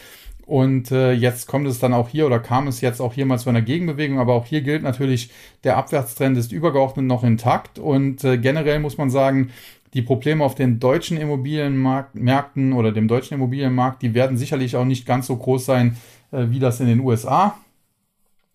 Und 0.47 0.91
äh, 0.91 1.12
jetzt 1.12 1.47
kommt 1.47 1.67
es 1.67 1.77
dann 1.79 1.93
auch 1.93 2.07
hier 2.07 2.25
oder 2.25 2.39
kam 2.39 2.67
es 2.67 2.79
jetzt 2.79 3.01
auch 3.01 3.13
hier 3.13 3.25
mal 3.25 3.38
zu 3.38 3.49
einer 3.49 3.62
Gegenbewegung. 3.62 4.17
Aber 4.17 4.33
auch 4.33 4.45
hier 4.45 4.62
gilt 4.62 4.81
natürlich, 4.81 5.29
der 5.65 5.75
Abwärtstrend 5.75 6.38
ist 6.38 6.53
übergeordnet 6.53 7.05
noch 7.05 7.25
intakt. 7.25 7.79
Und 7.79 8.23
äh, 8.23 8.38
generell 8.38 8.79
muss 8.79 8.97
man 8.97 9.10
sagen, 9.10 9.51
die 9.93 10.01
Probleme 10.01 10.45
auf 10.45 10.55
den 10.55 10.79
deutschen 10.79 11.17
Immobilienmärkten 11.17 12.71
oder 12.71 12.93
dem 12.93 13.10
deutschen 13.10 13.36
Immobilienmarkt, 13.36 14.01
die 14.01 14.13
werden 14.13 14.38
sicherlich 14.38 14.77
auch 14.77 14.86
nicht 14.86 15.05
ganz 15.05 15.27
so 15.27 15.36
groß 15.36 15.65
sein, 15.65 15.97
äh, 16.31 16.45
wie 16.49 16.60
das 16.60 16.79
in 16.79 16.88
den 16.88 17.01
USA 17.01 17.57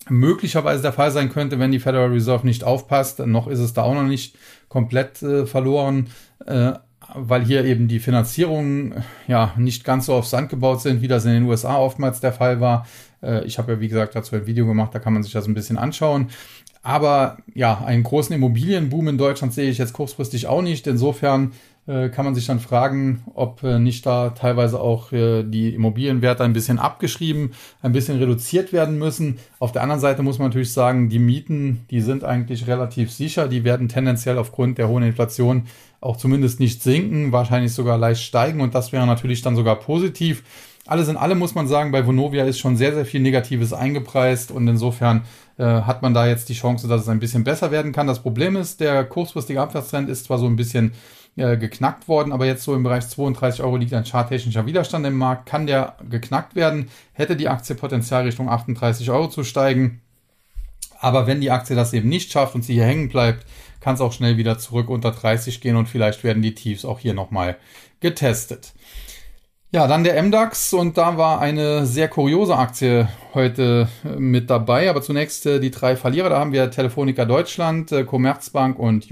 möglicherweise 0.09 0.83
der 0.83 0.95
Fall 0.95 1.11
sein 1.11 1.29
könnte, 1.29 1.59
wenn 1.59 1.73
die 1.73 1.79
Federal 1.79 2.11
Reserve 2.11 2.47
nicht 2.47 2.65
aufpasst. 2.65 3.19
Noch 3.21 3.47
ist 3.47 3.59
es 3.59 3.75
da 3.75 3.83
auch 3.83 3.95
noch 3.95 4.03
nicht 4.03 4.37
komplett 4.69 5.23
äh, 5.23 5.47
verloren. 5.47 6.09
Äh, 6.47 6.73
weil 7.15 7.45
hier 7.45 7.65
eben 7.65 7.89
die 7.89 8.01
Finanzierungen 8.01 9.05
ja 9.27 9.53
nicht 9.57 9.85
ganz 9.85 10.07
so 10.07 10.15
auf 10.15 10.27
Sand 10.27 10.49
gebaut 10.49 10.81
sind, 10.81 11.03
wie 11.03 11.09
das 11.09 11.25
in 11.25 11.33
den 11.33 11.45
USA 11.45 11.77
oftmals 11.79 12.21
der 12.21 12.33
Fall 12.33 12.61
war. 12.61 12.87
Äh, 13.23 13.45
ich 13.45 13.59
habe 13.59 13.73
ja, 13.73 13.81
wie 13.81 13.89
gesagt, 13.89 14.15
dazu 14.15 14.35
ein 14.37 14.47
Video 14.47 14.67
gemacht, 14.67 14.95
da 14.95 14.99
kann 14.99 15.13
man 15.13 15.23
sich 15.23 15.33
das 15.33 15.47
ein 15.47 15.55
bisschen 15.55 15.79
anschauen. 15.79 16.29
Aber 16.83 17.39
ja, 17.55 17.85
einen 17.85 18.03
großen 18.03 18.35
Immobilienboom 18.35 19.09
in 19.09 19.19
Deutschland 19.19 19.55
sehe 19.55 19.71
ich 19.71 19.79
jetzt 19.79 19.93
kurzfristig 19.93 20.49
auch 20.49 20.63
nicht. 20.63 20.87
Insofern 20.87 21.53
kann 22.11 22.25
man 22.25 22.35
sich 22.35 22.47
dann 22.47 22.61
fragen, 22.61 23.25
ob 23.35 23.65
äh, 23.65 23.81
nicht 23.81 24.07
da 24.07 24.31
teilweise 24.31 24.81
auch 24.81 25.11
äh, 25.11 25.43
die 25.43 25.75
Immobilienwerte 25.75 26.45
ein 26.45 26.53
bisschen 26.53 26.79
abgeschrieben, 26.79 27.53
ein 27.81 27.91
bisschen 27.91 28.19
reduziert 28.19 28.73
werden 28.73 28.99
müssen. 28.99 29.39
Auf 29.59 29.73
der 29.73 29.83
anderen 29.83 30.01
Seite 30.01 30.23
muss 30.23 30.39
man 30.39 30.49
natürlich 30.49 30.73
sagen, 30.73 31.09
die 31.09 31.19
Mieten, 31.19 31.85
die 31.91 32.01
sind 32.01 32.23
eigentlich 32.23 32.69
relativ 32.69 33.11
sicher. 33.11 33.49
Die 33.49 33.65
werden 33.65 33.89
tendenziell 33.89 34.39
aufgrund 34.39 34.79
der 34.79 34.89
hohen 34.89 35.03
Inflation 35.03 35.65
auch 36.01 36.17
zumindest 36.17 36.61
nicht 36.61 36.83
sinken, 36.83 37.33
wahrscheinlich 37.33 37.73
sogar 37.73 37.99
leicht 37.99 38.23
steigen 38.23 38.61
und 38.61 38.75
das 38.75 38.93
wäre 38.93 39.07
natürlich 39.07 39.43
dann 39.43 39.57
sogar 39.57 39.77
positiv. 39.77 40.43
Alles 40.87 41.09
in 41.09 41.17
allem 41.17 41.39
muss 41.39 41.55
man 41.55 41.69
sagen, 41.69 41.93
bei 41.93 42.07
Vonovia 42.07 42.45
ist 42.45 42.59
schon 42.59 42.77
sehr, 42.77 42.93
sehr 42.93 43.07
viel 43.07 43.21
Negatives 43.21 43.73
eingepreist 43.73 44.51
und 44.51 44.67
insofern 44.67 45.23
äh, 45.57 45.65
hat 45.65 46.03
man 46.03 46.13
da 46.13 46.27
jetzt 46.27 46.49
die 46.49 46.55
Chance, 46.55 46.89
dass 46.89 47.03
es 47.03 47.09
ein 47.09 47.21
bisschen 47.21 47.45
besser 47.45 47.71
werden 47.71 47.93
kann. 47.93 48.09
Das 48.09 48.21
Problem 48.21 48.57
ist, 48.57 48.81
der 48.81 49.05
kurzfristige 49.05 49.61
Abwärtstrend 49.61 50.09
ist 50.09 50.25
zwar 50.25 50.39
so 50.39 50.47
ein 50.47 50.57
bisschen 50.57 50.93
äh, 51.37 51.57
geknackt 51.57 52.09
worden, 52.09 52.33
aber 52.33 52.45
jetzt 52.45 52.63
so 52.63 52.75
im 52.75 52.83
Bereich 52.83 53.09
32 53.09 53.63
Euro 53.63 53.77
liegt 53.77 53.95
ein 53.95 54.05
charttechnischer 54.05 54.67
Widerstand 54.67 55.07
im 55.07 55.17
Markt. 55.17 55.47
Kann 55.47 55.67
der 55.67 55.97
geknackt 56.11 56.55
werden, 56.55 56.91
hätte 57.15 57.37
die 57.37 57.49
Aktie 57.49 57.75
Potenzial 57.75 58.25
Richtung 58.25 58.51
38 58.51 59.11
Euro 59.11 59.29
zu 59.29 59.43
steigen. 59.43 60.03
Aber 61.01 61.27
wenn 61.27 61.41
die 61.41 61.51
Aktie 61.51 61.75
das 61.75 61.95
eben 61.95 62.09
nicht 62.09 62.31
schafft 62.31 62.55
und 62.55 62.63
sie 62.63 62.75
hier 62.75 62.85
hängen 62.85 63.09
bleibt, 63.09 63.47
kann 63.81 63.95
es 63.95 64.01
auch 64.01 64.13
schnell 64.13 64.37
wieder 64.37 64.59
zurück 64.59 64.89
unter 64.89 65.11
30 65.11 65.61
gehen 65.61 65.77
und 65.77 65.89
vielleicht 65.89 66.23
werden 66.23 66.43
die 66.43 66.55
Tiefs 66.55 66.85
auch 66.85 66.99
hier 66.99 67.15
nochmal 67.15 67.57
getestet. 68.01 68.73
Ja, 69.73 69.87
dann 69.87 70.05
der 70.05 70.23
MDAX 70.23 70.75
und 70.75 70.99
da 70.99 71.17
war 71.17 71.41
eine 71.41 71.87
sehr 71.87 72.09
kuriose 72.09 72.55
Aktie 72.59 73.09
heute 73.33 73.89
äh, 74.05 74.17
mit 74.19 74.51
dabei. 74.51 74.91
Aber 74.91 75.01
zunächst 75.01 75.47
äh, 75.47 75.61
die 75.61 75.71
drei 75.71 75.97
Verlierer. 75.97 76.29
Da 76.29 76.39
haben 76.39 76.53
wir 76.53 76.71
Telefonica 76.71 77.25
Deutschland, 77.25 77.91
Commerzbank 78.07 78.79
und 78.79 79.09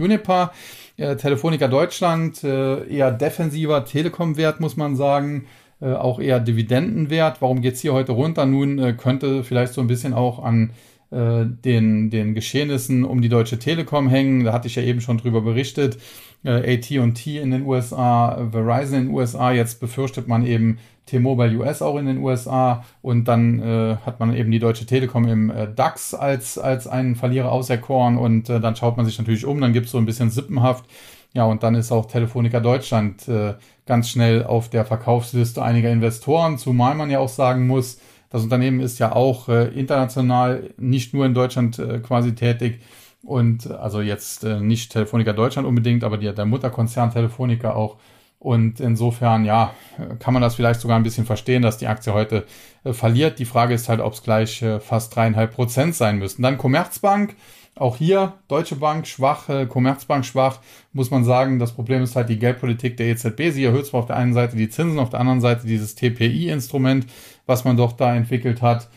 Unipa. 1.00 1.16
Telefonica 1.16 1.68
Deutschland 1.68 2.44
eher 2.44 3.10
defensiver 3.10 3.84
Telekom-Wert, 3.84 4.60
muss 4.60 4.76
man 4.76 4.96
sagen. 4.96 5.46
Auch 5.80 6.20
eher 6.20 6.40
Dividendenwert. 6.40 7.40
Warum 7.40 7.62
geht's 7.62 7.80
hier 7.80 7.94
heute 7.94 8.12
runter? 8.12 8.44
Nun 8.44 8.96
könnte 8.98 9.44
vielleicht 9.44 9.72
so 9.72 9.80
ein 9.80 9.86
bisschen 9.86 10.12
auch 10.12 10.42
an 10.42 10.72
äh, 11.10 11.44
den, 11.44 12.10
den 12.10 12.34
Geschehnissen 12.34 13.04
um 13.04 13.20
die 13.20 13.28
Deutsche 13.28 13.58
Telekom 13.58 14.08
hängen. 14.08 14.44
Da 14.44 14.52
hatte 14.52 14.68
ich 14.68 14.76
ja 14.76 14.82
eben 14.82 15.00
schon 15.00 15.18
drüber 15.18 15.40
berichtet. 15.40 15.98
Äh, 16.44 16.74
AT&T 16.74 17.38
in 17.38 17.50
den 17.50 17.66
USA, 17.66 18.48
Verizon 18.50 18.98
in 18.98 19.06
den 19.06 19.14
USA. 19.14 19.52
Jetzt 19.52 19.80
befürchtet 19.80 20.28
man 20.28 20.46
eben 20.46 20.78
T-Mobile 21.06 21.58
US 21.58 21.82
auch 21.82 21.98
in 21.98 22.06
den 22.06 22.18
USA. 22.18 22.84
Und 23.02 23.24
dann 23.24 23.60
äh, 23.60 23.96
hat 24.04 24.20
man 24.20 24.34
eben 24.34 24.50
die 24.50 24.58
Deutsche 24.58 24.86
Telekom 24.86 25.26
im 25.28 25.50
äh, 25.50 25.68
DAX 25.74 26.14
als, 26.14 26.58
als 26.58 26.86
einen 26.86 27.16
Verlierer 27.16 27.52
auserkoren. 27.52 28.16
Und 28.16 28.48
äh, 28.48 28.60
dann 28.60 28.76
schaut 28.76 28.96
man 28.96 29.06
sich 29.06 29.18
natürlich 29.18 29.44
um. 29.44 29.60
Dann 29.60 29.72
gibt's 29.72 29.90
so 29.90 29.98
ein 29.98 30.06
bisschen 30.06 30.30
sippenhaft. 30.30 30.84
Ja, 31.32 31.44
und 31.44 31.62
dann 31.62 31.74
ist 31.74 31.92
auch 31.92 32.06
Telefonica 32.06 32.58
Deutschland 32.60 33.28
äh, 33.28 33.54
ganz 33.86 34.08
schnell 34.08 34.44
auf 34.44 34.68
der 34.68 34.84
Verkaufsliste 34.84 35.62
einiger 35.62 35.90
Investoren, 35.90 36.58
zumal 36.58 36.94
man 36.94 37.10
ja 37.10 37.20
auch 37.20 37.28
sagen 37.28 37.66
muss, 37.66 37.98
das 38.30 38.44
Unternehmen 38.44 38.80
ist 38.80 39.00
ja 39.00 39.12
auch 39.12 39.48
äh, 39.48 39.66
international, 39.68 40.70
nicht 40.76 41.12
nur 41.12 41.26
in 41.26 41.34
Deutschland 41.34 41.78
äh, 41.80 41.98
quasi 41.98 42.34
tätig. 42.34 42.80
Und 43.22 43.66
äh, 43.66 43.74
also 43.74 44.00
jetzt 44.00 44.44
äh, 44.44 44.60
nicht 44.60 44.92
Telefonica 44.92 45.32
Deutschland 45.32 45.66
unbedingt, 45.66 46.04
aber 46.04 46.18
die, 46.18 46.32
der 46.32 46.46
Mutterkonzern 46.46 47.12
Telefonica 47.12 47.74
auch. 47.74 47.96
Und 48.38 48.80
insofern, 48.80 49.44
ja, 49.44 49.74
kann 50.18 50.32
man 50.32 50.42
das 50.42 50.54
vielleicht 50.54 50.80
sogar 50.80 50.96
ein 50.96 51.02
bisschen 51.02 51.26
verstehen, 51.26 51.60
dass 51.60 51.76
die 51.76 51.88
Aktie 51.88 52.14
heute 52.14 52.46
äh, 52.84 52.94
verliert. 52.94 53.38
Die 53.38 53.44
Frage 53.44 53.74
ist 53.74 53.90
halt, 53.90 54.00
ob 54.00 54.14
es 54.14 54.22
gleich 54.22 54.62
äh, 54.62 54.80
fast 54.80 55.14
dreieinhalb 55.14 55.54
Prozent 55.54 55.94
sein 55.94 56.18
müssten. 56.18 56.42
Dann 56.42 56.56
Commerzbank. 56.56 57.36
Auch 57.76 57.96
hier 57.96 58.34
Deutsche 58.48 58.76
Bank 58.76 59.06
schwach, 59.06 59.48
äh, 59.48 59.66
Commerzbank 59.66 60.24
schwach, 60.24 60.60
muss 60.92 61.10
man 61.10 61.24
sagen. 61.24 61.58
Das 61.58 61.72
Problem 61.72 62.02
ist 62.02 62.16
halt 62.16 62.28
die 62.28 62.38
Geldpolitik 62.38 62.96
der 62.96 63.08
EZB. 63.08 63.52
Sie 63.52 63.64
erhöht 63.64 63.86
zwar 63.86 64.00
auf 64.00 64.06
der 64.06 64.16
einen 64.16 64.34
Seite 64.34 64.56
die 64.56 64.68
Zinsen, 64.68 64.98
auf 64.98 65.10
der 65.10 65.20
anderen 65.20 65.40
Seite 65.40 65.66
dieses 65.66 65.94
TPI-Instrument, 65.94 67.06
was 67.46 67.64
man 67.64 67.76
doch 67.76 67.92
da 67.92 68.14
entwickelt 68.14 68.60
hat, 68.60 68.88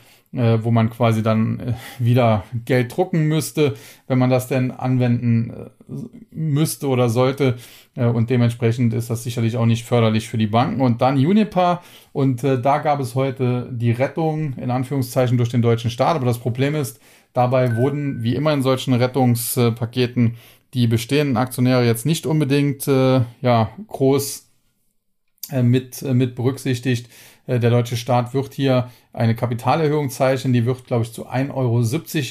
wo 0.63 0.72
man 0.72 0.89
quasi 0.89 1.22
dann 1.22 1.60
äh, 1.60 1.74
wieder 2.00 2.43
Geld 2.65 2.96
drucken 2.96 3.28
müsste, 3.28 3.76
wenn 4.08 4.17
man 4.17 4.32
das 4.32 4.48
denn 4.48 4.72
anwenden 4.72 5.52
äh, 5.52 5.93
müsste 6.32 6.88
oder 6.88 7.10
sollte. 7.10 7.58
Äh, 7.96 8.06
und 8.06 8.32
dementsprechend 8.32 8.93
ist 8.93 9.12
das 9.12 9.24
sicherlich 9.24 9.58
auch 9.58 9.67
nicht 9.67 9.86
förderlich 9.86 10.28
für 10.28 10.39
die 10.39 10.48
Banken. 10.48 10.82
Und 10.82 11.02
dann 11.02 11.24
Unipa. 11.24 11.84
Und 12.13 12.43
äh, 12.43 12.60
da 12.60 12.80
gab 12.80 13.00
es 13.00 13.13
heute 13.13 13.69
die 13.72 13.91
Rettung 13.91 14.54
in 14.54 14.72
Anführungszeichen 14.72 15.38
durch 15.38 15.50
den 15.50 15.62
deutschen 15.62 15.91
Staat. 15.91 16.15
Aber 16.15 16.26
das 16.26 16.39
Problem 16.39 16.74
ist, 16.74 17.00
dabei 17.34 17.76
wurden 17.76 18.24
wie 18.24 18.34
immer 18.34 18.54
in 18.54 18.63
solchen 18.63 18.96
Rettungspaketen 18.96 20.36
die 20.74 20.88
bestehenden 20.88 21.38
Aktionäre 21.38 21.86
jetzt 21.86 22.08
nicht 22.08 22.26
unbedingt 22.26 22.88
äh, 22.88 23.22
ja, 23.41 23.69
groß 23.88 24.50
mit, 25.62 26.02
mit 26.02 26.34
berücksichtigt. 26.34 27.10
Äh, 27.46 27.60
der 27.60 27.69
deutsche 27.69 27.98
Staat 27.98 28.34
wird 28.34 28.54
hier 28.54 28.89
eine 29.13 29.36
Kapitalerhöhung 29.36 30.10
zeichnen. 30.10 30.54
Die 30.54 30.65
wird, 30.65 30.86
glaube 30.86 31.04
ich, 31.04 31.13
zu 31.13 31.28
1,70 31.28 31.54
Euro 31.54 31.82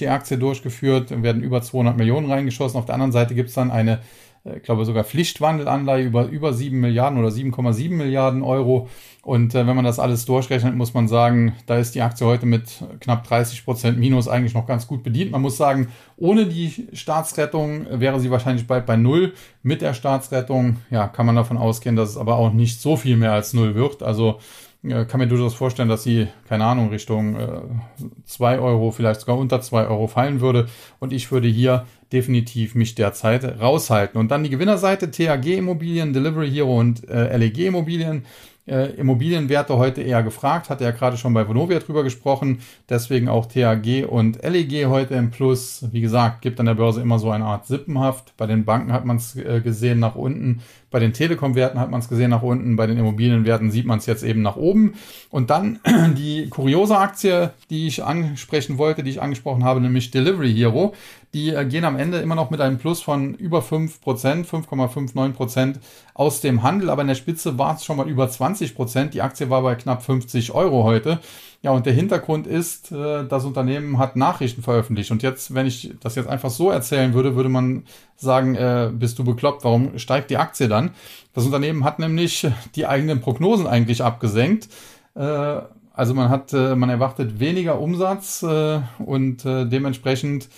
die 0.01 0.09
Aktie 0.09 0.37
durchgeführt. 0.37 1.13
Dann 1.13 1.23
werden 1.23 1.43
über 1.43 1.63
200 1.63 1.97
Millionen 1.97 2.31
reingeschossen. 2.31 2.79
Auf 2.79 2.87
der 2.87 2.97
anderen 2.97 3.13
Seite 3.13 3.37
gibt 3.37 3.51
es 3.51 3.55
dann 3.55 3.71
eine, 3.71 4.01
äh, 4.45 4.57
ich 4.57 4.65
glaube 4.65 4.85
sogar 4.85 5.05
Pflichtwandelanleihe 5.05 6.05
über 6.05 6.27
über 6.27 6.53
7 6.53 6.79
Milliarden 6.81 7.21
oder 7.21 7.29
7,7 7.29 7.91
Milliarden 7.91 8.43
Euro. 8.43 8.89
Und 9.23 9.55
äh, 9.55 9.65
wenn 9.65 9.77
man 9.77 9.85
das 9.85 10.01
alles 10.01 10.25
durchrechnet, 10.25 10.75
muss 10.75 10.93
man 10.93 11.07
sagen, 11.07 11.55
da 11.67 11.79
ist 11.79 11.95
die 11.95 12.03
Aktie 12.03 12.27
heute 12.27 12.47
mit 12.47 12.83
knapp 12.99 13.23
30 13.29 13.65
Prozent 13.65 13.97
Minus 14.01 14.27
eigentlich 14.27 14.55
noch 14.55 14.67
ganz 14.67 14.89
gut 14.89 15.05
bedient. 15.05 15.31
Man 15.31 15.43
muss 15.43 15.57
sagen, 15.57 15.87
ohne 16.17 16.47
die 16.47 16.89
Staatsrettung 16.93 17.87
wäre 17.93 18.19
sie 18.19 18.33
wahrscheinlich 18.33 18.67
bald 18.67 18.87
bei 18.87 18.97
Null. 18.97 19.35
Mit 19.63 19.83
der 19.83 19.95
Staatsrettung, 19.95 20.79
ja, 20.91 21.07
kann 21.07 21.27
man 21.27 21.37
davon 21.37 21.59
ausgehen, 21.59 21.95
dass 21.95 22.11
es 22.11 22.17
aber 22.17 22.35
auch 22.39 22.53
nicht 22.53 22.81
so 22.81 22.97
viel 22.97 23.17
mehr 23.17 23.33
als 23.33 23.53
Null 23.53 23.77
wird. 23.77 24.03
Also 24.03 24.41
kann 24.83 25.21
mir 25.21 25.29
durchaus 25.29 25.55
vorstellen, 25.55 25.89
dass 25.89 26.03
sie, 26.03 26.27
keine 26.49 26.65
Ahnung, 26.65 26.89
Richtung 26.91 27.37
äh, 27.37 28.41
Euro, 28.41 28.91
vielleicht 28.91 29.21
sogar 29.21 29.39
unter 29.39 29.61
zwei 29.61 29.87
Euro 29.87 30.09
fallen 30.09 30.41
würde. 30.41 30.67
Und 30.99 31.13
ich 31.13 31.31
würde 31.31 31.47
hier 31.47 31.87
definitiv 32.13 32.75
mich 32.75 32.95
derzeit 32.95 33.61
raushalten. 33.61 34.19
Und 34.19 34.31
dann 34.31 34.43
die 34.43 34.51
Gewinnerseite, 34.51 35.11
THG 35.11 35.59
Immobilien, 35.59 36.13
Delivery 36.13 36.51
Hero 36.51 36.79
und 36.79 37.09
äh, 37.09 37.37
LEG 37.37 37.67
Immobilien 37.67 38.25
äh, 38.67 38.93
Immobilienwerte 38.95 39.77
heute 39.77 40.03
eher 40.03 40.23
gefragt, 40.23 40.71
hatte 40.71 40.85
ja 40.85 40.93
gerade 40.93 41.17
schon 41.17 41.35
bei 41.35 41.49
Vonovia 41.49 41.81
drüber 41.81 42.05
gesprochen, 42.05 42.61
deswegen 42.89 43.29
auch 43.29 43.47
THG 43.47 44.05
und 44.05 44.43
LEG 44.43 44.87
heute 44.87 45.15
im 45.15 45.31
Plus. 45.31 45.85
Wie 45.91 46.01
gesagt, 46.01 46.43
gibt 46.43 46.61
an 46.61 46.67
der 46.67 46.75
Börse 46.75 47.01
immer 47.01 47.19
so 47.19 47.31
eine 47.31 47.45
Art 47.45 47.67
Sippenhaft. 47.67 48.37
Bei 48.37 48.47
den 48.47 48.65
Banken 48.65 48.93
hat 48.93 49.05
man 49.05 49.17
es 49.17 49.37
äh, 49.37 49.61
gesehen 49.61 49.99
nach 49.99 50.15
unten, 50.15 50.61
bei 50.93 51.01
den 51.01 51.13
Telekom-Werten 51.13 51.81
hat 51.81 51.91
man 51.91 52.01
es 52.01 52.09
gesehen 52.09 52.31
nach 52.31 52.43
unten, 52.43 52.77
bei 52.77 52.87
den 52.87 52.99
Immobilienwerten 52.99 53.71
sieht 53.71 53.87
man 53.87 53.99
es 53.99 54.07
jetzt 54.07 54.23
eben 54.23 54.43
nach 54.43 54.57
oben. 54.57 54.95
Und 55.31 55.51
dann 55.51 55.81
die 56.17 56.49
kuriose 56.49 56.97
Aktie, 56.97 57.53
die 57.71 57.89
ich 57.89 58.05
ansprechen 58.05 58.79
wollte, 58.79 59.03
die 59.03 59.11
ich 59.11 59.23
angesprochen 59.23 59.65
habe, 59.65 59.81
nämlich 59.81 60.11
Delivery 60.11 60.55
Hero. 60.55 60.95
Die 61.35 61.51
äh, 61.51 61.65
gehen 61.65 61.85
am 61.85 61.99
Ende 61.99 62.19
immer 62.19 62.35
noch 62.35 62.51
mit 62.51 62.61
einem 62.61 62.79
Plus 62.79 63.01
von 63.01 63.35
über 63.35 63.61
5%, 63.61 64.01
5,59% 64.47 65.77
aus 66.15 66.41
dem 66.43 66.63
Handel, 66.63 66.91
aber 66.91 67.03
in 67.03 67.09
der 67.09 67.15
Spitze 67.15 67.59
war 67.59 67.75
es 67.75 67.85
schon 67.85 67.97
mal 67.97 68.09
über 68.09 68.27
20%. 68.27 69.11
Die 69.11 69.23
Aktie 69.23 69.49
war 69.49 69.63
bei 69.63 69.75
knapp 69.75 70.05
50 70.05 70.53
Euro 70.53 70.85
heute. 70.85 71.21
Ja, 71.65 71.71
und 71.71 71.87
der 71.87 71.93
Hintergrund 71.93 72.49
ist, 72.49 72.91
äh, 72.91 73.25
das 73.25 73.45
Unternehmen 73.45 73.99
hat 73.99 74.17
Nachrichten 74.17 74.63
veröffentlicht. 74.63 75.13
Und 75.13 75.23
jetzt, 75.23 75.55
wenn 75.55 75.65
ich 75.67 75.95
das 76.01 76.17
jetzt 76.17 76.29
einfach 76.29 76.51
so 76.51 76.71
erzählen 76.71 77.15
würde, 77.15 77.37
würde 77.37 77.49
man 77.49 77.85
sagen, 78.17 78.57
äh, 78.57 78.91
bist 78.93 79.17
du 79.21 79.25
bekloppt, 79.25 79.63
warum 79.63 79.97
steigt 80.01 80.31
die 80.31 80.39
Aktie 80.39 80.67
dann? 80.67 80.91
Das 81.35 81.45
Unternehmen 81.45 81.85
hat 81.85 82.01
nämlich 82.01 82.49
die 82.75 82.87
eigenen 82.87 83.21
Prognosen 83.21 83.69
eigentlich 83.69 84.03
abgesenkt. 84.03 84.69
Äh, 85.15 85.61
also 85.95 86.15
man 86.15 86.31
hat, 86.31 86.55
man 86.55 86.89
erwartet 86.89 87.39
weniger 87.39 87.79
Umsatz 87.79 88.43
und 88.43 89.45
dementsprechend 89.45 90.49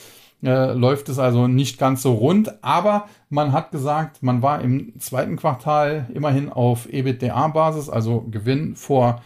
läuft 0.43 1.09
es 1.09 1.19
also 1.19 1.49
nicht 1.49 1.77
ganz 1.77 2.03
so 2.03 2.13
rund. 2.13 2.63
Aber 2.63 3.09
man 3.31 3.51
hat 3.51 3.73
gesagt, 3.73 4.23
man 4.23 4.43
war 4.43 4.61
im 4.61 4.93
zweiten 5.01 5.35
Quartal 5.35 6.07
immerhin 6.15 6.51
auf 6.53 6.87
EBITDA-Basis, 6.89 7.91
also 7.91 8.21
Gewinn 8.31 8.77
vor 8.77 9.23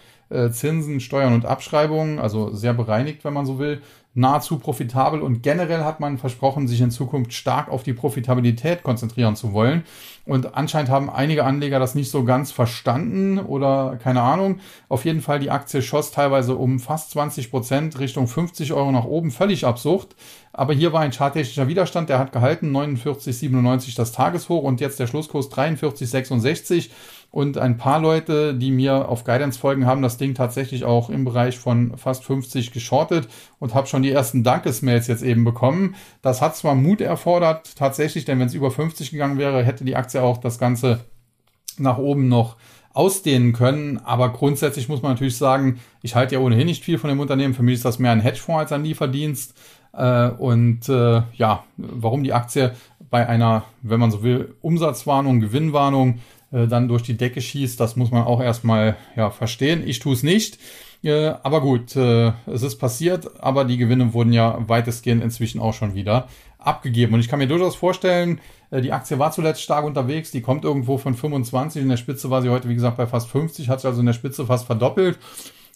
Zinsen, 0.50 1.00
Steuern 1.00 1.34
und 1.34 1.46
Abschreibungen, 1.46 2.18
also 2.18 2.52
sehr 2.52 2.74
bereinigt, 2.74 3.24
wenn 3.24 3.32
man 3.32 3.46
so 3.46 3.58
will, 3.58 3.80
nahezu 4.18 4.58
profitabel 4.58 5.22
und 5.22 5.42
generell 5.42 5.84
hat 5.84 6.00
man 6.00 6.18
versprochen, 6.18 6.66
sich 6.66 6.80
in 6.80 6.90
Zukunft 6.90 7.32
stark 7.32 7.70
auf 7.70 7.84
die 7.84 7.92
Profitabilität 7.92 8.82
konzentrieren 8.82 9.36
zu 9.36 9.52
wollen. 9.52 9.84
Und 10.26 10.54
anscheinend 10.56 10.90
haben 10.90 11.08
einige 11.08 11.44
Anleger 11.44 11.78
das 11.78 11.94
nicht 11.94 12.10
so 12.10 12.24
ganz 12.24 12.50
verstanden 12.50 13.38
oder 13.38 13.96
keine 14.02 14.22
Ahnung. 14.22 14.58
Auf 14.88 15.04
jeden 15.04 15.20
Fall, 15.20 15.38
die 15.38 15.50
Aktie 15.50 15.82
schoss 15.82 16.10
teilweise 16.10 16.56
um 16.56 16.80
fast 16.80 17.12
20 17.12 17.50
Prozent 17.50 17.98
Richtung 18.00 18.26
50 18.26 18.72
Euro 18.72 18.90
nach 18.90 19.04
oben, 19.04 19.30
völlig 19.30 19.64
absurd. 19.64 20.16
Aber 20.58 20.74
hier 20.74 20.92
war 20.92 21.02
ein 21.02 21.12
charttechnischer 21.12 21.68
Widerstand, 21.68 22.08
der 22.08 22.18
hat 22.18 22.32
gehalten, 22.32 22.76
49,97 22.76 23.94
das 23.94 24.10
Tageshoch 24.10 24.64
und 24.64 24.80
jetzt 24.80 24.98
der 24.98 25.06
Schlusskurs 25.06 25.52
43,66. 25.52 26.90
Und 27.30 27.58
ein 27.58 27.76
paar 27.76 28.00
Leute, 28.00 28.54
die 28.54 28.72
mir 28.72 29.08
auf 29.08 29.22
Guidance 29.22 29.56
folgen, 29.56 29.86
haben 29.86 30.02
das 30.02 30.16
Ding 30.16 30.34
tatsächlich 30.34 30.84
auch 30.84 31.10
im 31.10 31.24
Bereich 31.24 31.60
von 31.60 31.96
fast 31.96 32.24
50 32.24 32.72
geschortet 32.72 33.28
und 33.60 33.76
habe 33.76 33.86
schon 33.86 34.02
die 34.02 34.10
ersten 34.10 34.42
Dankesmails 34.42 35.06
jetzt 35.06 35.22
eben 35.22 35.44
bekommen. 35.44 35.94
Das 36.22 36.42
hat 36.42 36.56
zwar 36.56 36.74
Mut 36.74 37.00
erfordert, 37.00 37.76
tatsächlich, 37.76 38.24
denn 38.24 38.40
wenn 38.40 38.48
es 38.48 38.54
über 38.54 38.72
50 38.72 39.12
gegangen 39.12 39.38
wäre, 39.38 39.62
hätte 39.62 39.84
die 39.84 39.94
Aktie 39.94 40.20
auch 40.20 40.38
das 40.38 40.58
Ganze 40.58 41.04
nach 41.76 41.98
oben 41.98 42.26
noch 42.26 42.56
ausdehnen 42.98 43.52
können. 43.52 43.98
Aber 43.98 44.32
grundsätzlich 44.32 44.88
muss 44.88 45.02
man 45.02 45.12
natürlich 45.12 45.36
sagen, 45.36 45.78
ich 46.02 46.16
halte 46.16 46.34
ja 46.34 46.40
ohnehin 46.40 46.66
nicht 46.66 46.84
viel 46.84 46.98
von 46.98 47.10
dem 47.10 47.20
Unternehmen. 47.20 47.54
Für 47.54 47.62
mich 47.62 47.74
ist 47.74 47.84
das 47.84 48.00
mehr 48.00 48.10
ein 48.10 48.20
Hedgefonds 48.20 48.58
als 48.58 48.72
ein 48.72 48.82
Lieferdienst. 48.82 49.54
Äh, 49.92 50.28
und 50.28 50.88
äh, 50.88 51.22
ja, 51.34 51.64
warum 51.76 52.24
die 52.24 52.32
Aktie 52.32 52.74
bei 53.10 53.26
einer, 53.26 53.64
wenn 53.82 54.00
man 54.00 54.10
so 54.10 54.22
will, 54.22 54.54
Umsatzwarnung, 54.60 55.40
Gewinnwarnung 55.40 56.20
äh, 56.52 56.66
dann 56.66 56.88
durch 56.88 57.02
die 57.02 57.16
Decke 57.16 57.40
schießt, 57.40 57.78
das 57.78 57.96
muss 57.96 58.10
man 58.10 58.24
auch 58.24 58.40
erstmal 58.40 58.96
ja, 59.16 59.30
verstehen. 59.30 59.82
Ich 59.86 59.98
tue 59.98 60.14
es 60.14 60.22
nicht. 60.22 60.58
Äh, 61.02 61.34
aber 61.42 61.60
gut, 61.60 61.94
äh, 61.96 62.32
es 62.46 62.62
ist 62.62 62.76
passiert, 62.76 63.40
aber 63.40 63.64
die 63.64 63.76
Gewinne 63.76 64.12
wurden 64.14 64.32
ja 64.32 64.58
weitestgehend 64.66 65.22
inzwischen 65.22 65.60
auch 65.60 65.74
schon 65.74 65.94
wieder 65.94 66.28
abgegeben. 66.58 67.14
Und 67.14 67.20
ich 67.20 67.28
kann 67.28 67.38
mir 67.38 67.46
durchaus 67.46 67.76
vorstellen, 67.76 68.40
äh, 68.70 68.80
die 68.80 68.92
Aktie 68.92 69.18
war 69.18 69.30
zuletzt 69.30 69.62
stark 69.62 69.84
unterwegs, 69.84 70.32
die 70.32 70.42
kommt 70.42 70.64
irgendwo 70.64 70.98
von 70.98 71.14
25, 71.14 71.82
in 71.82 71.88
der 71.88 71.96
Spitze 71.96 72.30
war 72.30 72.42
sie 72.42 72.48
heute, 72.48 72.68
wie 72.68 72.74
gesagt, 72.74 72.96
bei 72.96 73.06
fast 73.06 73.28
50, 73.28 73.68
hat 73.68 73.80
sich 73.80 73.88
also 73.88 74.00
in 74.00 74.06
der 74.06 74.12
Spitze 74.12 74.44
fast 74.46 74.66
verdoppelt. 74.66 75.18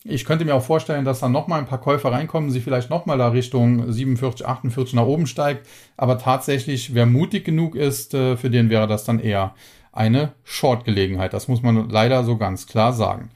Ich 0.04 0.24
könnte 0.24 0.44
mir 0.44 0.54
auch 0.54 0.64
vorstellen, 0.64 1.04
dass 1.04 1.20
dann 1.20 1.30
nochmal 1.30 1.60
ein 1.60 1.66
paar 1.66 1.80
Käufer 1.80 2.10
reinkommen, 2.10 2.50
sie 2.50 2.60
vielleicht 2.60 2.90
nochmal 2.90 3.18
da 3.18 3.28
Richtung 3.28 3.92
47, 3.92 4.46
48 4.46 4.94
nach 4.94 5.06
oben 5.06 5.26
steigt. 5.26 5.66
Aber 5.96 6.18
tatsächlich, 6.18 6.94
wer 6.94 7.06
mutig 7.06 7.44
genug 7.44 7.76
ist, 7.76 8.14
äh, 8.14 8.36
für 8.36 8.50
den 8.50 8.68
wäre 8.68 8.88
das 8.88 9.04
dann 9.04 9.20
eher 9.20 9.54
eine 9.92 10.32
Short-Gelegenheit. 10.42 11.32
Das 11.32 11.48
muss 11.48 11.62
man 11.62 11.88
leider 11.88 12.24
so 12.24 12.36
ganz 12.36 12.66
klar 12.66 12.92
sagen. 12.92 13.30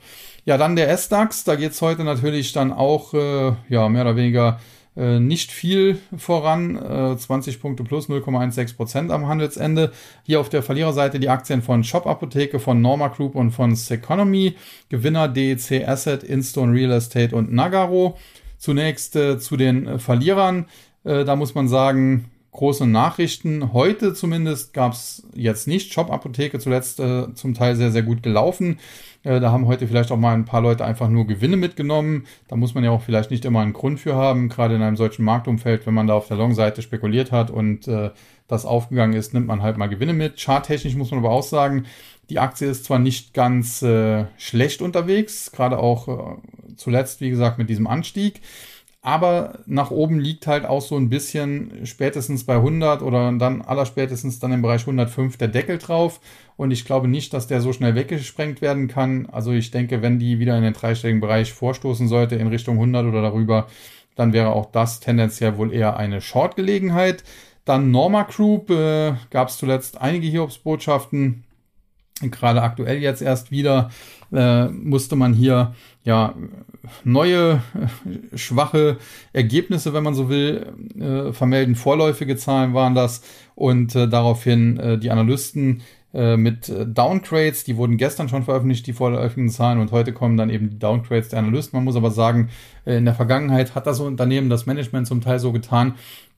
Ja, 0.44 0.56
dann 0.58 0.76
der 0.76 0.90
S-DAX. 0.90 1.44
Da 1.44 1.54
geht's 1.56 1.82
heute 1.82 2.02
natürlich 2.02 2.52
dann 2.52 2.72
auch 2.72 3.14
äh, 3.14 3.52
ja, 3.68 3.88
mehr 3.88 4.02
oder 4.02 4.16
weniger 4.16 4.58
äh, 4.96 5.20
nicht 5.20 5.52
viel 5.52 5.98
voran. 6.16 6.76
Äh, 6.76 7.16
20 7.16 7.60
Punkte 7.60 7.84
plus 7.84 8.08
0,16 8.08 8.76
Prozent 8.76 9.10
am 9.10 9.28
Handelsende. 9.28 9.92
Hier 10.22 10.40
auf 10.40 10.48
der 10.48 10.62
Verliererseite 10.62 11.20
die 11.20 11.28
Aktien 11.28 11.62
von 11.62 11.84
Shop 11.84 12.06
Apotheke, 12.06 12.58
von 12.58 12.80
Norma 12.80 13.08
Group 13.08 13.34
und 13.34 13.50
von 13.50 13.76
Seconomy. 13.76 14.54
Gewinner 14.88 15.28
DEC 15.28 15.86
Asset, 15.86 16.22
Instone 16.22 16.72
Real 16.72 16.92
Estate 16.92 17.36
und 17.36 17.52
Nagaro. 17.52 18.16
Zunächst 18.58 19.16
äh, 19.16 19.38
zu 19.38 19.56
den 19.56 19.98
Verlierern. 19.98 20.66
Äh, 21.04 21.24
da 21.24 21.36
muss 21.36 21.54
man 21.54 21.68
sagen, 21.68 22.30
große 22.56 22.86
Nachrichten. 22.86 23.72
Heute 23.72 24.14
zumindest 24.14 24.72
gab 24.72 24.92
es 24.92 25.26
jetzt 25.34 25.68
nicht. 25.68 25.92
Shop-Apotheke 25.92 26.58
zuletzt 26.58 26.98
äh, 27.00 27.32
zum 27.34 27.54
Teil 27.54 27.76
sehr, 27.76 27.92
sehr 27.92 28.02
gut 28.02 28.22
gelaufen. 28.22 28.78
Äh, 29.26 29.40
da 29.40 29.50
haben 29.50 29.66
heute 29.66 29.88
vielleicht 29.88 30.12
auch 30.12 30.16
mal 30.16 30.34
ein 30.34 30.44
paar 30.44 30.60
Leute 30.60 30.84
einfach 30.84 31.08
nur 31.08 31.26
Gewinne 31.26 31.56
mitgenommen. 31.56 32.26
Da 32.46 32.54
muss 32.54 32.74
man 32.74 32.84
ja 32.84 32.92
auch 32.92 33.02
vielleicht 33.02 33.32
nicht 33.32 33.44
immer 33.44 33.60
einen 33.60 33.72
Grund 33.72 33.98
für 33.98 34.14
haben, 34.14 34.48
gerade 34.48 34.76
in 34.76 34.82
einem 34.82 34.96
solchen 34.96 35.24
Marktumfeld, 35.24 35.84
wenn 35.84 35.94
man 35.94 36.06
da 36.06 36.14
auf 36.14 36.28
der 36.28 36.36
Long-Seite 36.36 36.80
spekuliert 36.80 37.32
hat 37.32 37.50
und 37.50 37.88
äh, 37.88 38.10
das 38.46 38.64
aufgegangen 38.64 39.14
ist, 39.14 39.34
nimmt 39.34 39.48
man 39.48 39.62
halt 39.62 39.78
mal 39.78 39.88
Gewinne 39.88 40.12
mit. 40.12 40.40
Charttechnisch 40.40 40.94
muss 40.94 41.10
man 41.10 41.18
aber 41.18 41.30
auch 41.30 41.42
sagen, 41.42 41.86
die 42.30 42.38
Aktie 42.38 42.68
ist 42.68 42.84
zwar 42.84 43.00
nicht 43.00 43.34
ganz 43.34 43.82
äh, 43.82 44.26
schlecht 44.36 44.80
unterwegs, 44.80 45.50
gerade 45.50 45.78
auch 45.78 46.06
äh, 46.06 46.76
zuletzt, 46.76 47.20
wie 47.20 47.30
gesagt, 47.30 47.58
mit 47.58 47.68
diesem 47.68 47.88
Anstieg. 47.88 48.40
Aber 49.06 49.60
nach 49.66 49.92
oben 49.92 50.18
liegt 50.18 50.48
halt 50.48 50.64
auch 50.64 50.82
so 50.82 50.96
ein 50.96 51.08
bisschen 51.08 51.86
spätestens 51.86 52.42
bei 52.42 52.56
100 52.56 53.02
oder 53.02 53.30
dann 53.38 53.62
allerspätestens 53.62 54.40
dann 54.40 54.50
im 54.50 54.62
Bereich 54.62 54.80
105 54.80 55.36
der 55.36 55.46
Deckel 55.46 55.78
drauf. 55.78 56.18
Und 56.56 56.72
ich 56.72 56.84
glaube 56.84 57.06
nicht, 57.06 57.32
dass 57.32 57.46
der 57.46 57.60
so 57.60 57.72
schnell 57.72 57.94
weggesprengt 57.94 58.62
werden 58.62 58.88
kann. 58.88 59.28
Also 59.30 59.52
ich 59.52 59.70
denke, 59.70 60.02
wenn 60.02 60.18
die 60.18 60.40
wieder 60.40 60.56
in 60.56 60.64
den 60.64 60.72
dreistelligen 60.72 61.20
Bereich 61.20 61.52
vorstoßen 61.52 62.08
sollte 62.08 62.34
in 62.34 62.48
Richtung 62.48 62.78
100 62.78 63.06
oder 63.06 63.22
darüber, 63.22 63.68
dann 64.16 64.32
wäre 64.32 64.48
auch 64.48 64.72
das 64.72 64.98
tendenziell 64.98 65.56
wohl 65.56 65.72
eher 65.72 65.96
eine 65.96 66.20
Short-Gelegenheit. 66.20 67.22
Dann 67.64 67.92
Norma 67.92 68.24
Group 68.24 68.70
äh, 68.70 69.12
gab 69.30 69.50
es 69.50 69.58
zuletzt 69.58 70.00
einige 70.00 70.26
Hiobsbotschaften. 70.26 71.44
Gerade 72.22 72.60
aktuell 72.60 72.98
jetzt 72.98 73.22
erst 73.22 73.52
wieder 73.52 73.90
äh, 74.32 74.66
musste 74.68 75.16
man 75.16 75.34
hier 75.34 75.74
ja 76.04 76.34
neue 77.04 77.62
äh, 77.74 78.36
schwache 78.36 78.98
Ergebnisse, 79.32 79.92
wenn 79.92 80.04
man 80.04 80.14
so 80.14 80.28
will, 80.28 80.66
äh, 80.98 81.32
vermelden. 81.32 81.74
Vorläufige 81.74 82.36
Zahlen 82.36 82.74
waren 82.74 82.94
das 82.94 83.22
und 83.54 83.94
äh, 83.94 84.08
daraufhin 84.08 84.78
äh, 84.78 84.98
die 84.98 85.10
Analysten 85.10 85.82
äh, 86.14 86.36
mit 86.36 86.72
Downgrades, 86.86 87.64
die 87.64 87.76
wurden 87.76 87.96
gestern 87.96 88.28
schon 88.28 88.44
veröffentlicht, 88.44 88.86
die 88.86 88.92
vorläufigen 88.92 89.48
Zahlen 89.48 89.80
und 89.80 89.92
heute 89.92 90.12
kommen 90.12 90.36
dann 90.36 90.50
eben 90.50 90.70
die 90.70 90.78
Downgrades 90.78 91.28
der 91.30 91.40
Analysten. 91.40 91.76
Man 91.76 91.84
muss 91.84 91.96
aber 91.96 92.10
sagen, 92.10 92.48
in 92.84 93.04
der 93.04 93.14
Vergangenheit 93.14 93.74
hat 93.74 93.86
das 93.86 93.98
Unternehmen, 94.00 94.48
das 94.48 94.66
Management 94.66 95.08
zum 95.08 95.20
Teil 95.20 95.40
so 95.40 95.50
getan, 95.52 95.94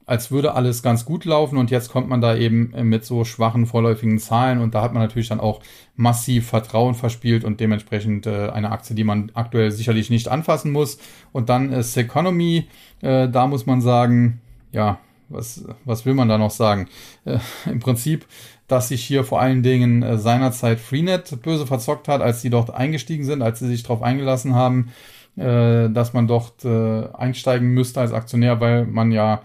als 0.09 0.31
würde 0.31 0.55
alles 0.55 0.83
ganz 0.83 1.05
gut 1.05 1.27
laufen 1.27 1.59
und 1.59 1.71
jetzt 1.71 1.91
kommt 1.91 2.09
man 2.09 2.23
da 2.23 2.35
eben 2.35 2.73
mit 2.89 3.05
so 3.05 3.25
schwachen 3.25 3.67
vorläufigen 3.67 4.19
Zahlen 4.19 4.63
und 4.63 4.75
da 4.75 4.81
hat 4.81 4.95
man 4.95 5.03
natürlich 5.03 5.29
dann 5.29 5.39
auch 5.39 5.61
massiv 5.97 6.49
Vertrauen 6.49 6.95
verspielt 6.95 7.45
und 7.45 7.61
dementsprechend 7.61 8.27
äh, 8.27 8.49
eine 8.49 8.71
Aktie, 8.71 8.97
die 8.97 9.05
man 9.05 9.31
aktuell 9.35 9.71
sicherlich 9.71 10.09
nicht 10.09 10.29
anfassen 10.29 10.73
muss. 10.73 10.99
Und 11.33 11.51
dann 11.51 11.73
ist 11.73 11.95
Economy, 11.95 12.69
äh, 13.03 13.29
da 13.29 13.47
muss 13.47 13.67
man 13.67 13.83
sagen, 13.83 14.41
ja, 14.73 14.99
was, 15.29 15.67
was 15.85 16.07
will 16.07 16.15
man 16.15 16.29
da 16.29 16.39
noch 16.39 16.53
sagen? 16.53 16.89
Äh, 17.27 17.39
Im 17.71 17.81
Prinzip, 17.81 18.25
dass 18.67 18.89
sich 18.89 19.05
hier 19.05 19.25
vor 19.25 19.43
allen 19.43 19.63
Dingen 19.63 20.03
äh, 20.03 20.17
seinerzeit 20.17 20.81
Freenet 20.81 21.43
böse 21.43 21.67
verzockt 21.67 22.09
hat, 22.09 22.23
als 22.23 22.41
sie 22.41 22.49
dort 22.49 22.71
eingestiegen 22.71 23.25
sind, 23.25 23.43
als 23.43 23.59
sie 23.59 23.67
sich 23.67 23.83
darauf 23.83 24.01
eingelassen 24.01 24.55
haben, 24.55 24.91
äh, 25.37 25.91
dass 25.91 26.15
man 26.15 26.27
dort 26.27 26.65
äh, 26.65 27.09
einsteigen 27.13 27.69
müsste 27.69 28.01
als 28.01 28.13
Aktionär, 28.15 28.59
weil 28.59 28.87
man 28.87 29.13
ja 29.13 29.35
äh, 29.35 29.39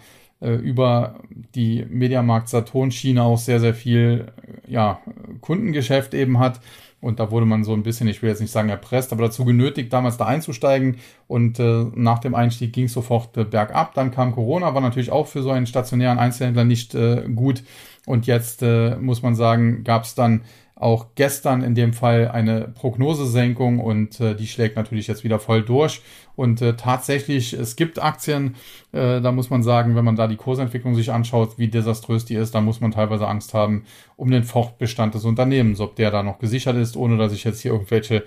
über 0.49 1.15
die 1.55 1.85
Mediamarkt 1.89 2.49
Saturn 2.49 2.91
Schiene 2.91 3.23
auch 3.23 3.37
sehr, 3.37 3.59
sehr 3.59 3.73
viel 3.73 4.25
ja, 4.67 4.99
Kundengeschäft 5.41 6.13
eben 6.13 6.39
hat. 6.39 6.59
Und 7.03 7.19
da 7.19 7.31
wurde 7.31 7.45
man 7.45 7.65
so 7.65 7.73
ein 7.73 7.83
bisschen, 7.83 8.07
ich 8.07 8.21
will 8.21 8.29
jetzt 8.29 8.39
nicht 8.39 8.51
sagen 8.51 8.69
erpresst, 8.69 9.11
aber 9.11 9.23
dazu 9.23 9.43
genötigt, 9.43 9.91
damals 9.91 10.15
da 10.15 10.25
einzusteigen. 10.25 10.99
Und 11.27 11.59
äh, 11.59 11.85
nach 11.95 12.19
dem 12.19 12.33
Einstieg 12.33 12.71
ging 12.71 12.85
es 12.85 12.93
sofort 12.93 13.35
äh, 13.35 13.43
bergab. 13.43 13.93
Dann 13.93 14.11
kam 14.11 14.31
Corona, 14.31 14.73
war 14.73 14.79
natürlich 14.79 15.11
auch 15.11 15.27
für 15.27 15.41
so 15.41 15.51
einen 15.51 15.67
stationären 15.67 16.17
Einzelhändler 16.17 16.63
nicht 16.63 16.95
äh, 16.95 17.23
gut. 17.35 17.63
Und 18.05 18.25
jetzt 18.25 18.63
äh, 18.63 18.95
muss 18.95 19.21
man 19.21 19.35
sagen, 19.35 19.83
gab 19.83 20.05
es 20.05 20.15
dann 20.15 20.41
auch 20.75 21.07
gestern 21.15 21.61
in 21.61 21.75
dem 21.75 21.93
Fall 21.93 22.29
eine 22.29 22.61
Prognosesenkung 22.61 23.79
und 23.79 24.19
äh, 24.19 24.35
die 24.35 24.47
schlägt 24.47 24.75
natürlich 24.75 25.07
jetzt 25.07 25.23
wieder 25.23 25.39
voll 25.39 25.63
durch. 25.63 26.01
Und 26.35 26.61
äh, 26.61 26.75
tatsächlich, 26.75 27.53
es 27.53 27.75
gibt 27.75 28.01
Aktien, 28.01 28.55
äh, 28.91 29.21
da 29.21 29.31
muss 29.31 29.51
man 29.51 29.61
sagen, 29.61 29.95
wenn 29.95 30.03
man 30.03 30.15
da 30.15 30.27
die 30.27 30.35
Kursentwicklung 30.35 30.95
sich 30.95 31.11
anschaut, 31.11 31.57
wie 31.57 31.67
desaströs 31.67 32.25
die 32.25 32.35
ist, 32.35 32.55
da 32.55 32.61
muss 32.61 32.81
man 32.81 32.91
teilweise 32.91 33.27
Angst 33.27 33.53
haben 33.53 33.85
um 34.15 34.31
den 34.31 34.43
Fortbestand 34.43 35.13
des 35.13 35.25
Unternehmens, 35.25 35.79
ob 35.79 35.95
der 35.95 36.09
da 36.09 36.23
noch 36.23 36.39
gesichert 36.39 36.75
ist, 36.77 36.97
ohne 36.97 37.17
dass 37.17 37.33
ich 37.33 37.43
jetzt 37.43 37.61
hier 37.61 37.71
irgendwelche 37.71 38.23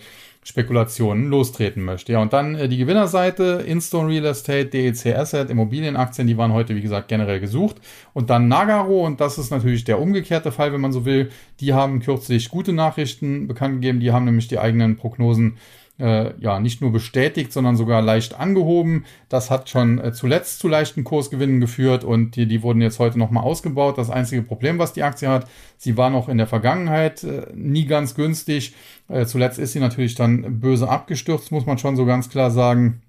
Spekulationen 0.47 1.29
lostreten 1.29 1.83
möchte. 1.83 2.13
Ja, 2.13 2.23
und 2.23 2.33
dann 2.33 2.55
äh, 2.55 2.69
die 2.69 2.77
Gewinnerseite, 2.77 3.65
Instone 3.67 4.09
Real 4.09 4.27
Estate, 4.27 4.67
DEC 4.67 5.17
Asset, 5.17 5.51
Immobilienaktien, 5.51 6.29
die 6.29 6.39
waren 6.39 6.53
heute, 6.53 6.77
wie 6.77 6.83
gesagt, 6.83 7.09
generell 7.09 7.41
gesucht. 7.41 7.79
Und 8.15 8.31
dann 8.31 8.47
Nagaro, 8.47 9.05
und 9.05 9.21
das 9.21 9.39
ist 9.39 9.51
natürlich 9.51 9.83
der 9.83 10.01
umgekehrte 10.01 10.53
Fall, 10.53 10.73
wenn 10.73 10.81
man 10.81 10.93
so 10.93 11.05
will, 11.05 11.31
die 11.59 11.75
haben 11.75 11.99
kürzlich 11.99 12.49
gute 12.49 12.73
Nachrichten 12.73 13.49
bekannt 13.49 13.81
gegeben, 13.81 13.99
die 13.99 14.13
haben 14.13 14.25
nämlich 14.25 14.47
die 14.47 14.61
eigenen 14.61 14.97
Prognosen 14.97 15.59
äh, 15.99 16.39
ja 16.41 16.61
nicht 16.61 16.81
nur 16.81 16.93
bestätigt, 16.93 17.53
sondern 17.53 17.77
sogar 17.77 18.03
leicht 18.03 18.39
angehoben. 18.39 19.05
Das 19.29 19.51
hat 19.51 19.69
schon 19.69 19.99
äh, 19.99 20.13
zuletzt 20.13 20.59
zu 20.59 20.69
leichten 20.69 21.05
Kursgewinnen 21.05 21.61
geführt 21.61 22.05
und 22.05 22.37
die, 22.37 22.47
die 22.47 22.63
wurden 22.63 22.83
jetzt 22.83 22.99
heute 22.99 23.19
nochmal 23.19 23.45
ausgebaut. 23.45 23.99
Das 23.99 24.11
einzige 24.11 24.43
Problem, 24.43 24.79
was 24.79 24.93
die 24.93 25.03
Aktie 25.03 25.29
hat, 25.29 25.49
sie 25.77 25.97
war 25.97 26.11
noch 26.11 26.29
in 26.29 26.39
der 26.39 26.47
Vergangenheit 26.47 27.25
äh, 27.25 27.47
nie 27.55 27.87
ganz 27.87 28.15
günstig. 28.15 28.75
Äh, 29.09 29.27
zuletzt 29.27 29.59
ist 29.59 29.73
sie 29.73 29.81
natürlich 29.81 30.15
dann 30.15 30.61
böse 30.61 30.89
abgestürzt, 30.89 31.51
muss 31.51 31.67
man 31.67 31.79
schon 31.79 31.97
so 31.97 32.05
ganz 32.05 32.29
klar 32.29 32.51
sagen. 32.51 33.03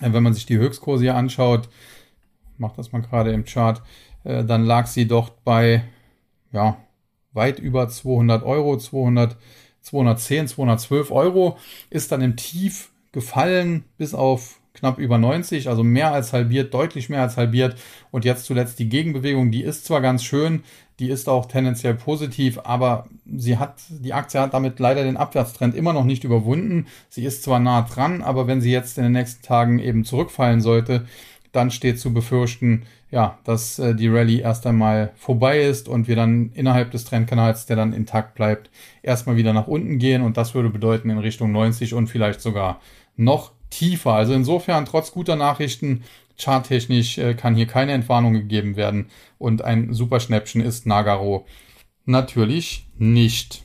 Äh, 0.00 0.12
wenn 0.12 0.22
man 0.22 0.34
sich 0.34 0.46
die 0.46 0.58
Höchstkurse 0.58 1.04
hier 1.04 1.14
anschaut, 1.14 1.68
macht 2.56 2.78
das 2.78 2.92
mal 2.92 3.02
gerade 3.02 3.30
im 3.32 3.44
Chart, 3.44 3.82
äh, 4.24 4.44
dann 4.44 4.64
lag 4.64 4.86
sie 4.86 5.06
dort 5.06 5.44
bei 5.44 5.84
ja 6.52 6.78
weit 7.32 7.60
über 7.60 7.88
200 7.88 8.42
Euro, 8.42 8.76
200 8.76 9.36
210, 9.82 10.48
212 10.48 11.10
Euro, 11.10 11.58
ist 11.90 12.12
dann 12.12 12.20
im 12.20 12.36
Tief 12.36 12.90
gefallen 13.12 13.84
bis 13.96 14.14
auf 14.14 14.60
knapp 14.74 14.98
über 14.98 15.18
90, 15.18 15.68
also 15.68 15.82
mehr 15.82 16.12
als 16.12 16.32
halbiert, 16.32 16.72
deutlich 16.72 17.08
mehr 17.08 17.22
als 17.22 17.36
halbiert. 17.36 17.76
Und 18.10 18.24
jetzt 18.24 18.44
zuletzt 18.44 18.78
die 18.78 18.88
Gegenbewegung, 18.88 19.50
die 19.50 19.62
ist 19.62 19.84
zwar 19.84 20.00
ganz 20.00 20.22
schön, 20.22 20.62
die 20.98 21.10
ist 21.10 21.28
auch 21.28 21.46
tendenziell 21.46 21.94
positiv, 21.94 22.60
aber 22.64 23.06
sie 23.24 23.58
hat, 23.58 23.74
die 23.88 24.12
Aktie 24.12 24.40
hat 24.40 24.54
damit 24.54 24.80
leider 24.80 25.04
den 25.04 25.16
Abwärtstrend 25.16 25.74
immer 25.74 25.92
noch 25.92 26.04
nicht 26.04 26.24
überwunden. 26.24 26.86
Sie 27.08 27.24
ist 27.24 27.42
zwar 27.42 27.60
nah 27.60 27.82
dran, 27.82 28.22
aber 28.22 28.46
wenn 28.46 28.60
sie 28.60 28.72
jetzt 28.72 28.98
in 28.98 29.04
den 29.04 29.12
nächsten 29.12 29.42
Tagen 29.42 29.78
eben 29.78 30.04
zurückfallen 30.04 30.60
sollte, 30.60 31.06
dann 31.52 31.70
steht 31.70 31.98
zu 31.98 32.12
befürchten, 32.12 32.82
ja, 33.10 33.38
dass 33.44 33.78
äh, 33.78 33.94
die 33.94 34.08
Rallye 34.08 34.40
erst 34.40 34.66
einmal 34.66 35.12
vorbei 35.16 35.62
ist 35.62 35.88
und 35.88 36.08
wir 36.08 36.16
dann 36.16 36.50
innerhalb 36.54 36.90
des 36.90 37.04
Trendkanals, 37.04 37.66
der 37.66 37.76
dann 37.76 37.92
intakt 37.92 38.34
bleibt, 38.34 38.70
erstmal 39.02 39.36
wieder 39.36 39.52
nach 39.52 39.66
unten 39.66 39.98
gehen 39.98 40.22
und 40.22 40.36
das 40.36 40.54
würde 40.54 40.68
bedeuten 40.70 41.10
in 41.10 41.18
Richtung 41.18 41.52
90 41.52 41.94
und 41.94 42.08
vielleicht 42.08 42.40
sogar 42.40 42.80
noch 43.16 43.52
tiefer. 43.70 44.12
Also 44.12 44.34
insofern, 44.34 44.84
trotz 44.84 45.12
guter 45.12 45.36
Nachrichten, 45.36 46.02
charttechnisch 46.38 47.18
äh, 47.18 47.34
kann 47.34 47.54
hier 47.54 47.66
keine 47.66 47.92
Entwarnung 47.92 48.32
gegeben 48.34 48.76
werden 48.76 49.06
und 49.38 49.62
ein 49.62 49.92
super 49.92 50.20
Schnäppchen 50.20 50.60
ist 50.60 50.86
Nagaro 50.86 51.46
natürlich 52.04 52.86
nicht. 52.98 53.64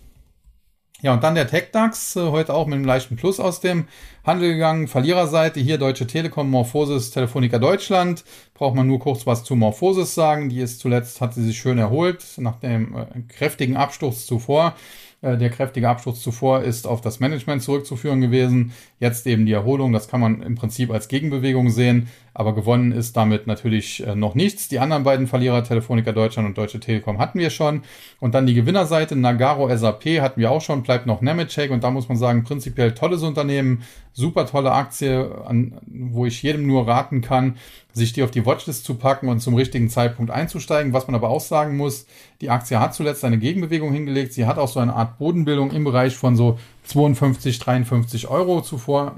Ja, 1.04 1.12
und 1.12 1.22
dann 1.22 1.36
der 1.36 1.48
TechDAX, 1.48 2.16
äh, 2.16 2.22
heute 2.32 2.54
auch 2.54 2.66
mit 2.66 2.76
einem 2.76 2.86
leichten 2.86 3.18
Plus 3.18 3.42
aus 3.42 3.60
dem 3.60 3.88
Handel 4.24 4.54
gegangen. 4.54 4.88
Verliererseite 4.88 5.60
hier 5.60 5.78
Deutsche 5.78 6.08
Telekom, 6.08 6.50
Morphosis, 6.50 7.12
Telefonica 7.12 7.60
Deutschland. 7.60 8.24
Braucht 8.54 8.74
man 8.74 8.88
nur 8.88 9.00
kurz 9.00 9.28
was 9.28 9.44
zu 9.44 9.58
Morphosis 9.58 10.16
sagen. 10.16 10.48
Die 10.48 10.62
ist 10.62 10.80
zuletzt, 10.80 11.20
hat 11.20 11.34
sie 11.34 11.44
sich 11.44 11.58
schön 11.58 11.78
erholt 11.78 12.24
nach 12.38 12.56
dem 12.56 12.96
äh, 12.96 13.06
kräftigen 13.28 13.76
Absturz 13.76 14.26
zuvor. 14.26 14.76
Äh, 15.22 15.38
der 15.38 15.50
kräftige 15.50 15.90
Absturz 15.90 16.22
zuvor 16.22 16.62
ist 16.62 16.88
auf 16.88 17.02
das 17.02 17.20
Management 17.20 17.64
zurückzuführen 17.64 18.22
gewesen. 18.22 18.72
Jetzt 19.02 19.28
eben 19.28 19.46
die 19.46 19.52
Erholung, 19.52 19.92
das 19.92 20.08
kann 20.08 20.22
man 20.22 20.42
im 20.42 20.56
Prinzip 20.56 20.90
als 20.90 21.10
Gegenbewegung 21.10 21.70
sehen, 21.70 22.08
aber 22.34 22.56
gewonnen 22.56 22.92
ist 22.92 23.16
damit 23.16 23.46
natürlich 23.46 24.06
äh, 24.06 24.16
noch 24.16 24.34
nichts. 24.34 24.68
Die 24.68 24.80
anderen 24.80 25.04
beiden 25.04 25.28
Verlierer, 25.28 25.64
Telefonica 25.64 26.12
Deutschland 26.12 26.48
und 26.48 26.58
Deutsche 26.58 26.80
Telekom, 26.80 27.20
hatten 27.20 27.38
wir 27.38 27.50
schon. 27.50 27.84
Und 28.20 28.34
dann 28.34 28.48
die 28.48 28.56
Gewinnerseite, 28.56 29.16
Nagaro 29.16 29.76
SAP 29.76 30.20
hatten 30.20 30.42
wir 30.42 30.50
auch 30.50 30.62
schon, 30.62 30.82
bleibt 30.84 31.06
noch 31.06 31.22
Nemetschek 31.22 31.70
und 31.72 31.84
da 31.84 31.92
muss 31.92 32.10
man 32.10 32.18
sagen, 32.18 32.44
prinzipiell 32.44 32.94
tolles 32.94 33.22
Unternehmen, 33.22 33.84
super 34.14 34.46
tolle 34.46 34.72
Aktie, 34.72 35.32
an, 35.46 35.74
wo 35.86 36.26
ich 36.26 36.42
jedem 36.42 36.66
nur 36.66 36.88
raten 36.88 37.22
kann, 37.22 37.58
sich 37.94 38.14
die 38.14 38.24
auf 38.24 38.32
die 38.32 38.46
Watchlist 38.46 38.86
zu 38.86 38.96
packen 38.96 39.28
und 39.28 39.40
zum 39.40 39.54
richtigen 39.54 39.90
Zeitpunkt 39.90 40.32
einzusteigen. 40.32 40.94
Was 40.94 41.08
man 41.08 41.16
aber 41.16 41.30
auch 41.30 41.42
sagen 41.42 41.78
muss, 41.78 42.08
die 42.42 42.50
Aktie 42.50 42.80
hat 42.80 42.96
zuletzt 42.96 43.24
eine 43.24 43.38
Gegenbewegung 43.38 43.94
hingelegt. 43.94 44.34
Sie 44.34 44.46
hat 44.46 44.58
auch 44.58 44.68
so 44.68 44.80
eine 44.80 44.96
Art 44.96 45.20
Bodenbildung 45.20 45.72
im 45.72 45.84
Bereich 45.84 46.16
von 46.16 46.36
so 46.36 46.58
52, 46.84 47.60
53 47.60 48.28
Euro 48.28 48.62
zuvor 48.62 49.16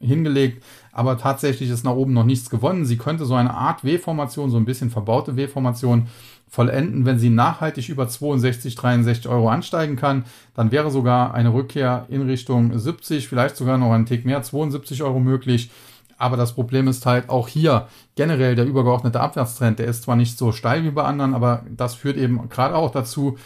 äh, 0.00 0.06
hingelegt. 0.06 0.62
Aber 0.92 1.18
tatsächlich 1.18 1.70
ist 1.70 1.84
nach 1.84 1.94
oben 1.94 2.12
noch 2.12 2.24
nichts 2.24 2.50
gewonnen. 2.50 2.84
Sie 2.84 2.98
könnte 2.98 3.24
so 3.24 3.34
eine 3.34 3.54
Art 3.54 3.84
W-Formation, 3.84 4.50
so 4.50 4.56
ein 4.56 4.64
bisschen 4.64 4.90
verbaute 4.90 5.36
W-Formation 5.36 6.08
vollenden, 6.48 7.06
wenn 7.06 7.18
sie 7.18 7.30
nachhaltig 7.30 7.88
über 7.88 8.06
62, 8.06 8.74
63 8.74 9.26
Euro 9.26 9.48
ansteigen 9.48 9.96
kann. 9.96 10.24
Dann 10.54 10.70
wäre 10.70 10.90
sogar 10.90 11.32
eine 11.32 11.54
Rückkehr 11.54 12.04
in 12.10 12.22
Richtung 12.22 12.78
70, 12.78 13.26
vielleicht 13.26 13.56
sogar 13.56 13.78
noch 13.78 13.92
ein 13.92 14.04
Tick 14.04 14.26
mehr, 14.26 14.42
72 14.42 15.02
Euro 15.02 15.18
möglich. 15.18 15.70
Aber 16.18 16.36
das 16.36 16.52
Problem 16.52 16.88
ist 16.88 17.06
halt 17.06 17.30
auch 17.30 17.48
hier 17.48 17.88
generell 18.16 18.54
der 18.54 18.66
übergeordnete 18.66 19.18
Abwärtstrend. 19.18 19.78
Der 19.78 19.86
ist 19.86 20.02
zwar 20.02 20.14
nicht 20.14 20.36
so 20.36 20.52
steil 20.52 20.84
wie 20.84 20.90
bei 20.90 21.02
anderen, 21.02 21.34
aber 21.34 21.64
das 21.74 21.94
führt 21.94 22.18
eben 22.18 22.48
gerade 22.50 22.76
auch 22.76 22.92
dazu, 22.92 23.38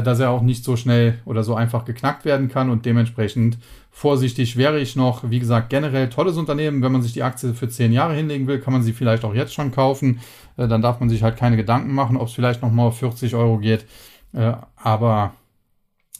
dass 0.00 0.20
er 0.20 0.30
auch 0.30 0.42
nicht 0.42 0.64
so 0.64 0.76
schnell 0.76 1.18
oder 1.24 1.42
so 1.42 1.56
einfach 1.56 1.84
geknackt 1.84 2.24
werden 2.24 2.48
kann 2.48 2.70
und 2.70 2.86
dementsprechend 2.86 3.58
vorsichtig 3.90 4.56
wäre 4.56 4.78
ich 4.78 4.96
noch. 4.96 5.28
Wie 5.28 5.40
gesagt, 5.40 5.70
generell 5.70 6.08
tolles 6.08 6.36
Unternehmen. 6.36 6.82
Wenn 6.82 6.92
man 6.92 7.02
sich 7.02 7.12
die 7.12 7.24
Aktie 7.24 7.52
für 7.52 7.68
zehn 7.68 7.92
Jahre 7.92 8.14
hinlegen 8.14 8.46
will, 8.46 8.60
kann 8.60 8.72
man 8.72 8.82
sie 8.82 8.92
vielleicht 8.92 9.24
auch 9.24 9.34
jetzt 9.34 9.52
schon 9.52 9.72
kaufen. 9.72 10.20
Äh, 10.56 10.68
dann 10.68 10.82
darf 10.82 11.00
man 11.00 11.10
sich 11.10 11.22
halt 11.22 11.36
keine 11.36 11.56
Gedanken 11.56 11.92
machen, 11.92 12.16
ob 12.16 12.28
es 12.28 12.34
vielleicht 12.34 12.62
nochmal 12.62 12.86
auf 12.86 12.98
40 12.98 13.34
Euro 13.34 13.58
geht. 13.58 13.84
Äh, 14.32 14.54
aber 14.76 15.34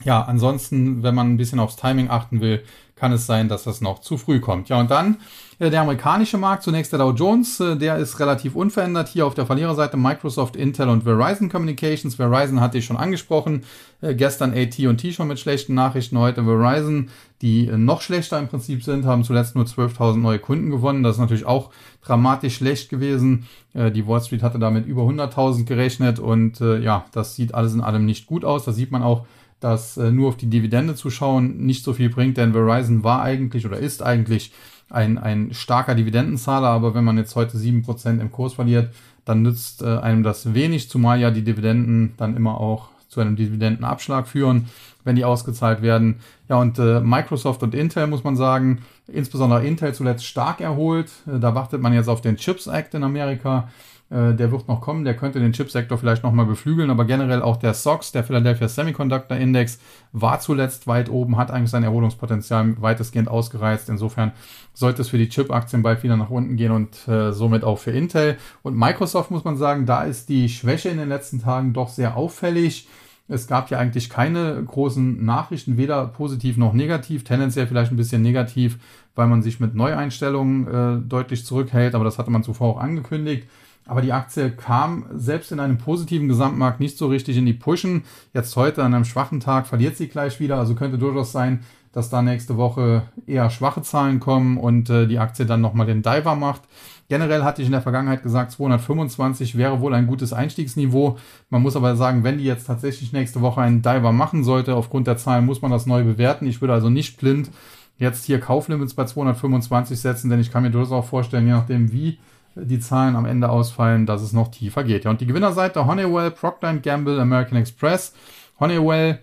ja, 0.03 0.21
ansonsten, 0.21 1.01
wenn 1.01 1.15
man 1.15 1.31
ein 1.31 1.37
bisschen 1.37 1.59
aufs 1.59 1.77
Timing 1.77 2.09
achten 2.09 2.41
will, 2.41 2.63
kann 3.03 3.11
es 3.11 3.25
sein, 3.25 3.49
dass 3.49 3.65
das 3.65 3.81
noch 3.81 3.99
zu 3.99 4.15
früh 4.15 4.39
kommt. 4.39 4.69
Ja, 4.69 4.79
und 4.79 4.89
dann 4.89 5.17
äh, 5.59 5.69
der 5.69 5.81
amerikanische 5.81 6.37
Markt, 6.37 6.63
zunächst 6.63 6.93
der 6.93 6.99
Dow 6.99 7.11
Jones, 7.11 7.59
äh, 7.59 7.75
der 7.75 7.97
ist 7.97 8.17
relativ 8.21 8.55
unverändert. 8.55 9.09
Hier 9.09 9.27
auf 9.27 9.33
der 9.33 9.45
Verliererseite 9.45 9.97
Microsoft, 9.97 10.55
Intel 10.55 10.87
und 10.87 11.03
Verizon 11.03 11.49
Communications. 11.49 12.15
Verizon 12.15 12.61
hatte 12.61 12.77
ich 12.77 12.85
schon 12.85 12.95
angesprochen. 12.95 13.63
Äh, 13.99 14.15
gestern 14.15 14.53
AT&T 14.53 15.11
schon 15.11 15.27
mit 15.27 15.37
schlechten 15.37 15.73
Nachrichten. 15.73 16.17
Heute 16.17 16.45
Verizon, 16.45 17.09
die 17.41 17.65
noch 17.65 17.99
schlechter 17.99 18.39
im 18.39 18.47
Prinzip 18.47 18.85
sind, 18.85 19.03
haben 19.03 19.25
zuletzt 19.25 19.53
nur 19.55 19.65
12.000 19.65 20.19
neue 20.19 20.39
Kunden 20.39 20.69
gewonnen. 20.69 21.03
Das 21.03 21.17
ist 21.17 21.19
natürlich 21.19 21.45
auch 21.45 21.71
dramatisch 22.05 22.55
schlecht 22.55 22.89
gewesen. 22.89 23.47
Die 23.73 24.07
Wall 24.07 24.21
Street 24.21 24.43
hatte 24.43 24.59
damit 24.59 24.85
über 24.85 25.01
100.000 25.01 25.65
gerechnet 25.65 26.19
und 26.19 26.61
ja, 26.61 27.03
das 27.11 27.35
sieht 27.35 27.53
alles 27.53 27.73
in 27.73 27.81
allem 27.81 28.05
nicht 28.05 28.27
gut 28.27 28.45
aus. 28.45 28.63
Da 28.63 28.71
sieht 28.71 28.91
man 28.91 29.03
auch, 29.03 29.25
dass 29.63 29.97
äh, 29.97 30.11
nur 30.11 30.29
auf 30.29 30.37
die 30.37 30.49
Dividende 30.49 30.95
zu 30.95 31.09
schauen 31.09 31.65
nicht 31.65 31.83
so 31.83 31.93
viel 31.93 32.09
bringt, 32.09 32.37
denn 32.37 32.53
Verizon 32.53 33.03
war 33.03 33.21
eigentlich 33.21 33.65
oder 33.65 33.77
ist 33.77 34.03
eigentlich 34.03 34.51
ein, 34.89 35.17
ein 35.17 35.53
starker 35.53 35.95
Dividendenzahler, 35.95 36.67
aber 36.67 36.93
wenn 36.93 37.03
man 37.03 37.17
jetzt 37.17 37.35
heute 37.35 37.57
sieben 37.57 37.81
Prozent 37.81 38.21
im 38.21 38.31
Kurs 38.31 38.53
verliert, 38.53 38.93
dann 39.25 39.41
nützt 39.41 39.81
äh, 39.81 39.97
einem 39.97 40.23
das 40.23 40.53
wenig, 40.53 40.89
zumal 40.89 41.19
ja 41.19 41.31
die 41.31 41.43
Dividenden 41.43 42.13
dann 42.17 42.35
immer 42.35 42.59
auch 42.59 42.89
zu 43.07 43.21
einem 43.21 43.35
Dividendenabschlag 43.35 44.27
führen, 44.27 44.67
wenn 45.03 45.15
die 45.15 45.23
ausgezahlt 45.23 45.81
werden. 45.81 46.19
Ja, 46.49 46.57
und 46.57 46.79
äh, 46.79 46.99
Microsoft 46.99 47.63
und 47.63 47.75
Intel 47.75 48.07
muss 48.07 48.23
man 48.23 48.35
sagen, 48.35 48.81
insbesondere 49.07 49.65
Intel 49.65 49.93
zuletzt 49.93 50.25
stark 50.25 50.61
erholt. 50.61 51.09
Äh, 51.27 51.39
da 51.39 51.55
wartet 51.55 51.81
man 51.81 51.93
jetzt 51.93 52.09
auf 52.09 52.21
den 52.21 52.37
Chips 52.37 52.67
Act 52.67 52.93
in 52.95 53.03
Amerika. 53.03 53.69
Äh, 54.13 54.35
der 54.35 54.51
wird 54.51 54.67
noch 54.67 54.79
kommen, 54.79 55.05
der 55.05 55.15
könnte 55.15 55.39
den 55.39 55.53
Chipsektor 55.53 55.97
vielleicht 55.97 56.23
nochmal 56.23 56.45
beflügeln, 56.45 56.91
aber 56.91 57.05
generell 57.05 57.41
auch 57.41 57.57
der 57.57 57.73
SOX, 57.73 58.11
der 58.11 58.23
Philadelphia 58.23 58.67
Semiconductor 58.67 59.35
Index, 59.37 59.79
war 60.11 60.39
zuletzt 60.39 60.85
weit 60.85 61.09
oben, 61.09 61.37
hat 61.37 61.49
eigentlich 61.49 61.71
sein 61.71 61.83
Erholungspotenzial 61.83 62.79
weitestgehend 62.79 63.27
ausgereizt. 63.27 63.89
Insofern 63.89 64.31
sollte 64.73 65.01
es 65.01 65.09
für 65.09 65.17
die 65.17 65.29
Chip-Aktien 65.29 65.81
bald 65.81 66.03
wieder 66.03 66.15
nach 66.15 66.29
unten 66.29 66.57
gehen 66.57 66.71
und 66.71 67.07
äh, 67.07 67.31
somit 67.31 67.63
auch 67.63 67.79
für 67.79 67.91
Intel. 67.91 68.37
Und 68.61 68.77
Microsoft 68.77 69.31
muss 69.31 69.43
man 69.43 69.57
sagen, 69.57 69.87
da 69.87 70.03
ist 70.03 70.29
die 70.29 70.47
Schwäche 70.47 70.89
in 70.89 70.97
den 70.97 71.09
letzten 71.09 71.41
Tagen 71.41 71.73
doch 71.73 71.89
sehr 71.89 72.15
auffällig. 72.15 72.87
Es 73.27 73.47
gab 73.47 73.71
ja 73.71 73.79
eigentlich 73.79 74.11
keine 74.11 74.61
großen 74.63 75.25
Nachrichten, 75.25 75.77
weder 75.77 76.05
positiv 76.05 76.57
noch 76.57 76.73
negativ, 76.73 77.23
tendenziell 77.23 77.65
vielleicht 77.65 77.91
ein 77.91 77.97
bisschen 77.97 78.21
negativ, 78.21 78.77
weil 79.15 79.27
man 79.27 79.41
sich 79.41 79.59
mit 79.59 79.73
Neueinstellungen 79.73 80.67
äh, 80.67 81.01
deutlich 81.07 81.45
zurückhält, 81.45 81.95
aber 81.95 82.03
das 82.03 82.19
hatte 82.19 82.29
man 82.29 82.43
zuvor 82.43 82.75
auch 82.75 82.79
angekündigt. 82.79 83.47
Aber 83.85 84.01
die 84.01 84.13
Aktie 84.13 84.51
kam 84.51 85.05
selbst 85.13 85.51
in 85.51 85.59
einem 85.59 85.77
positiven 85.77 86.27
Gesamtmarkt 86.27 86.79
nicht 86.79 86.97
so 86.97 87.07
richtig 87.07 87.37
in 87.37 87.45
die 87.45 87.53
Pushen. 87.53 88.03
Jetzt 88.33 88.55
heute 88.55 88.83
an 88.83 88.93
einem 88.93 89.05
schwachen 89.05 89.39
Tag 89.39 89.67
verliert 89.67 89.97
sie 89.97 90.07
gleich 90.07 90.39
wieder. 90.39 90.57
Also 90.57 90.75
könnte 90.75 90.97
durchaus 90.97 91.31
sein, 91.31 91.63
dass 91.91 92.09
da 92.09 92.21
nächste 92.21 92.57
Woche 92.57 93.03
eher 93.27 93.49
schwache 93.49 93.81
Zahlen 93.81 94.19
kommen 94.19 94.57
und 94.57 94.89
äh, 94.89 95.05
die 95.07 95.19
Aktie 95.19 95.45
dann 95.45 95.61
nochmal 95.61 95.85
den 95.85 96.01
Diver 96.01 96.35
macht. 96.35 96.63
Generell 97.07 97.43
hatte 97.43 97.61
ich 97.61 97.67
in 97.67 97.73
der 97.73 97.81
Vergangenheit 97.81 98.23
gesagt, 98.23 98.51
225 98.51 99.57
wäre 99.57 99.79
wohl 99.81 99.93
ein 99.93 100.07
gutes 100.07 100.33
Einstiegsniveau. 100.33 101.17
Man 101.49 101.61
muss 101.61 101.75
aber 101.75 101.95
sagen, 101.95 102.23
wenn 102.23 102.39
die 102.39 102.45
jetzt 102.45 102.65
tatsächlich 102.65 103.13
nächste 103.13 103.41
Woche 103.41 103.61
einen 103.61 103.83
Diver 103.83 104.11
machen 104.11 104.43
sollte, 104.43 104.75
aufgrund 104.75 105.05
der 105.05 105.17
Zahlen 105.17 105.45
muss 105.45 105.61
man 105.61 105.69
das 105.69 105.85
neu 105.85 106.03
bewerten. 106.03 106.47
Ich 106.47 106.61
würde 106.61 106.73
also 106.73 106.89
nicht 106.89 107.19
blind 107.19 107.51
jetzt 107.99 108.25
hier 108.25 108.39
Kauflimits 108.39 108.95
bei 108.95 109.05
225 109.05 109.99
setzen, 109.99 110.29
denn 110.29 110.39
ich 110.39 110.51
kann 110.51 110.63
mir 110.63 110.71
durchaus 110.71 110.91
auch 110.91 111.05
vorstellen, 111.05 111.45
je 111.45 111.53
nachdem 111.53 111.91
wie 111.91 112.17
die 112.55 112.79
Zahlen 112.79 113.15
am 113.15 113.25
Ende 113.25 113.49
ausfallen, 113.49 114.05
dass 114.05 114.21
es 114.21 114.33
noch 114.33 114.49
tiefer 114.49 114.83
geht. 114.83 115.05
Ja, 115.05 115.11
und 115.11 115.21
die 115.21 115.25
Gewinnerseite 115.25 115.85
Honeywell, 115.85 116.31
Procter 116.31 116.73
Gamble, 116.75 117.19
American 117.19 117.57
Express. 117.57 118.13
Honeywell 118.59 119.19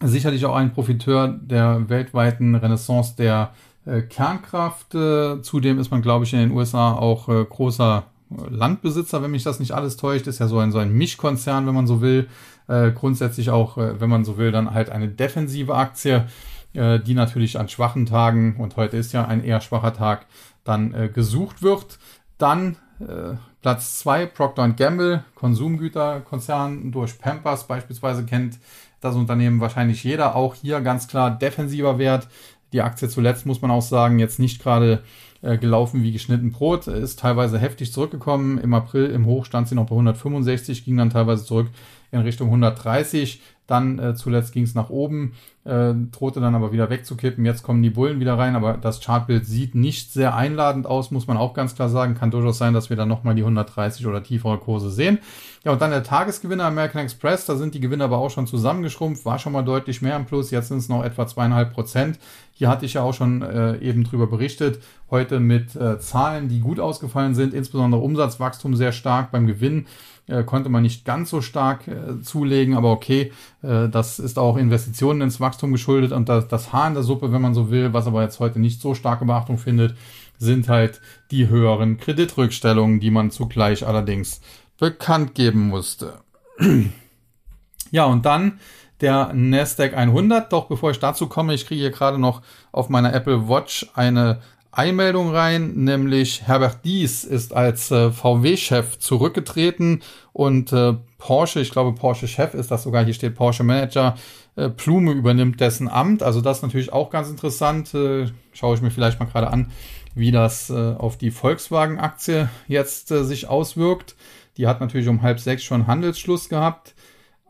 sicherlich 0.00 0.44
auch 0.46 0.56
ein 0.56 0.72
Profiteur 0.72 1.28
der 1.28 1.88
weltweiten 1.88 2.54
Renaissance 2.54 3.14
der 3.16 3.52
äh, 3.86 4.02
Kernkraft. 4.02 4.94
Äh, 4.94 5.42
zudem 5.42 5.78
ist 5.78 5.90
man, 5.90 6.02
glaube 6.02 6.24
ich, 6.24 6.32
in 6.32 6.40
den 6.40 6.50
USA 6.50 6.94
auch 6.94 7.28
äh, 7.28 7.44
großer 7.44 8.04
Landbesitzer, 8.48 9.22
wenn 9.22 9.30
mich 9.30 9.44
das 9.44 9.60
nicht 9.60 9.72
alles 9.72 9.96
täuscht. 9.96 10.26
Ist 10.26 10.38
ja 10.38 10.48
so 10.48 10.58
ein, 10.58 10.72
so 10.72 10.78
ein 10.78 10.92
Mischkonzern, 10.92 11.66
wenn 11.66 11.74
man 11.74 11.86
so 11.86 12.00
will. 12.00 12.28
Äh, 12.68 12.92
grundsätzlich 12.92 13.50
auch, 13.50 13.78
äh, 13.78 14.00
wenn 14.00 14.10
man 14.10 14.24
so 14.24 14.38
will, 14.38 14.52
dann 14.52 14.72
halt 14.72 14.90
eine 14.90 15.08
defensive 15.08 15.74
Aktie, 15.74 16.26
äh, 16.72 17.00
die 17.00 17.14
natürlich 17.14 17.58
an 17.58 17.68
schwachen 17.68 18.06
Tagen, 18.06 18.56
und 18.56 18.76
heute 18.76 18.96
ist 18.96 19.12
ja 19.12 19.24
ein 19.24 19.44
eher 19.44 19.60
schwacher 19.60 19.92
Tag, 19.92 20.26
dann 20.64 21.10
gesucht 21.12 21.62
wird. 21.62 21.98
Dann 22.42 22.74
äh, 22.98 23.36
Platz 23.60 24.00
2, 24.00 24.26
Procter 24.26 24.68
Gamble, 24.70 25.22
Konsumgüterkonzern 25.36 26.90
durch 26.90 27.16
Pampers 27.20 27.68
beispielsweise 27.68 28.24
kennt 28.24 28.58
das 29.00 29.14
Unternehmen 29.14 29.60
wahrscheinlich 29.60 30.02
jeder. 30.02 30.34
Auch 30.34 30.56
hier 30.56 30.80
ganz 30.80 31.06
klar 31.06 31.30
defensiver 31.30 31.98
Wert. 31.98 32.26
Die 32.72 32.82
Aktie 32.82 33.08
zuletzt 33.08 33.46
muss 33.46 33.62
man 33.62 33.70
auch 33.70 33.82
sagen, 33.82 34.18
jetzt 34.18 34.40
nicht 34.40 34.60
gerade 34.60 35.04
äh, 35.42 35.56
gelaufen 35.56 36.02
wie 36.02 36.10
geschnitten 36.10 36.50
Brot, 36.50 36.88
ist 36.88 37.20
teilweise 37.20 37.60
heftig 37.60 37.92
zurückgekommen. 37.92 38.58
Im 38.58 38.74
April 38.74 39.06
im 39.10 39.26
Hoch 39.26 39.44
stand 39.44 39.68
sie 39.68 39.76
noch 39.76 39.86
bei 39.86 39.92
165, 39.92 40.84
ging 40.84 40.96
dann 40.96 41.10
teilweise 41.10 41.44
zurück 41.44 41.68
in 42.10 42.22
Richtung 42.22 42.48
130. 42.48 43.40
Dann 43.66 43.98
äh, 43.98 44.14
zuletzt 44.14 44.52
ging 44.52 44.64
es 44.64 44.74
nach 44.74 44.90
oben 44.90 45.32
äh, 45.64 45.94
drohte 46.10 46.40
dann 46.40 46.54
aber 46.54 46.72
wieder 46.72 46.90
wegzukippen. 46.90 47.44
Jetzt 47.44 47.62
kommen 47.62 47.82
die 47.82 47.90
Bullen 47.90 48.18
wieder 48.18 48.36
rein, 48.36 48.56
aber 48.56 48.74
das 48.74 49.00
Chartbild 49.00 49.46
sieht 49.46 49.74
nicht 49.74 50.12
sehr 50.12 50.34
einladend 50.34 50.86
aus, 50.86 51.12
muss 51.12 51.28
man 51.28 51.36
auch 51.36 51.54
ganz 51.54 51.76
klar 51.76 51.88
sagen. 51.88 52.14
Kann 52.14 52.32
durchaus 52.32 52.58
sein, 52.58 52.74
dass 52.74 52.90
wir 52.90 52.96
dann 52.96 53.08
nochmal 53.08 53.36
die 53.36 53.42
130 53.42 54.06
oder 54.06 54.22
tiefere 54.24 54.58
Kurse 54.58 54.90
sehen. 54.90 55.18
Ja, 55.64 55.70
und 55.70 55.80
dann 55.80 55.92
der 55.92 56.02
Tagesgewinner 56.02 56.64
American 56.64 57.02
Express, 57.02 57.46
da 57.46 57.54
sind 57.54 57.74
die 57.74 57.80
Gewinner 57.80 58.04
aber 58.04 58.18
auch 58.18 58.30
schon 58.30 58.48
zusammengeschrumpft, 58.48 59.24
war 59.24 59.38
schon 59.38 59.52
mal 59.52 59.62
deutlich 59.62 60.02
mehr 60.02 60.16
im 60.16 60.26
Plus, 60.26 60.50
jetzt 60.50 60.68
sind 60.68 60.78
es 60.78 60.88
noch 60.88 61.04
etwa 61.04 61.28
zweieinhalb 61.28 61.72
Prozent. 61.72 62.18
Hier 62.52 62.68
hatte 62.68 62.84
ich 62.84 62.94
ja 62.94 63.02
auch 63.02 63.14
schon 63.14 63.42
äh, 63.42 63.78
eben 63.78 64.02
drüber 64.02 64.26
berichtet, 64.26 64.82
heute 65.10 65.38
mit 65.38 65.76
äh, 65.76 66.00
Zahlen, 66.00 66.48
die 66.48 66.58
gut 66.58 66.80
ausgefallen 66.80 67.36
sind, 67.36 67.54
insbesondere 67.54 68.02
Umsatzwachstum 68.02 68.74
sehr 68.74 68.90
stark 68.90 69.30
beim 69.30 69.46
Gewinn 69.46 69.86
äh, 70.26 70.44
konnte 70.44 70.68
man 70.68 70.82
nicht 70.82 71.04
ganz 71.04 71.30
so 71.30 71.40
stark 71.40 71.88
äh, 71.88 72.20
zulegen, 72.22 72.74
aber 72.74 72.90
okay, 72.90 73.32
äh, 73.62 73.88
das 73.88 74.18
ist 74.18 74.38
auch 74.38 74.56
Investitionen 74.56 75.20
ins 75.20 75.40
Wachstum 75.40 75.72
geschuldet 75.72 76.12
und 76.12 76.28
das, 76.28 76.48
das 76.48 76.72
Haar 76.72 76.88
in 76.88 76.94
der 76.94 77.02
Suppe, 77.02 77.32
wenn 77.32 77.42
man 77.42 77.54
so 77.54 77.70
will, 77.70 77.92
was 77.92 78.06
aber 78.06 78.22
jetzt 78.22 78.40
heute 78.40 78.60
nicht 78.60 78.80
so 78.80 78.94
starke 78.94 79.24
Beachtung 79.24 79.58
findet, 79.58 79.96
sind 80.38 80.68
halt 80.68 81.00
die 81.30 81.48
höheren 81.48 81.98
Kreditrückstellungen, 81.98 83.00
die 83.00 83.10
man 83.10 83.30
zugleich 83.30 83.86
allerdings 83.86 84.40
bekannt 84.78 85.34
geben 85.34 85.68
musste. 85.68 86.20
ja, 87.90 88.04
und 88.04 88.24
dann 88.26 88.58
der 89.00 89.32
Nasdaq 89.34 89.94
100. 89.94 90.52
Doch 90.52 90.66
bevor 90.66 90.90
ich 90.90 90.98
dazu 90.98 91.28
komme, 91.28 91.54
ich 91.54 91.66
kriege 91.66 91.80
hier 91.80 91.90
gerade 91.90 92.18
noch 92.18 92.42
auf 92.70 92.88
meiner 92.88 93.12
Apple 93.12 93.48
Watch 93.48 93.86
eine 93.94 94.40
Einmeldung 94.72 95.30
rein, 95.30 95.74
nämlich 95.84 96.42
Herbert 96.46 96.78
Dies 96.84 97.24
ist 97.24 97.54
als 97.54 97.90
äh, 97.90 98.10
VW-Chef 98.10 98.98
zurückgetreten 98.98 100.00
und 100.32 100.72
äh, 100.72 100.94
Porsche, 101.18 101.60
ich 101.60 101.70
glaube 101.70 101.94
Porsche-Chef 101.94 102.54
ist 102.54 102.70
das 102.70 102.82
sogar, 102.82 103.04
hier 103.04 103.12
steht 103.12 103.34
Porsche-Manager, 103.34 104.16
äh, 104.56 104.70
Plume 104.70 105.12
übernimmt 105.12 105.60
dessen 105.60 105.88
Amt. 105.88 106.22
Also 106.22 106.40
das 106.40 106.58
ist 106.58 106.62
natürlich 106.62 106.92
auch 106.92 107.10
ganz 107.10 107.28
interessant. 107.28 107.92
Äh, 107.94 108.28
schaue 108.54 108.74
ich 108.74 108.82
mir 108.82 108.90
vielleicht 108.90 109.20
mal 109.20 109.26
gerade 109.26 109.48
an, 109.48 109.70
wie 110.14 110.30
das 110.30 110.70
äh, 110.70 110.94
auf 110.94 111.18
die 111.18 111.30
Volkswagen-Aktie 111.30 112.48
jetzt 112.66 113.10
äh, 113.10 113.24
sich 113.24 113.48
auswirkt. 113.48 114.16
Die 114.56 114.66
hat 114.66 114.80
natürlich 114.80 115.08
um 115.08 115.20
halb 115.20 115.38
sechs 115.38 115.64
schon 115.64 115.86
Handelsschluss 115.86 116.48
gehabt, 116.48 116.94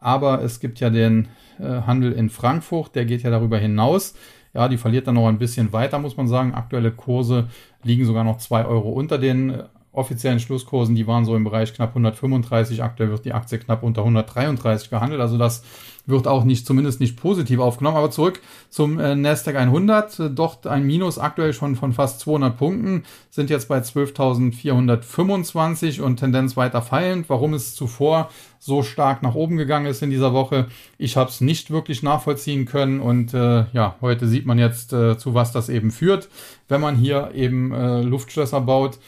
aber 0.01 0.43
es 0.43 0.61
gibt 0.61 0.81
ja 0.81 0.91
den 0.91 1.29
Handel 1.61 2.12
in 2.12 2.31
Frankfurt, 2.31 2.97
der 2.97 3.05
geht 3.05 3.23
ja 3.23 3.31
darüber 3.31 3.59
hinaus. 3.59 4.14
Ja, 4.55 4.69
die 4.69 4.77
verliert 4.77 5.07
dann 5.07 5.15
noch 5.15 5.29
ein 5.29 5.39
bisschen 5.39 5.73
weiter, 5.73 5.99
muss 5.99 6.17
man 6.17 6.29
sagen. 6.29 6.55
Aktuelle 6.55 6.93
Kurse 6.93 7.49
liegen 7.83 8.05
sogar 8.05 8.25
noch 8.25 8.39
zwei 8.39 8.65
Euro 8.67 8.91
unter 8.91 9.19
den 9.19 9.51
äh, 9.51 9.65
offiziellen 9.93 10.40
Schlusskursen. 10.40 10.95
Die 10.95 11.07
waren 11.07 11.24
so 11.24 11.36
im 11.36 11.45
Bereich 11.45 11.74
knapp 11.74 11.90
135. 11.90 12.82
Aktuell 12.82 13.11
wird 13.11 13.24
die 13.24 13.32
Aktie 13.32 13.59
knapp 13.59 13.82
unter 13.82 14.03
133 14.03 14.90
gehandelt. 14.90 15.20
Also 15.20 15.38
das 15.38 15.62
wird 16.07 16.26
auch 16.26 16.45
nicht, 16.45 16.66
zumindest 16.66 17.01
nicht 17.01 17.16
positiv 17.16 17.61
aufgenommen. 17.61 17.99
Aber 17.99 18.11
zurück 18.11 18.40
zum 18.70 18.99
äh, 18.99 19.14
Nasdaq 19.14 19.57
100. 19.57 20.18
Äh, 20.18 20.30
dort 20.30 20.66
ein 20.66 20.84
Minus 20.84 21.18
aktuell 21.18 21.53
schon 21.53 21.76
von 21.76 21.93
fast 21.93 22.20
200 22.20 22.57
Punkten, 22.57 23.05
sind 23.30 23.51
jetzt 23.51 23.68
bei 23.68 23.78
12.425 23.78 26.01
und 26.01 26.16
Tendenz 26.16 26.57
weiter 26.57 26.80
fallend. 26.82 27.28
Warum 27.28 27.55
es 27.55 27.74
zuvor 27.74 28.30
so 28.59 28.82
stark 28.82 29.22
nach 29.22 29.34
oben 29.34 29.57
gegangen 29.57 29.86
ist 29.86 30.03
in 30.03 30.11
dieser 30.11 30.32
Woche, 30.32 30.66
ich 30.97 31.16
habe 31.16 31.30
es 31.30 31.40
nicht 31.40 31.70
wirklich 31.70 32.03
nachvollziehen 32.03 32.64
können 32.64 33.01
und 33.01 33.34
äh, 33.34 33.64
ja, 33.72 33.97
heute 34.01 34.28
sieht 34.28 34.47
man 34.47 34.59
jetzt, 34.59 34.93
äh, 34.93 35.18
zu 35.18 35.34
was 35.34 35.51
das 35.51 35.68
eben 35.68 35.90
führt, 35.90 36.28
wenn 36.68 36.80
man 36.80 36.95
hier 36.95 37.32
eben 37.34 37.72
äh, 37.72 38.03
Luftschlösser 38.03 38.61
baut. 38.61 39.01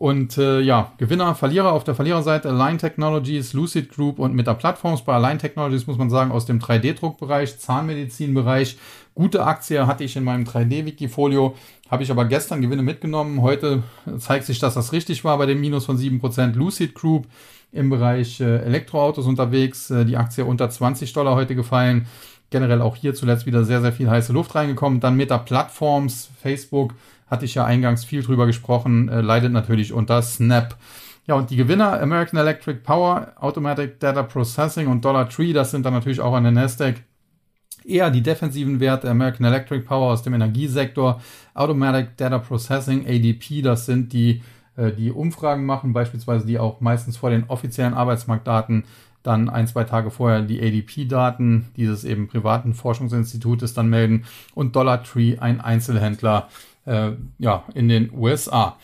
Und 0.00 0.38
äh, 0.38 0.60
ja, 0.60 0.92
Gewinner, 0.96 1.34
Verlierer 1.34 1.74
auf 1.74 1.84
der 1.84 1.94
Verliererseite 1.94 2.48
Align 2.48 2.78
Technologies, 2.78 3.52
Lucid 3.52 3.90
Group 3.90 4.18
und 4.18 4.34
Meta 4.34 4.54
Platforms. 4.54 5.02
Bei 5.02 5.12
Align 5.12 5.38
Technologies 5.38 5.86
muss 5.86 5.98
man 5.98 6.08
sagen, 6.08 6.32
aus 6.32 6.46
dem 6.46 6.58
3D-Druckbereich, 6.58 7.58
Zahnmedizinbereich. 7.58 8.78
Gute 9.14 9.44
Aktie 9.44 9.86
hatte 9.86 10.02
ich 10.02 10.16
in 10.16 10.24
meinem 10.24 10.44
3D-Wikifolio, 10.44 11.54
habe 11.90 12.02
ich 12.02 12.10
aber 12.10 12.24
gestern 12.24 12.62
Gewinne 12.62 12.82
mitgenommen. 12.82 13.42
Heute 13.42 13.82
zeigt 14.16 14.46
sich, 14.46 14.58
dass 14.58 14.72
das 14.72 14.94
richtig 14.94 15.22
war 15.22 15.36
bei 15.36 15.44
dem 15.44 15.60
Minus 15.60 15.84
von 15.84 15.98
7%. 15.98 16.54
Lucid 16.54 16.94
Group 16.94 17.26
im 17.70 17.90
Bereich 17.90 18.40
äh, 18.40 18.56
Elektroautos 18.60 19.26
unterwegs, 19.26 19.90
äh, 19.90 20.06
die 20.06 20.16
Aktie 20.16 20.46
unter 20.46 20.70
20 20.70 21.12
Dollar 21.12 21.34
heute 21.34 21.54
gefallen. 21.54 22.06
Generell 22.48 22.80
auch 22.80 22.96
hier 22.96 23.14
zuletzt 23.14 23.44
wieder 23.44 23.64
sehr, 23.64 23.82
sehr 23.82 23.92
viel 23.92 24.08
heiße 24.08 24.32
Luft 24.32 24.54
reingekommen. 24.54 25.00
Dann 25.00 25.18
Meta 25.18 25.36
Platforms, 25.36 26.30
Facebook 26.40 26.94
hatte 27.30 27.44
ich 27.44 27.54
ja 27.54 27.64
eingangs 27.64 28.04
viel 28.04 28.22
drüber 28.22 28.46
gesprochen, 28.46 29.08
äh, 29.08 29.20
leidet 29.20 29.52
natürlich 29.52 29.92
unter 29.92 30.20
Snap. 30.20 30.76
Ja, 31.26 31.36
und 31.36 31.50
die 31.50 31.56
Gewinner 31.56 32.00
American 32.00 32.40
Electric 32.40 32.80
Power, 32.80 33.32
Automatic 33.36 34.00
Data 34.00 34.22
Processing 34.24 34.88
und 34.88 35.04
Dollar 35.04 35.28
Tree, 35.28 35.52
das 35.52 35.70
sind 35.70 35.86
dann 35.86 35.94
natürlich 35.94 36.20
auch 36.20 36.34
an 36.34 36.42
der 36.42 36.52
Nasdaq 36.52 36.96
eher 37.84 38.10
die 38.10 38.22
defensiven 38.22 38.80
Werte 38.80 39.08
American 39.08 39.46
Electric 39.46 39.84
Power 39.84 40.12
aus 40.12 40.22
dem 40.22 40.34
Energiesektor, 40.34 41.20
Automatic 41.54 42.16
Data 42.16 42.38
Processing, 42.38 43.06
ADP, 43.06 43.62
das 43.62 43.86
sind 43.86 44.12
die, 44.12 44.42
äh, 44.76 44.92
die 44.92 45.10
Umfragen 45.10 45.64
machen, 45.64 45.92
beispielsweise 45.92 46.46
die 46.46 46.58
auch 46.58 46.80
meistens 46.80 47.16
vor 47.16 47.30
den 47.30 47.44
offiziellen 47.44 47.94
Arbeitsmarktdaten 47.94 48.84
dann 49.22 49.50
ein, 49.50 49.66
zwei 49.66 49.84
Tage 49.84 50.10
vorher 50.10 50.40
die 50.40 50.60
ADP-Daten 50.60 51.66
dieses 51.76 52.04
eben 52.04 52.28
privaten 52.28 52.72
Forschungsinstitutes 52.72 53.74
dann 53.74 53.90
melden 53.90 54.24
und 54.54 54.76
Dollar 54.76 55.02
Tree, 55.02 55.36
ein 55.38 55.60
Einzelhändler, 55.60 56.48
äh, 56.48 56.69
ja, 57.38 57.64
in 57.74 57.88
den 57.88 58.10
USA. 58.12 58.76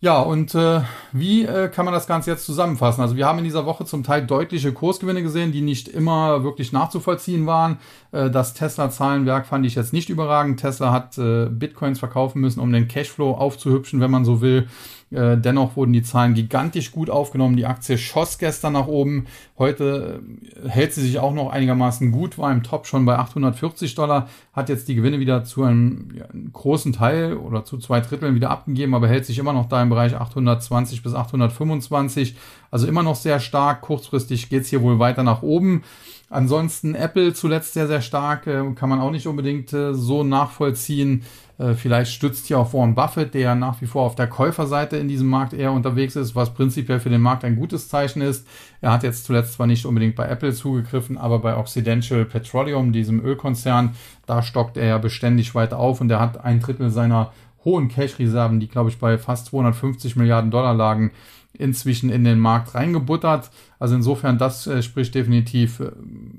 Ja, 0.00 0.20
und 0.20 0.54
äh, 0.54 0.82
wie 1.10 1.44
äh, 1.44 1.68
kann 1.68 1.84
man 1.84 1.92
das 1.92 2.06
Ganze 2.06 2.30
jetzt 2.30 2.46
zusammenfassen? 2.46 3.00
Also 3.00 3.16
wir 3.16 3.26
haben 3.26 3.38
in 3.38 3.44
dieser 3.44 3.66
Woche 3.66 3.84
zum 3.84 4.04
Teil 4.04 4.24
deutliche 4.24 4.72
Kursgewinne 4.72 5.24
gesehen, 5.24 5.50
die 5.50 5.60
nicht 5.60 5.88
immer 5.88 6.44
wirklich 6.44 6.70
nachzuvollziehen 6.70 7.46
waren. 7.46 7.78
Äh, 8.12 8.30
das 8.30 8.54
Tesla-Zahlenwerk 8.54 9.46
fand 9.46 9.66
ich 9.66 9.74
jetzt 9.74 9.92
nicht 9.92 10.08
überragend. 10.08 10.60
Tesla 10.60 10.92
hat 10.92 11.18
äh, 11.18 11.46
Bitcoins 11.46 11.98
verkaufen 11.98 12.40
müssen, 12.40 12.60
um 12.60 12.72
den 12.72 12.86
Cashflow 12.86 13.32
aufzuhübschen, 13.32 14.00
wenn 14.00 14.12
man 14.12 14.24
so 14.24 14.40
will. 14.40 14.68
Äh, 15.10 15.38
dennoch 15.38 15.76
wurden 15.76 15.94
die 15.94 16.02
Zahlen 16.02 16.34
gigantisch 16.34 16.92
gut 16.92 17.08
aufgenommen. 17.08 17.56
Die 17.56 17.64
Aktie 17.64 17.96
schoss 17.96 18.38
gestern 18.38 18.74
nach 18.74 18.86
oben. 18.86 19.26
Heute 19.58 20.20
äh, 20.64 20.68
hält 20.68 20.92
sie 20.92 21.00
sich 21.00 21.18
auch 21.18 21.32
noch 21.32 21.50
einigermaßen 21.50 22.12
gut, 22.12 22.36
war 22.36 22.52
im 22.52 22.62
Top 22.62 22.86
schon 22.86 23.06
bei 23.06 23.16
840 23.16 23.94
Dollar, 23.94 24.28
hat 24.52 24.68
jetzt 24.68 24.86
die 24.88 24.94
Gewinne 24.94 25.18
wieder 25.18 25.44
zu 25.44 25.62
einem, 25.62 26.08
großen 26.52 26.92
Teil 26.92 27.34
oder 27.34 27.64
zu 27.64 27.78
zwei 27.78 28.00
Dritteln 28.00 28.34
wieder 28.34 28.50
abgegeben, 28.50 28.94
aber 28.94 29.08
hält 29.08 29.24
sich 29.24 29.38
immer 29.38 29.52
noch 29.52 29.66
da 29.66 29.82
im 29.82 29.88
Bereich 29.88 30.14
820 30.14 31.02
bis 31.02 31.14
825. 31.14 32.36
Also 32.70 32.86
immer 32.86 33.02
noch 33.02 33.16
sehr 33.16 33.40
stark. 33.40 33.80
Kurzfristig 33.80 34.50
geht's 34.50 34.68
hier 34.68 34.82
wohl 34.82 34.98
weiter 34.98 35.22
nach 35.22 35.42
oben. 35.42 35.84
Ansonsten 36.28 36.94
Apple 36.94 37.32
zuletzt 37.32 37.72
sehr, 37.72 37.86
sehr 37.86 38.02
stark, 38.02 38.46
äh, 38.46 38.62
kann 38.74 38.90
man 38.90 39.00
auch 39.00 39.10
nicht 39.10 39.26
unbedingt 39.26 39.70
so 39.70 40.22
nachvollziehen. 40.22 41.22
Äh, 41.58 41.74
vielleicht 41.74 42.12
stützt 42.12 42.46
hier 42.46 42.58
auch 42.58 42.72
Warren 42.72 42.94
Buffett, 42.94 43.34
der 43.34 43.54
nach 43.54 43.80
wie 43.80 43.86
vor 43.86 44.02
auf 44.02 44.14
der 44.14 44.28
Käuferseite 44.28 44.96
in 44.96 45.08
diesem 45.08 45.28
Markt 45.28 45.52
eher 45.52 45.72
unterwegs 45.72 46.16
ist, 46.16 46.34
was 46.34 46.54
prinzipiell 46.54 47.00
für 47.00 47.10
den 47.10 47.20
Markt 47.20 47.44
ein 47.44 47.56
gutes 47.56 47.88
Zeichen 47.88 48.22
ist. 48.22 48.46
Er 48.80 48.92
hat 48.92 49.02
jetzt 49.02 49.24
zuletzt 49.24 49.54
zwar 49.54 49.66
nicht 49.66 49.84
unbedingt 49.84 50.14
bei 50.14 50.26
Apple 50.26 50.52
zugegriffen, 50.52 51.18
aber 51.18 51.40
bei 51.40 51.56
Occidental 51.56 52.24
Petroleum, 52.24 52.92
diesem 52.92 53.24
Ölkonzern, 53.24 53.94
da 54.26 54.42
stockt 54.42 54.76
er 54.76 54.86
ja 54.86 54.98
beständig 54.98 55.54
weiter 55.54 55.78
auf 55.78 56.00
und 56.00 56.10
er 56.10 56.20
hat 56.20 56.44
ein 56.44 56.60
Drittel 56.60 56.90
seiner 56.90 57.32
hohen 57.68 57.88
Cash-Reserven, 57.88 58.60
die 58.60 58.68
glaube 58.68 58.88
ich 58.88 58.98
bei 58.98 59.18
fast 59.18 59.46
250 59.46 60.16
Milliarden 60.16 60.50
Dollar 60.50 60.74
lagen, 60.74 61.10
inzwischen 61.52 62.10
in 62.10 62.24
den 62.24 62.38
Markt 62.38 62.74
reingebuttert. 62.74 63.50
Also 63.78 63.94
insofern, 63.94 64.38
das 64.38 64.66
äh, 64.66 64.82
spricht 64.82 65.14
definitiv 65.14 65.80
äh, 65.80 65.90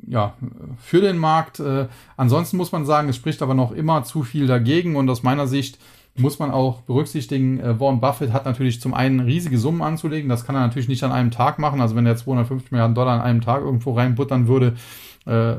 ja, 0.08 0.34
für 0.80 1.02
den 1.02 1.18
Markt. 1.18 1.60
Äh, 1.60 1.88
ansonsten 2.18 2.58
muss 2.58 2.72
man 2.72 2.86
sagen, 2.86 3.10
es 3.10 3.16
spricht 3.16 3.42
aber 3.42 3.54
noch 3.54 3.72
immer 3.72 4.04
zu 4.04 4.24
viel 4.24 4.48
dagegen 4.48 4.96
und 4.96 5.10
aus 5.10 5.24
meiner 5.24 5.48
Sicht 5.48 5.78
muss 6.18 6.40
man 6.40 6.52
auch 6.52 6.82
berücksichtigen, 6.82 7.60
äh, 7.60 7.80
Warren 7.80 8.00
Buffett 8.00 8.34
hat 8.34 8.46
natürlich 8.46 8.82
zum 8.82 8.94
einen 8.94 9.20
riesige 9.20 9.58
Summen 9.58 9.82
anzulegen. 9.82 10.30
Das 10.30 10.46
kann 10.46 10.56
er 10.56 10.62
natürlich 10.62 10.90
nicht 10.90 11.04
an 11.04 11.12
einem 11.12 11.32
Tag 11.32 11.60
machen. 11.60 11.82
Also 11.82 11.96
wenn 11.96 12.06
er 12.06 12.18
250 12.18 12.72
Milliarden 12.72 12.96
Dollar 12.96 13.14
an 13.14 13.22
einem 13.22 13.42
Tag 13.42 13.62
irgendwo 13.62 13.94
reinbuttern 13.94 14.48
würde, 14.48 14.76
äh, 15.26 15.56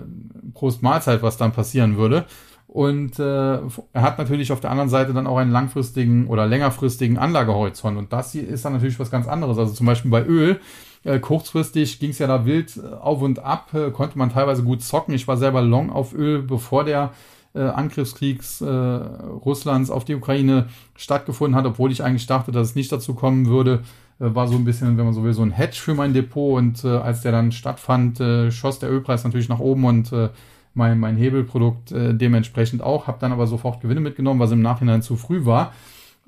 Prost 0.55 0.83
Mahlzeit, 0.83 1.23
was 1.23 1.37
dann 1.37 1.53
passieren 1.53 1.97
würde. 1.97 2.27
Und 2.73 3.19
äh, 3.19 3.23
er 3.23 4.03
hat 4.03 4.19
natürlich 4.19 4.53
auf 4.53 4.61
der 4.61 4.71
anderen 4.71 4.89
Seite 4.89 5.13
dann 5.13 5.27
auch 5.27 5.39
einen 5.39 5.51
langfristigen 5.51 6.29
oder 6.29 6.47
längerfristigen 6.47 7.19
Anlagehorizont. 7.19 7.99
Und 7.99 8.13
das 8.13 8.31
hier 8.31 8.47
ist 8.47 8.65
dann 8.65 8.75
natürlich 8.75 9.01
was 9.01 9.11
ganz 9.11 9.27
anderes. 9.27 9.59
Also 9.59 9.73
zum 9.73 9.87
Beispiel 9.87 10.13
bei 10.13 10.25
Öl. 10.25 10.61
Äh, 11.03 11.19
kurzfristig 11.19 11.99
ging 11.99 12.11
es 12.11 12.21
ja 12.21 12.29
da 12.29 12.47
wild 12.47 12.77
äh, 12.77 12.95
auf 12.95 13.23
und 13.23 13.41
ab, 13.41 13.75
äh, 13.75 13.91
konnte 13.91 14.17
man 14.17 14.31
teilweise 14.31 14.63
gut 14.63 14.83
zocken. 14.83 15.13
Ich 15.15 15.27
war 15.27 15.37
selber 15.37 15.63
long 15.63 15.91
auf 15.91 16.15
Öl, 16.15 16.43
bevor 16.43 16.85
der 16.85 17.11
äh, 17.57 17.61
Angriffskriegs 17.61 18.61
äh, 18.61 18.67
Russlands 18.69 19.91
auf 19.91 20.05
die 20.05 20.15
Ukraine 20.15 20.69
stattgefunden 20.95 21.57
hat, 21.57 21.67
obwohl 21.67 21.91
ich 21.91 22.05
eigentlich 22.05 22.29
dachte, 22.29 22.53
dass 22.53 22.69
es 22.69 22.75
nicht 22.77 22.93
dazu 22.93 23.15
kommen 23.15 23.47
würde. 23.47 23.83
Äh, 24.21 24.33
war 24.33 24.47
so 24.47 24.55
ein 24.55 24.65
bisschen, 24.65 24.97
wenn 24.97 25.07
man 25.07 25.15
so 25.15 25.25
will, 25.25 25.33
so 25.33 25.43
ein 25.43 25.51
Hedge 25.51 25.79
für 25.81 25.95
mein 25.95 26.15
Depot. 26.15 26.57
Und 26.57 26.85
äh, 26.85 26.99
als 26.99 27.23
der 27.23 27.33
dann 27.33 27.51
stattfand, 27.51 28.21
äh, 28.21 28.53
schoss 28.53 28.79
der 28.79 28.93
Ölpreis 28.93 29.25
natürlich 29.25 29.49
nach 29.49 29.59
oben 29.59 29.87
und 29.87 30.13
äh, 30.13 30.29
mein, 30.75 30.99
mein 30.99 31.17
Hebelprodukt 31.17 31.93
äh, 31.93 32.15
dementsprechend 32.15 32.83
auch, 32.83 33.07
habe 33.07 33.19
dann 33.21 33.33
aber 33.33 33.47
sofort 33.47 33.81
Gewinne 33.81 34.01
mitgenommen, 34.01 34.41
was 34.41 34.53
im 34.53 34.63
Nachhinein 34.63 35.03
zu 35.03 35.17
früh 35.17 35.45
war. 35.45 35.73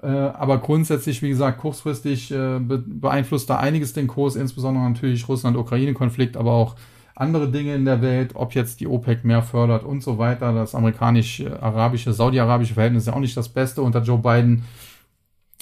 Äh, 0.02 0.06
aber 0.06 0.58
grundsätzlich, 0.58 1.22
wie 1.22 1.28
gesagt, 1.28 1.58
kurzfristig 1.58 2.32
äh, 2.32 2.58
be 2.58 2.78
beeinflusst 2.78 3.48
da 3.48 3.58
einiges 3.58 3.92
den 3.92 4.08
Kurs, 4.08 4.34
insbesondere 4.34 4.88
natürlich 4.88 5.28
Russland-Ukraine-Konflikt, 5.28 6.36
aber 6.36 6.52
auch 6.52 6.74
andere 7.14 7.50
Dinge 7.50 7.74
in 7.74 7.84
der 7.84 8.02
Welt, 8.02 8.32
ob 8.34 8.54
jetzt 8.54 8.80
die 8.80 8.88
OPEC 8.88 9.24
mehr 9.24 9.42
fördert 9.42 9.84
und 9.84 10.02
so 10.02 10.18
weiter. 10.18 10.52
Das 10.52 10.74
amerikanisch-arabische, 10.74 12.12
saudi-arabische 12.12 12.74
Verhältnis 12.74 13.04
ist 13.04 13.06
ja 13.08 13.14
auch 13.14 13.20
nicht 13.20 13.36
das 13.36 13.48
Beste 13.48 13.82
unter 13.82 14.02
Joe 14.02 14.18
Biden. 14.18 14.64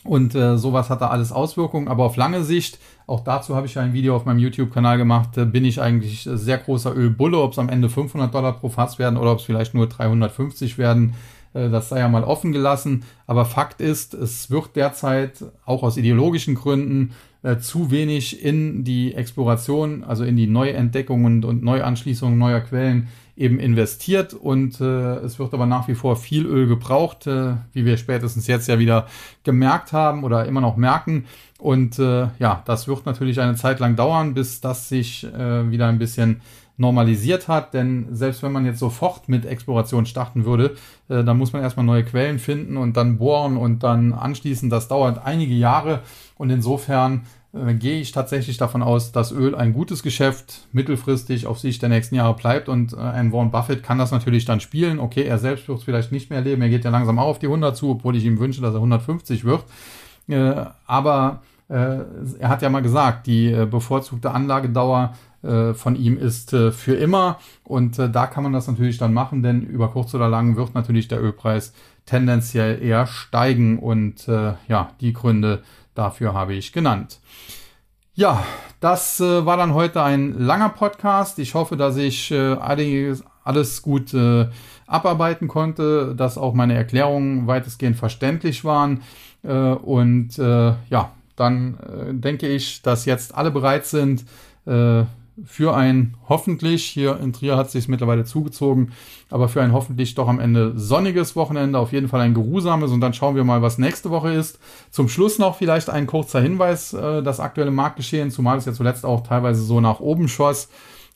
Und 0.03 0.35
äh, 0.35 0.57
sowas 0.57 0.89
hat 0.89 1.03
da 1.03 1.09
alles 1.09 1.31
Auswirkungen, 1.31 1.89
aber 1.89 2.05
auf 2.05 2.17
lange 2.17 2.43
Sicht, 2.43 2.79
auch 3.07 3.21
dazu 3.21 3.55
habe 3.55 3.67
ich 3.67 3.75
ja 3.75 3.83
ein 3.83 3.93
Video 3.93 4.17
auf 4.17 4.25
meinem 4.25 4.39
YouTube-Kanal 4.39 4.97
gemacht, 4.97 5.37
äh, 5.37 5.45
bin 5.45 5.65
ich 5.65 5.83
eigentlich 5.83 6.23
sehr 6.23 6.57
großer 6.57 6.97
Ölbulle, 6.97 7.39
ob 7.39 7.53
es 7.53 7.59
am 7.59 7.69
Ende 7.69 7.91
500 7.91 8.33
Dollar 8.33 8.55
pro 8.55 8.71
Fass 8.71 8.99
werden 8.99 9.19
oder 9.19 9.33
ob 9.33 9.41
es 9.41 9.45
vielleicht 9.45 9.75
nur 9.75 9.89
350 9.89 10.79
werden, 10.79 11.15
äh, 11.53 11.69
das 11.69 11.91
sei 11.91 11.99
ja 11.99 12.09
mal 12.09 12.25
offen 12.25 12.53
gelassen. 12.53 13.05
Aber 13.27 13.45
Fakt 13.45 13.83
ist, 13.83 14.15
es 14.15 14.51
wird 14.51 14.75
derzeit 14.75 15.45
auch 15.67 15.83
aus 15.83 15.99
ideologischen 15.99 16.55
Gründen 16.55 17.13
äh, 17.43 17.59
zu 17.59 17.91
wenig 17.91 18.45
in 18.45 18.85
die 18.85 19.15
Exploration, 19.15 20.05
also 20.05 20.25
in 20.25 20.37
die 20.37 20.47
Neuentdeckungen 20.47 21.45
und 21.45 21.63
Neuanschließungen 21.63 22.39
neuer 22.39 22.61
Quellen 22.61 23.09
eben 23.37 23.59
investiert 23.59 24.35
und 24.35 24.81
äh, 24.83 25.17
es 25.17 25.39
wird 25.39 25.55
aber 25.55 25.65
nach 25.65 25.89
wie 25.89 25.95
vor 25.95 26.17
viel 26.17 26.45
Öl 26.45 26.67
gebraucht, 26.67 27.27
äh, 27.27 27.55
wie 27.73 27.87
wir 27.87 27.97
spätestens 27.97 28.47
jetzt 28.47 28.69
ja 28.69 28.79
wieder 28.79 29.07
gemerkt 29.45 29.95
haben 29.95 30.25
oder 30.25 30.45
immer 30.45 30.61
noch 30.61 30.77
merken. 30.77 31.25
Und 31.59 31.99
äh, 31.99 32.29
ja, 32.39 32.63
das 32.67 32.87
wird 32.87 33.07
natürlich 33.07 33.41
eine 33.41 33.55
Zeit 33.55 33.81
lang 33.81 33.97
dauern, 33.97 34.35
bis 34.35 34.61
das 34.61 34.91
sich 34.91 35.25
äh, 35.25 35.71
wieder 35.71 35.87
ein 35.87 35.99
bisschen 35.99 36.43
normalisiert 36.77 37.47
hat, 37.47 37.75
denn 37.75 38.09
selbst 38.11 38.43
wenn 38.43 38.53
man 38.53 38.65
jetzt 38.65 38.79
sofort 38.79 39.29
mit 39.29 39.45
Exploration 39.45 40.07
starten 40.07 40.47
würde, 40.47 40.77
äh, 41.11 41.23
dann 41.23 41.37
muss 41.37 41.53
man 41.53 41.63
erstmal 41.63 41.85
neue 41.85 42.05
Quellen 42.05 42.39
finden 42.39 42.79
und 42.79 42.97
dann 42.97 43.19
bohren 43.19 43.59
und 43.59 43.83
dann 43.83 44.15
anschließen. 44.15 44.71
Das 44.71 44.89
dauert 44.89 45.25
einige 45.25 45.55
Jahre 45.55 46.01
und 46.41 46.49
insofern 46.49 47.27
äh, 47.53 47.75
gehe 47.75 48.01
ich 48.01 48.13
tatsächlich 48.13 48.57
davon 48.57 48.83
aus, 48.83 49.13
dass 49.13 49.31
Öl 49.31 49.55
ein 49.55 49.75
gutes 49.75 50.03
Geschäft 50.03 50.67
mittelfristig 50.73 51.47
auf 51.47 51.59
Sicht 51.59 51.83
der 51.83 51.91
nächsten 51.91 52.15
Jahre 52.15 52.35
bleibt 52.35 52.71
und 52.71 52.95
äh, 52.95 52.97
ein 52.97 53.31
Warren 53.31 53.51
Buffett 53.51 53.83
kann 53.83 53.99
das 53.99 54.11
natürlich 54.11 54.47
dann 54.47 54.61
spielen. 54.61 55.01
Okay, 55.01 55.25
er 55.25 55.37
selbst 55.37 55.69
wird 55.69 55.81
es 55.81 55.85
vielleicht 55.85 56.13
nicht 56.13 56.31
mehr 56.31 56.39
erleben, 56.39 56.63
er 56.63 56.71
geht 56.71 56.87
ja 56.87 56.91
langsam 56.91 57.19
auch 57.19 57.27
auf 57.27 57.39
die 57.39 57.47
100 57.47 57.77
zu, 57.77 57.91
obwohl 57.91 58.17
ich 58.17 58.25
ihm 58.25 58.39
wünsche, 58.39 58.63
dass 58.63 58.73
er 58.73 58.79
150 58.79 59.45
wird. 59.45 59.65
Äh, 60.29 60.65
aber 60.87 61.43
äh, 61.69 61.99
er 62.39 62.49
hat 62.49 62.63
ja 62.63 62.71
mal 62.71 62.81
gesagt, 62.81 63.27
die 63.27 63.53
äh, 63.53 63.67
bevorzugte 63.67 64.31
Anlagedauer 64.31 65.13
äh, 65.43 65.75
von 65.75 65.95
ihm 65.95 66.19
ist 66.19 66.51
für 66.51 66.95
immer. 66.95 67.39
Und 67.65 67.99
da 67.99 68.27
kann 68.27 68.45
man 68.45 68.55
das 68.55 68.67
natürlich 68.67 68.97
dann 68.97 69.13
machen, 69.13 69.43
denn 69.43 69.63
über 69.63 69.89
kurz 69.89 70.15
oder 70.15 70.29
lang 70.29 70.57
wird 70.57 70.75
natürlich 70.75 71.07
der 71.07 71.23
Ölpreis 71.23 71.75
tendenziell 72.07 72.83
eher 72.83 73.07
steigen. 73.07 73.79
Und 73.79 74.27
ja, 74.27 74.91
die 75.01 75.13
Gründe 75.13 75.63
dafür 76.01 76.33
habe 76.33 76.55
ich 76.55 76.73
genannt. 76.73 77.21
Ja, 78.15 78.43
das 78.81 79.21
äh, 79.21 79.47
war 79.47 79.57
dann 79.57 79.75
heute 79.75 80.03
ein 80.03 80.39
langer 80.39 80.71
Podcast. 80.71 81.39
Ich 81.39 81.55
hoffe, 81.55 81.77
dass 81.77 81.97
ich 81.97 82.31
äh, 82.31 82.55
alles, 82.55 83.23
alles 83.45 83.83
gut 83.83 84.15
äh, 84.15 84.49
abarbeiten 84.87 85.47
konnte, 85.47 86.15
dass 86.17 86.39
auch 86.39 86.55
meine 86.55 86.75
Erklärungen 86.75 87.47
weitestgehend 87.47 87.97
verständlich 87.97 88.65
waren. 88.65 89.03
und 89.43 90.37
ja, 90.37 91.13
dann 91.37 91.79
denke 92.11 92.49
ich, 92.49 92.83
dass 92.83 93.05
jetzt 93.05 93.35
alle 93.35 93.53
bereit 93.53 93.87
sind, 93.87 94.25
für 95.45 95.75
ein 95.75 96.17
hoffentlich, 96.29 96.85
hier 96.85 97.19
in 97.21 97.33
Trier 97.33 97.57
hat 97.57 97.67
es 97.67 97.73
sich 97.73 97.89
mittlerweile 97.89 98.25
zugezogen, 98.25 98.93
aber 99.31 99.49
für 99.49 99.63
ein 99.63 99.73
hoffentlich 99.73 100.15
doch 100.15 100.29
am 100.29 100.41
Ende 100.41 100.73
sonniges 100.77 101.37
Wochenende, 101.37 101.79
auf 101.79 101.93
jeden 101.93 102.09
Fall 102.09 102.21
ein 102.21 102.35
geruhsames 102.35 102.91
und 102.91 103.01
dann 103.01 103.15
schauen 103.15 103.37
wir 103.37 103.45
mal, 103.45 103.63
was 103.63 103.79
nächste 103.79 104.11
Woche 104.11 104.33
ist. 104.33 104.59
Zum 104.91 105.09
Schluss 105.09 105.39
noch 105.39 105.57
vielleicht 105.57 105.91
ein 105.91 106.07
kurzer 106.07 106.41
Hinweis, 106.41 106.93
äh, 106.93 107.23
das 107.23 107.41
aktuelle 107.41 107.71
Marktgeschehen, 107.71 108.31
zumal 108.31 108.59
es 108.59 108.65
ja 108.65 108.73
zuletzt 108.73 109.05
auch 109.05 109.23
teilweise 109.23 109.63
so 109.63 109.81
nach 109.81 110.01
oben 110.01 110.29
schoss. 110.29 110.69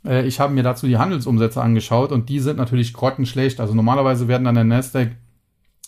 Äh, 0.04 0.26
ich 0.26 0.40
habe 0.40 0.54
mir 0.54 0.62
dazu 0.62 0.86
die 0.86 0.98
Handelsumsätze 0.98 1.62
angeschaut 1.62 2.12
und 2.12 2.28
die 2.28 2.40
sind 2.40 2.56
natürlich 2.56 2.92
grottenschlecht. 2.92 3.60
Also 3.60 3.74
normalerweise 3.74 4.28
werden 4.28 4.44
dann 4.44 4.54
der 4.54 4.64
Nasdaq 4.64 5.12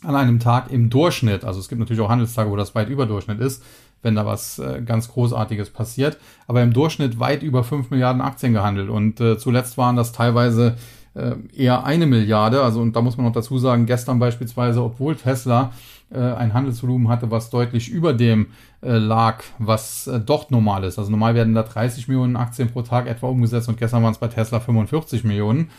an 0.02 0.14
einem 0.14 0.40
Tag 0.40 0.70
im 0.70 0.90
Durchschnitt, 0.90 1.44
also 1.44 1.58
es 1.58 1.68
gibt 1.68 1.78
natürlich 1.78 2.02
auch 2.02 2.10
Handelstage, 2.10 2.50
wo 2.50 2.56
das 2.56 2.74
weit 2.74 2.90
über 2.90 3.06
Durchschnitt 3.06 3.40
ist, 3.40 3.64
wenn 4.02 4.14
da 4.14 4.26
was 4.26 4.58
äh, 4.58 4.82
ganz 4.84 5.08
Großartiges 5.08 5.70
passiert. 5.70 6.18
Aber 6.46 6.62
im 6.62 6.72
Durchschnitt 6.72 7.18
weit 7.18 7.42
über 7.42 7.64
5 7.64 7.90
Milliarden 7.90 8.22
Aktien 8.22 8.52
gehandelt. 8.52 8.88
Und 8.88 9.20
äh, 9.20 9.38
zuletzt 9.38 9.78
waren 9.78 9.96
das 9.96 10.12
teilweise 10.12 10.76
äh, 11.14 11.34
eher 11.54 11.84
eine 11.84 12.06
Milliarde. 12.06 12.62
Also, 12.62 12.80
und 12.80 12.94
da 12.94 13.02
muss 13.02 13.16
man 13.16 13.26
noch 13.26 13.32
dazu 13.32 13.58
sagen, 13.58 13.86
gestern 13.86 14.18
beispielsweise, 14.18 14.82
obwohl 14.82 15.16
Tesla 15.16 15.72
äh, 16.10 16.18
ein 16.18 16.54
Handelsvolumen 16.54 17.08
hatte, 17.08 17.30
was 17.30 17.50
deutlich 17.50 17.88
über 17.88 18.12
dem 18.12 18.48
äh, 18.82 18.92
lag, 18.92 19.42
was 19.58 20.06
äh, 20.06 20.20
dort 20.20 20.50
normal 20.50 20.84
ist. 20.84 20.98
Also 20.98 21.10
normal 21.10 21.34
werden 21.34 21.54
da 21.54 21.62
30 21.62 22.08
Millionen 22.08 22.36
Aktien 22.36 22.70
pro 22.70 22.82
Tag 22.82 23.08
etwa 23.08 23.26
umgesetzt 23.28 23.68
und 23.68 23.78
gestern 23.78 24.02
waren 24.02 24.12
es 24.12 24.18
bei 24.18 24.28
Tesla 24.28 24.60
45 24.60 25.24
Millionen. 25.24 25.70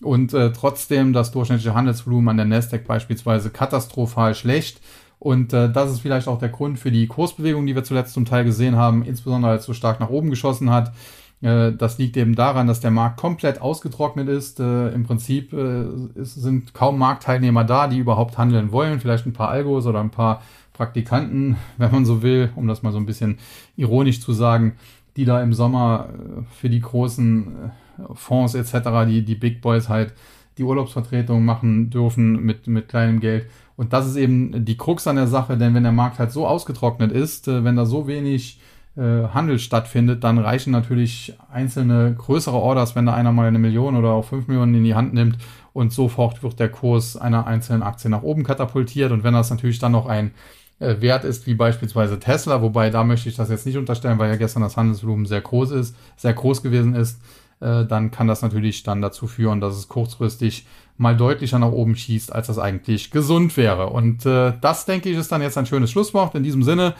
Und 0.00 0.34
äh, 0.34 0.52
trotzdem 0.52 1.12
das 1.12 1.32
durchschnittliche 1.32 1.74
Handelsvolumen 1.74 2.28
an 2.30 2.36
der 2.36 2.46
Nasdaq 2.46 2.86
beispielsweise 2.86 3.50
katastrophal 3.50 4.34
schlecht. 4.34 4.80
Und 5.24 5.54
äh, 5.54 5.72
das 5.72 5.90
ist 5.90 6.00
vielleicht 6.00 6.28
auch 6.28 6.38
der 6.38 6.50
Grund 6.50 6.78
für 6.78 6.90
die 6.90 7.06
Kursbewegung, 7.06 7.64
die 7.64 7.74
wir 7.74 7.82
zuletzt 7.82 8.12
zum 8.12 8.26
Teil 8.26 8.44
gesehen 8.44 8.76
haben, 8.76 9.02
insbesondere 9.02 9.52
als 9.52 9.62
es 9.62 9.66
so 9.68 9.72
stark 9.72 9.98
nach 9.98 10.10
oben 10.10 10.28
geschossen 10.28 10.68
hat. 10.68 10.92
Äh, 11.40 11.72
das 11.72 11.96
liegt 11.96 12.18
eben 12.18 12.34
daran, 12.34 12.66
dass 12.66 12.80
der 12.80 12.90
Markt 12.90 13.16
komplett 13.16 13.58
ausgetrocknet 13.58 14.28
ist. 14.28 14.60
Äh, 14.60 14.90
Im 14.90 15.04
Prinzip 15.04 15.54
äh, 15.54 15.86
ist, 16.14 16.34
sind 16.34 16.74
kaum 16.74 16.98
Marktteilnehmer 16.98 17.64
da, 17.64 17.86
die 17.86 17.96
überhaupt 17.96 18.36
handeln 18.36 18.70
wollen. 18.70 19.00
Vielleicht 19.00 19.24
ein 19.24 19.32
paar 19.32 19.48
Algos 19.48 19.86
oder 19.86 20.00
ein 20.00 20.10
paar 20.10 20.42
Praktikanten, 20.74 21.56
wenn 21.78 21.90
man 21.90 22.04
so 22.04 22.20
will, 22.20 22.52
um 22.54 22.68
das 22.68 22.82
mal 22.82 22.92
so 22.92 22.98
ein 22.98 23.06
bisschen 23.06 23.38
ironisch 23.76 24.20
zu 24.20 24.34
sagen, 24.34 24.74
die 25.16 25.24
da 25.24 25.42
im 25.42 25.54
Sommer 25.54 26.10
äh, 26.10 26.42
für 26.54 26.68
die 26.68 26.80
großen 26.80 27.46
äh, 27.46 28.02
Fonds 28.12 28.54
etc., 28.54 29.06
die, 29.08 29.24
die 29.24 29.36
Big 29.36 29.62
Boys 29.62 29.88
halt 29.88 30.12
die 30.58 30.64
Urlaubsvertretung 30.64 31.46
machen 31.46 31.88
dürfen 31.88 32.44
mit, 32.44 32.66
mit 32.66 32.88
kleinem 32.88 33.20
Geld. 33.20 33.46
Und 33.76 33.92
das 33.92 34.06
ist 34.06 34.16
eben 34.16 34.64
die 34.64 34.76
Krux 34.76 35.06
an 35.06 35.16
der 35.16 35.26
Sache, 35.26 35.56
denn 35.56 35.74
wenn 35.74 35.82
der 35.82 35.92
Markt 35.92 36.18
halt 36.18 36.30
so 36.32 36.46
ausgetrocknet 36.46 37.10
ist, 37.12 37.48
äh, 37.48 37.64
wenn 37.64 37.76
da 37.76 37.86
so 37.86 38.06
wenig 38.06 38.60
äh, 38.96 39.28
Handel 39.28 39.58
stattfindet, 39.58 40.22
dann 40.22 40.38
reichen 40.38 40.70
natürlich 40.70 41.36
einzelne 41.52 42.14
größere 42.14 42.56
Orders, 42.56 42.94
wenn 42.94 43.06
da 43.06 43.14
einer 43.14 43.32
mal 43.32 43.48
eine 43.48 43.58
Million 43.58 43.96
oder 43.96 44.10
auch 44.10 44.24
fünf 44.24 44.46
Millionen 44.46 44.74
in 44.74 44.84
die 44.84 44.94
Hand 44.94 45.12
nimmt 45.14 45.38
und 45.72 45.92
sofort 45.92 46.42
wird 46.44 46.60
der 46.60 46.68
Kurs 46.68 47.16
einer 47.16 47.46
einzelnen 47.48 47.82
Aktie 47.82 48.08
nach 48.08 48.22
oben 48.22 48.44
katapultiert. 48.44 49.10
Und 49.10 49.24
wenn 49.24 49.34
das 49.34 49.50
natürlich 49.50 49.80
dann 49.80 49.92
noch 49.92 50.06
ein 50.06 50.30
äh, 50.78 51.00
Wert 51.00 51.24
ist, 51.24 51.48
wie 51.48 51.54
beispielsweise 51.54 52.20
Tesla, 52.20 52.62
wobei 52.62 52.90
da 52.90 53.02
möchte 53.02 53.28
ich 53.28 53.34
das 53.34 53.50
jetzt 53.50 53.66
nicht 53.66 53.78
unterstellen, 53.78 54.20
weil 54.20 54.30
ja 54.30 54.36
gestern 54.36 54.62
das 54.62 54.76
Handelsvolumen 54.76 55.26
sehr 55.26 55.40
groß 55.40 55.72
ist, 55.72 55.96
sehr 56.16 56.34
groß 56.34 56.62
gewesen 56.62 56.94
ist, 56.94 57.20
dann 57.60 58.10
kann 58.10 58.26
das 58.26 58.42
natürlich 58.42 58.82
dann 58.82 59.00
dazu 59.00 59.26
führen, 59.26 59.60
dass 59.60 59.76
es 59.76 59.88
kurzfristig 59.88 60.66
mal 60.96 61.16
deutlicher 61.16 61.58
nach 61.58 61.72
oben 61.72 61.96
schießt, 61.96 62.32
als 62.32 62.46
das 62.46 62.58
eigentlich 62.58 63.10
gesund 63.10 63.56
wäre. 63.56 63.88
Und 63.88 64.26
äh, 64.26 64.52
das, 64.60 64.86
denke 64.86 65.08
ich, 65.08 65.16
ist 65.16 65.32
dann 65.32 65.42
jetzt 65.42 65.58
ein 65.58 65.66
schönes 65.66 65.90
Schlusswort. 65.90 66.34
In 66.34 66.42
diesem 66.42 66.62
Sinne 66.62 66.94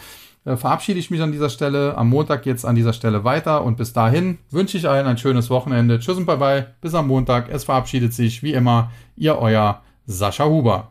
äh, 0.45 0.57
verabschiede 0.57 0.99
ich 0.99 1.11
mich 1.11 1.23
an 1.23 1.33
dieser 1.33 1.51
Stelle. 1.51 1.97
Am 1.97 2.09
Montag 2.09 2.47
es 2.47 2.65
an 2.65 2.75
dieser 2.75 2.93
Stelle 2.93 3.25
weiter. 3.25 3.65
Und 3.65 3.77
bis 3.77 3.93
dahin 3.93 4.39
wünsche 4.51 4.77
ich 4.77 4.89
allen 4.89 5.07
ein 5.07 5.19
schönes 5.19 5.51
Wochenende. 5.51 5.99
Tschüss 6.01 6.17
und 6.17 6.27
bye 6.27 6.37
bye. 6.37 6.67
Bis 6.81 6.95
am 6.95 7.09
Montag. 7.09 7.49
Es 7.51 7.65
verabschiedet 7.65 8.13
sich 8.13 8.43
wie 8.43 8.53
immer 8.53 8.91
Ihr 9.17 9.39
euer 9.39 9.83
Sascha 10.07 10.45
Huber. 10.45 10.83